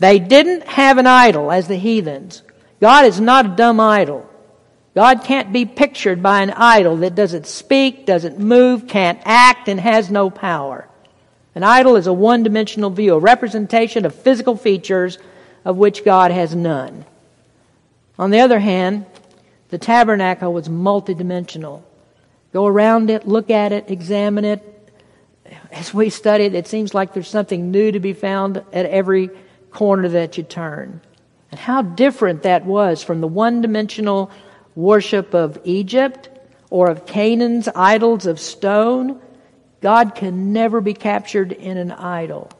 They 0.00 0.18
didn't 0.18 0.66
have 0.66 0.98
an 0.98 1.06
idol 1.06 1.52
as 1.52 1.68
the 1.68 1.76
heathens. 1.76 2.42
God 2.80 3.04
is 3.04 3.20
not 3.20 3.46
a 3.46 3.56
dumb 3.56 3.78
idol. 3.78 4.28
God 4.94 5.22
can't 5.22 5.52
be 5.52 5.66
pictured 5.66 6.22
by 6.22 6.40
an 6.42 6.50
idol 6.50 6.96
that 6.96 7.14
doesn't 7.14 7.46
speak, 7.46 8.06
doesn't 8.06 8.38
move, 8.38 8.88
can't 8.88 9.20
act, 9.24 9.68
and 9.68 9.78
has 9.78 10.10
no 10.10 10.30
power. 10.30 10.88
An 11.54 11.62
idol 11.62 11.96
is 11.96 12.06
a 12.06 12.12
one 12.12 12.42
dimensional 12.42 12.90
view, 12.90 13.14
a 13.14 13.18
representation 13.18 14.04
of 14.04 14.14
physical 14.14 14.56
features 14.56 15.18
of 15.64 15.76
which 15.76 16.04
God 16.04 16.30
has 16.30 16.54
none. 16.54 17.04
On 18.18 18.30
the 18.30 18.40
other 18.40 18.58
hand, 18.58 19.04
the 19.68 19.78
tabernacle 19.78 20.52
was 20.52 20.68
multidimensional. 20.68 21.82
Go 22.52 22.66
around 22.66 23.10
it, 23.10 23.28
look 23.28 23.50
at 23.50 23.72
it, 23.72 23.90
examine 23.90 24.44
it. 24.44 24.92
As 25.70 25.92
we 25.92 26.10
study 26.10 26.44
it, 26.44 26.54
it 26.54 26.66
seems 26.66 26.94
like 26.94 27.12
there's 27.12 27.28
something 27.28 27.70
new 27.70 27.92
to 27.92 28.00
be 28.00 28.12
found 28.14 28.64
at 28.72 28.86
every 28.86 29.30
corner 29.70 30.08
that 30.08 30.36
you 30.36 30.42
turn. 30.42 31.00
And 31.50 31.58
how 31.58 31.82
different 31.82 32.42
that 32.42 32.64
was 32.64 33.02
from 33.02 33.20
the 33.20 33.28
one 33.28 33.60
dimensional 33.60 34.30
worship 34.76 35.34
of 35.34 35.58
Egypt 35.64 36.28
or 36.70 36.88
of 36.88 37.06
Canaan's 37.06 37.68
idols 37.74 38.26
of 38.26 38.38
stone. 38.38 39.20
God 39.80 40.14
can 40.14 40.52
never 40.52 40.80
be 40.80 40.94
captured 40.94 41.52
in 41.52 41.76
an 41.76 41.90
idol. 41.92 42.50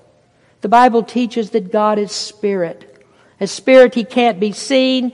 The 0.61 0.69
Bible 0.69 1.03
teaches 1.03 1.51
that 1.51 1.73
God 1.73 1.99
is 1.99 2.13
spirit. 2.13 3.05
As 3.39 3.51
spirit, 3.51 3.95
he 3.95 4.05
can't 4.05 4.41
be 4.41 4.53
seen. 4.53 5.13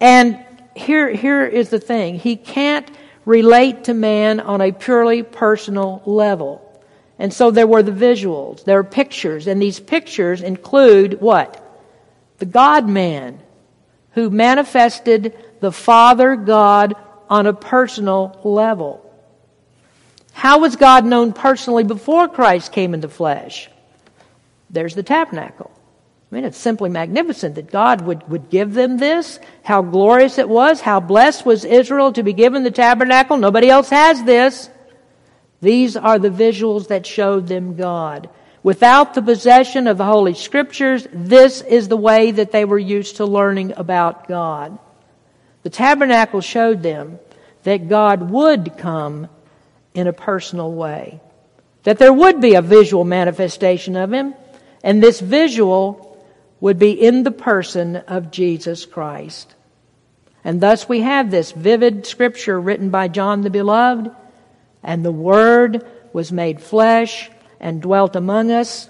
And 0.00 0.38
here, 0.74 1.10
here 1.10 1.44
is 1.44 1.70
the 1.70 1.80
thing. 1.80 2.16
He 2.16 2.36
can't 2.36 2.90
relate 3.24 3.84
to 3.84 3.94
man 3.94 4.40
on 4.40 4.60
a 4.60 4.72
purely 4.72 5.22
personal 5.22 6.02
level. 6.06 6.64
And 7.18 7.32
so 7.32 7.50
there 7.50 7.66
were 7.66 7.82
the 7.82 7.92
visuals, 7.92 8.64
there 8.64 8.78
are 8.78 8.84
pictures, 8.84 9.46
and 9.46 9.60
these 9.60 9.80
pictures 9.80 10.40
include 10.40 11.20
what? 11.20 11.64
The 12.38 12.46
God 12.46 12.88
man 12.88 13.40
who 14.12 14.30
manifested 14.30 15.36
the 15.60 15.72
Father 15.72 16.36
God 16.36 16.94
on 17.28 17.46
a 17.46 17.52
personal 17.52 18.40
level. 18.44 19.04
How 20.32 20.60
was 20.60 20.76
God 20.76 21.04
known 21.04 21.32
personally 21.32 21.82
before 21.82 22.28
Christ 22.28 22.70
came 22.70 22.94
into 22.94 23.08
flesh? 23.08 23.68
There's 24.70 24.94
the 24.94 25.02
tabernacle. 25.02 25.72
I 26.30 26.34
mean, 26.34 26.44
it's 26.44 26.58
simply 26.58 26.90
magnificent 26.90 27.56
that 27.56 27.72
God 27.72 28.02
would, 28.02 28.28
would 28.28 28.50
give 28.50 28.74
them 28.74 28.98
this. 28.98 29.40
How 29.64 29.82
glorious 29.82 30.38
it 30.38 30.48
was. 30.48 30.80
How 30.80 31.00
blessed 31.00 31.44
was 31.46 31.64
Israel 31.64 32.12
to 32.12 32.22
be 32.22 32.34
given 32.34 32.62
the 32.62 32.70
tabernacle. 32.70 33.38
Nobody 33.38 33.68
else 33.70 33.90
has 33.90 34.22
this. 34.22 34.68
These 35.60 35.96
are 35.96 36.18
the 36.18 36.30
visuals 36.30 36.88
that 36.88 37.06
showed 37.06 37.48
them 37.48 37.76
God. 37.76 38.28
Without 38.62 39.14
the 39.14 39.22
possession 39.22 39.86
of 39.86 39.98
the 39.98 40.04
Holy 40.04 40.34
Scriptures, 40.34 41.06
this 41.12 41.60
is 41.62 41.88
the 41.88 41.96
way 41.96 42.30
that 42.30 42.52
they 42.52 42.64
were 42.64 42.78
used 42.78 43.16
to 43.16 43.24
learning 43.24 43.72
about 43.76 44.28
God. 44.28 44.78
The 45.62 45.70
tabernacle 45.70 46.40
showed 46.40 46.82
them 46.82 47.18
that 47.64 47.88
God 47.88 48.30
would 48.30 48.76
come 48.78 49.28
in 49.94 50.06
a 50.06 50.12
personal 50.12 50.72
way, 50.72 51.20
that 51.82 51.98
there 51.98 52.12
would 52.12 52.40
be 52.40 52.54
a 52.54 52.62
visual 52.62 53.04
manifestation 53.04 53.96
of 53.96 54.12
Him, 54.12 54.34
and 54.82 55.02
this 55.02 55.20
visual 55.20 56.04
would 56.60 56.78
be 56.78 56.92
in 56.92 57.22
the 57.22 57.30
person 57.30 57.96
of 57.96 58.30
Jesus 58.30 58.86
Christ. 58.86 59.54
And 60.44 60.60
thus 60.60 60.88
we 60.88 61.00
have 61.00 61.30
this 61.30 61.52
vivid 61.52 62.06
scripture 62.06 62.60
written 62.60 62.90
by 62.90 63.08
John 63.08 63.42
the 63.42 63.50
Beloved, 63.50 64.10
and 64.88 65.04
the 65.04 65.12
Word 65.12 65.86
was 66.14 66.32
made 66.32 66.62
flesh 66.62 67.30
and 67.60 67.82
dwelt 67.82 68.16
among 68.16 68.50
us, 68.50 68.88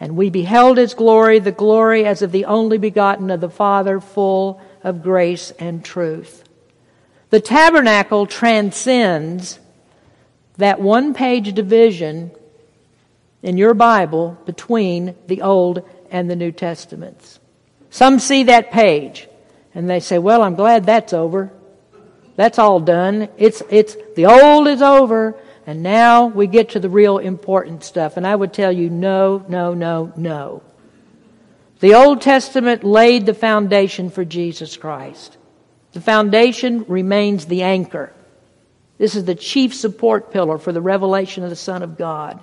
and 0.00 0.16
we 0.16 0.28
beheld 0.28 0.76
His 0.76 0.92
glory, 0.92 1.38
the 1.38 1.52
glory 1.52 2.04
as 2.04 2.20
of 2.20 2.32
the 2.32 2.46
only 2.46 2.78
begotten 2.78 3.30
of 3.30 3.40
the 3.40 3.48
Father, 3.48 4.00
full 4.00 4.60
of 4.82 5.04
grace 5.04 5.52
and 5.52 5.84
truth. 5.84 6.42
The 7.30 7.38
tabernacle 7.38 8.26
transcends 8.26 9.60
that 10.56 10.80
one 10.80 11.14
page 11.14 11.54
division 11.54 12.32
in 13.40 13.56
your 13.56 13.74
Bible 13.74 14.36
between 14.46 15.14
the 15.28 15.42
Old 15.42 15.88
and 16.10 16.28
the 16.28 16.34
New 16.34 16.50
Testaments. 16.50 17.38
Some 17.90 18.18
see 18.18 18.42
that 18.42 18.72
page 18.72 19.28
and 19.76 19.88
they 19.88 20.00
say, 20.00 20.18
well, 20.18 20.42
I'm 20.42 20.56
glad 20.56 20.86
that's 20.86 21.12
over. 21.12 21.52
That's 22.36 22.58
all 22.58 22.80
done. 22.80 23.28
It's, 23.38 23.62
it's, 23.70 23.96
the 24.14 24.26
old 24.26 24.68
is 24.68 24.82
over 24.82 25.36
and 25.66 25.82
now 25.82 26.26
we 26.26 26.46
get 26.46 26.70
to 26.70 26.80
the 26.80 26.88
real 26.88 27.18
important 27.18 27.82
stuff. 27.82 28.16
And 28.16 28.24
I 28.26 28.36
would 28.36 28.52
tell 28.52 28.70
you, 28.70 28.88
no, 28.88 29.44
no, 29.48 29.74
no, 29.74 30.12
no. 30.16 30.62
The 31.80 31.94
Old 31.94 32.22
Testament 32.22 32.84
laid 32.84 33.26
the 33.26 33.34
foundation 33.34 34.08
for 34.08 34.24
Jesus 34.24 34.76
Christ. 34.76 35.36
The 35.92 36.00
foundation 36.00 36.84
remains 36.86 37.46
the 37.46 37.62
anchor. 37.62 38.12
This 38.96 39.16
is 39.16 39.24
the 39.24 39.34
chief 39.34 39.74
support 39.74 40.32
pillar 40.32 40.56
for 40.56 40.72
the 40.72 40.80
revelation 40.80 41.42
of 41.42 41.50
the 41.50 41.56
Son 41.56 41.82
of 41.82 41.98
God. 41.98 42.40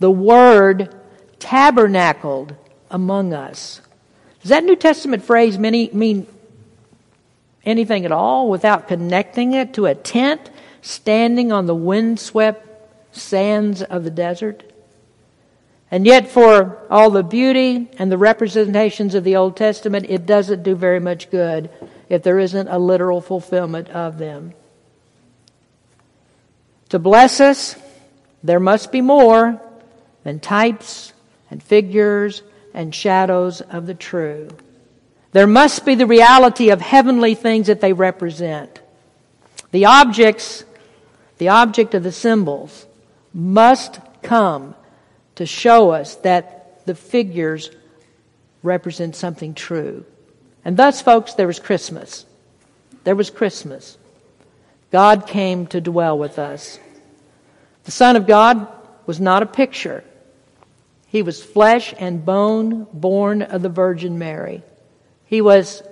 The 0.00 0.10
Word 0.10 0.94
tabernacled 1.38 2.56
among 2.90 3.32
us. 3.32 3.80
Does 4.42 4.50
that 4.50 4.64
New 4.64 4.76
Testament 4.76 5.22
phrase 5.24 5.58
many, 5.58 5.90
mean 5.92 6.26
anything 7.64 8.04
at 8.04 8.12
all 8.12 8.48
without 8.48 8.88
connecting 8.88 9.52
it 9.52 9.74
to 9.74 9.86
a 9.86 9.94
tent 9.94 10.50
standing 10.82 11.52
on 11.52 11.66
the 11.66 11.74
windswept 11.74 12.66
sands 13.16 13.82
of 13.82 14.04
the 14.04 14.10
desert? 14.10 14.64
And 15.90 16.04
yet, 16.04 16.28
for 16.28 16.78
all 16.90 17.10
the 17.10 17.22
beauty 17.22 17.88
and 17.98 18.12
the 18.12 18.18
representations 18.18 19.14
of 19.14 19.24
the 19.24 19.36
Old 19.36 19.56
Testament, 19.56 20.06
it 20.08 20.26
doesn't 20.26 20.62
do 20.62 20.74
very 20.74 21.00
much 21.00 21.30
good 21.30 21.70
if 22.10 22.22
there 22.22 22.38
isn't 22.38 22.68
a 22.68 22.78
literal 22.78 23.20
fulfillment 23.20 23.88
of 23.88 24.18
them. 24.18 24.52
To 26.90 26.98
bless 26.98 27.40
us, 27.40 27.76
there 28.42 28.60
must 28.60 28.92
be 28.92 29.00
more 29.00 29.60
than 30.24 30.40
types 30.40 31.12
and 31.50 31.62
figures 31.62 32.42
and 32.74 32.94
shadows 32.94 33.60
of 33.62 33.86
the 33.86 33.94
true. 33.94 34.48
There 35.32 35.46
must 35.46 35.84
be 35.84 35.94
the 35.94 36.06
reality 36.06 36.70
of 36.70 36.80
heavenly 36.80 37.34
things 37.34 37.66
that 37.66 37.80
they 37.80 37.92
represent. 37.92 38.80
The 39.70 39.84
objects, 39.84 40.64
the 41.36 41.48
object 41.48 41.94
of 41.94 42.02
the 42.02 42.12
symbols, 42.12 42.86
must 43.34 44.00
come 44.22 44.74
to 45.34 45.44
show 45.44 45.90
us 45.90 46.16
that 46.16 46.84
the 46.86 46.94
figures 46.94 47.70
represent 48.62 49.14
something 49.14 49.54
true. 49.54 50.04
And 50.64 50.76
thus, 50.76 51.00
folks, 51.02 51.34
there 51.34 51.46
was 51.46 51.60
Christmas. 51.60 52.24
There 53.04 53.14
was 53.14 53.30
Christmas. 53.30 53.96
God 54.90 55.26
came 55.26 55.66
to 55.68 55.80
dwell 55.80 56.18
with 56.18 56.38
us. 56.38 56.78
The 57.84 57.90
Son 57.90 58.16
of 58.16 58.26
God 58.26 58.66
was 59.06 59.20
not 59.20 59.42
a 59.42 59.46
picture. 59.46 60.02
He 61.08 61.22
was 61.22 61.42
flesh 61.42 61.94
and 61.98 62.24
bone, 62.24 62.86
born 62.92 63.42
of 63.42 63.62
the 63.62 63.68
Virgin 63.68 64.18
Mary. 64.18 64.62
He 65.28 65.42
was 65.42 65.82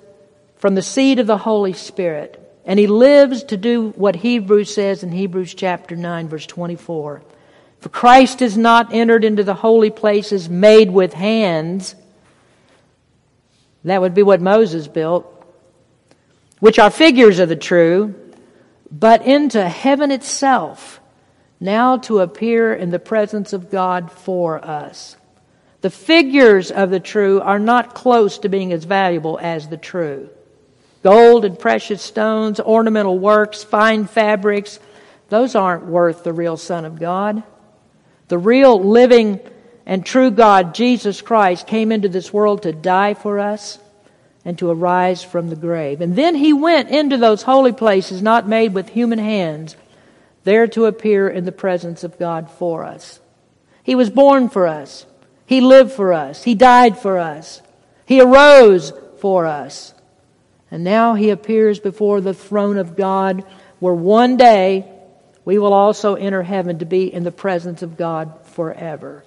from 0.56 0.74
the 0.74 0.82
seed 0.82 1.18
of 1.18 1.26
the 1.26 1.36
Holy 1.36 1.74
Spirit. 1.74 2.42
And 2.64 2.78
he 2.80 2.86
lives 2.86 3.44
to 3.44 3.56
do 3.56 3.90
what 3.90 4.16
Hebrews 4.16 4.74
says 4.74 5.02
in 5.02 5.12
Hebrews 5.12 5.54
chapter 5.54 5.94
9, 5.94 6.28
verse 6.28 6.46
24. 6.46 7.22
For 7.78 7.88
Christ 7.90 8.40
has 8.40 8.56
not 8.56 8.92
entered 8.92 9.24
into 9.24 9.44
the 9.44 9.54
holy 9.54 9.90
places 9.90 10.48
made 10.48 10.90
with 10.90 11.12
hands. 11.12 11.94
That 13.84 14.00
would 14.00 14.14
be 14.14 14.24
what 14.24 14.40
Moses 14.40 14.88
built, 14.88 15.30
which 16.58 16.78
are 16.78 16.90
figures 16.90 17.38
of 17.38 17.48
the 17.48 17.56
true, 17.56 18.14
but 18.90 19.24
into 19.26 19.68
heaven 19.68 20.10
itself 20.10 20.98
now 21.60 21.98
to 21.98 22.20
appear 22.20 22.74
in 22.74 22.90
the 22.90 22.98
presence 22.98 23.52
of 23.52 23.70
God 23.70 24.10
for 24.10 24.64
us. 24.64 25.16
The 25.80 25.90
figures 25.90 26.70
of 26.70 26.90
the 26.90 27.00
true 27.00 27.40
are 27.40 27.58
not 27.58 27.94
close 27.94 28.38
to 28.38 28.48
being 28.48 28.72
as 28.72 28.84
valuable 28.84 29.38
as 29.40 29.68
the 29.68 29.76
true. 29.76 30.30
Gold 31.02 31.44
and 31.44 31.58
precious 31.58 32.02
stones, 32.02 32.58
ornamental 32.58 33.18
works, 33.18 33.62
fine 33.62 34.06
fabrics, 34.06 34.80
those 35.28 35.54
aren't 35.54 35.86
worth 35.86 36.24
the 36.24 36.32
real 36.32 36.56
Son 36.56 36.84
of 36.84 36.98
God. 36.98 37.42
The 38.28 38.38
real 38.38 38.82
living 38.82 39.40
and 39.84 40.04
true 40.04 40.30
God, 40.30 40.74
Jesus 40.74 41.22
Christ, 41.22 41.66
came 41.66 41.92
into 41.92 42.08
this 42.08 42.32
world 42.32 42.62
to 42.62 42.72
die 42.72 43.14
for 43.14 43.38
us 43.38 43.78
and 44.44 44.58
to 44.58 44.70
arise 44.70 45.22
from 45.24 45.50
the 45.50 45.56
grave. 45.56 46.00
And 46.00 46.16
then 46.16 46.34
he 46.34 46.52
went 46.52 46.88
into 46.90 47.16
those 47.16 47.42
holy 47.42 47.72
places 47.72 48.22
not 48.22 48.48
made 48.48 48.74
with 48.74 48.88
human 48.88 49.18
hands 49.18 49.76
there 50.44 50.68
to 50.68 50.86
appear 50.86 51.28
in 51.28 51.44
the 51.44 51.52
presence 51.52 52.04
of 52.04 52.18
God 52.18 52.48
for 52.50 52.84
us. 52.84 53.20
He 53.82 53.96
was 53.96 54.10
born 54.10 54.48
for 54.48 54.66
us. 54.66 55.04
He 55.46 55.60
lived 55.60 55.92
for 55.92 56.12
us. 56.12 56.42
He 56.42 56.54
died 56.54 56.98
for 56.98 57.18
us. 57.18 57.62
He 58.04 58.20
arose 58.20 58.92
for 59.18 59.46
us. 59.46 59.94
And 60.70 60.84
now 60.84 61.14
he 61.14 61.30
appears 61.30 61.78
before 61.78 62.20
the 62.20 62.34
throne 62.34 62.76
of 62.76 62.96
God, 62.96 63.44
where 63.78 63.94
one 63.94 64.36
day 64.36 64.90
we 65.44 65.58
will 65.58 65.72
also 65.72 66.16
enter 66.16 66.42
heaven 66.42 66.80
to 66.80 66.84
be 66.84 67.12
in 67.12 67.22
the 67.22 67.30
presence 67.30 67.82
of 67.82 67.96
God 67.96 68.34
forever. 68.46 69.24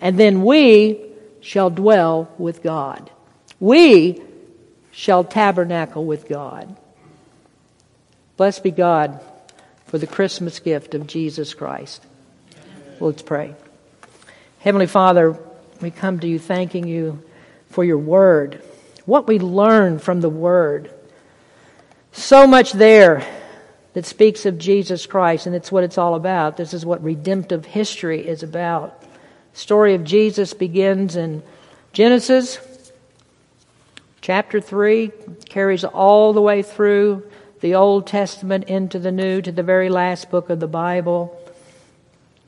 And 0.00 0.20
then 0.20 0.44
we 0.44 1.00
shall 1.40 1.70
dwell 1.70 2.30
with 2.36 2.62
God. 2.62 3.10
We 3.58 4.20
shall 4.92 5.24
tabernacle 5.24 6.04
with 6.04 6.28
God. 6.28 6.76
Blessed 8.36 8.62
be 8.62 8.70
God 8.70 9.20
for 9.86 9.96
the 9.96 10.06
Christmas 10.06 10.58
gift 10.58 10.94
of 10.94 11.06
Jesus 11.06 11.54
Christ. 11.54 12.04
Let's 13.00 13.22
pray. 13.22 13.54
Heavenly 14.66 14.88
Father, 14.88 15.38
we 15.80 15.92
come 15.92 16.18
to 16.18 16.26
you 16.26 16.40
thanking 16.40 16.88
you 16.88 17.22
for 17.70 17.84
your 17.84 17.98
word, 17.98 18.60
what 19.04 19.28
we 19.28 19.38
learn 19.38 20.00
from 20.00 20.20
the 20.20 20.28
word. 20.28 20.92
So 22.10 22.48
much 22.48 22.72
there 22.72 23.24
that 23.92 24.06
speaks 24.06 24.44
of 24.44 24.58
Jesus 24.58 25.06
Christ, 25.06 25.46
and 25.46 25.54
it's 25.54 25.70
what 25.70 25.84
it's 25.84 25.98
all 25.98 26.16
about. 26.16 26.56
This 26.56 26.74
is 26.74 26.84
what 26.84 27.00
redemptive 27.04 27.64
history 27.64 28.26
is 28.26 28.42
about. 28.42 29.02
The 29.02 29.58
story 29.60 29.94
of 29.94 30.02
Jesus 30.02 30.52
begins 30.52 31.14
in 31.14 31.44
Genesis 31.92 32.58
chapter 34.20 34.60
3, 34.60 35.12
carries 35.48 35.84
all 35.84 36.32
the 36.32 36.42
way 36.42 36.62
through 36.62 37.22
the 37.60 37.76
Old 37.76 38.08
Testament 38.08 38.64
into 38.64 38.98
the 38.98 39.12
New 39.12 39.40
to 39.42 39.52
the 39.52 39.62
very 39.62 39.90
last 39.90 40.28
book 40.28 40.50
of 40.50 40.58
the 40.58 40.66
Bible. 40.66 41.40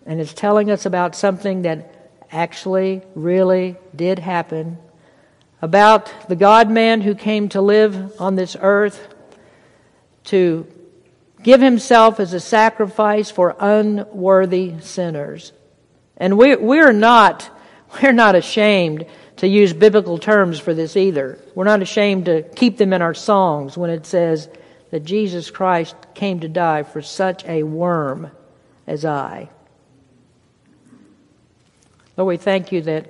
And 0.04 0.20
it's 0.20 0.34
telling 0.34 0.68
us 0.68 0.84
about 0.84 1.14
something 1.14 1.62
that 1.62 1.94
actually, 2.30 3.02
really 3.14 3.76
did 3.94 4.18
happen. 4.18 4.78
About 5.60 6.28
the 6.28 6.36
God 6.36 6.70
man 6.70 7.00
who 7.00 7.14
came 7.14 7.48
to 7.50 7.60
live 7.60 8.20
on 8.20 8.36
this 8.36 8.56
earth 8.60 9.14
to 10.24 10.66
give 11.42 11.60
himself 11.60 12.20
as 12.20 12.32
a 12.32 12.40
sacrifice 12.40 13.30
for 13.30 13.56
unworthy 13.58 14.74
sinners. 14.80 15.52
And 16.16 16.36
we, 16.36 16.56
we're 16.56 16.92
not, 16.92 17.50
we're 18.02 18.12
not 18.12 18.34
ashamed 18.34 19.06
to 19.36 19.48
use 19.48 19.72
biblical 19.72 20.18
terms 20.18 20.58
for 20.58 20.74
this 20.74 20.96
either. 20.96 21.38
We're 21.54 21.64
not 21.64 21.82
ashamed 21.82 22.26
to 22.26 22.42
keep 22.42 22.76
them 22.76 22.92
in 22.92 23.02
our 23.02 23.14
songs 23.14 23.76
when 23.76 23.90
it 23.90 24.04
says 24.04 24.48
that 24.90 25.04
Jesus 25.04 25.50
Christ 25.50 25.96
came 26.14 26.40
to 26.40 26.48
die 26.48 26.82
for 26.82 27.02
such 27.02 27.44
a 27.44 27.62
worm 27.62 28.30
as 28.86 29.04
I. 29.04 29.50
Lord, 32.18 32.28
we 32.28 32.36
thank 32.36 32.72
you 32.72 32.82
that 32.82 33.08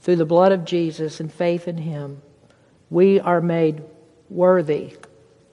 through 0.00 0.16
the 0.16 0.26
blood 0.26 0.50
of 0.50 0.64
Jesus 0.64 1.20
and 1.20 1.32
faith 1.32 1.68
in 1.68 1.78
Him, 1.78 2.20
we 2.90 3.20
are 3.20 3.40
made 3.40 3.82
worthy. 4.28 4.96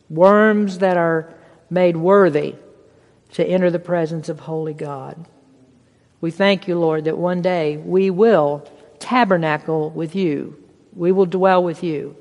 Worms 0.10 0.80
that 0.80 0.98
are 0.98 1.32
made 1.70 1.96
worthy 1.96 2.56
to 3.34 3.46
enter 3.46 3.70
the 3.70 3.78
presence 3.78 4.28
of 4.28 4.40
holy 4.40 4.74
God. 4.74 5.24
We 6.20 6.32
thank 6.32 6.68
you, 6.68 6.80
Lord, 6.80 7.06
that 7.06 7.18
one 7.18 7.44
day 7.44 7.78
we 7.78 8.10
will 8.10 8.68
tabernacle 8.98 9.92
with 9.92 10.16
you. 10.16 10.62
We 10.96 11.12
will 11.12 11.28
dwell 11.28 11.64
with 11.64 11.84
you. 11.84 12.18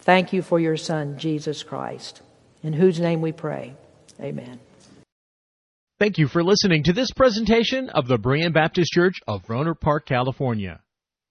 Thank 0.00 0.34
you 0.34 0.42
for 0.42 0.60
your 0.60 0.76
Son, 0.76 1.18
Jesus 1.18 1.62
Christ, 1.62 2.20
in 2.62 2.74
whose 2.74 3.00
name 3.00 3.22
we 3.22 3.32
pray. 3.32 3.74
Amen. 4.20 4.60
Thank 6.00 6.16
you 6.16 6.28
for 6.28 6.44
listening 6.44 6.84
to 6.84 6.92
this 6.92 7.10
presentation 7.10 7.88
of 7.88 8.06
the 8.06 8.18
Berean 8.18 8.54
Baptist 8.54 8.92
Church 8.92 9.16
of 9.26 9.44
Rohnert 9.46 9.80
Park, 9.80 10.06
California. 10.06 10.80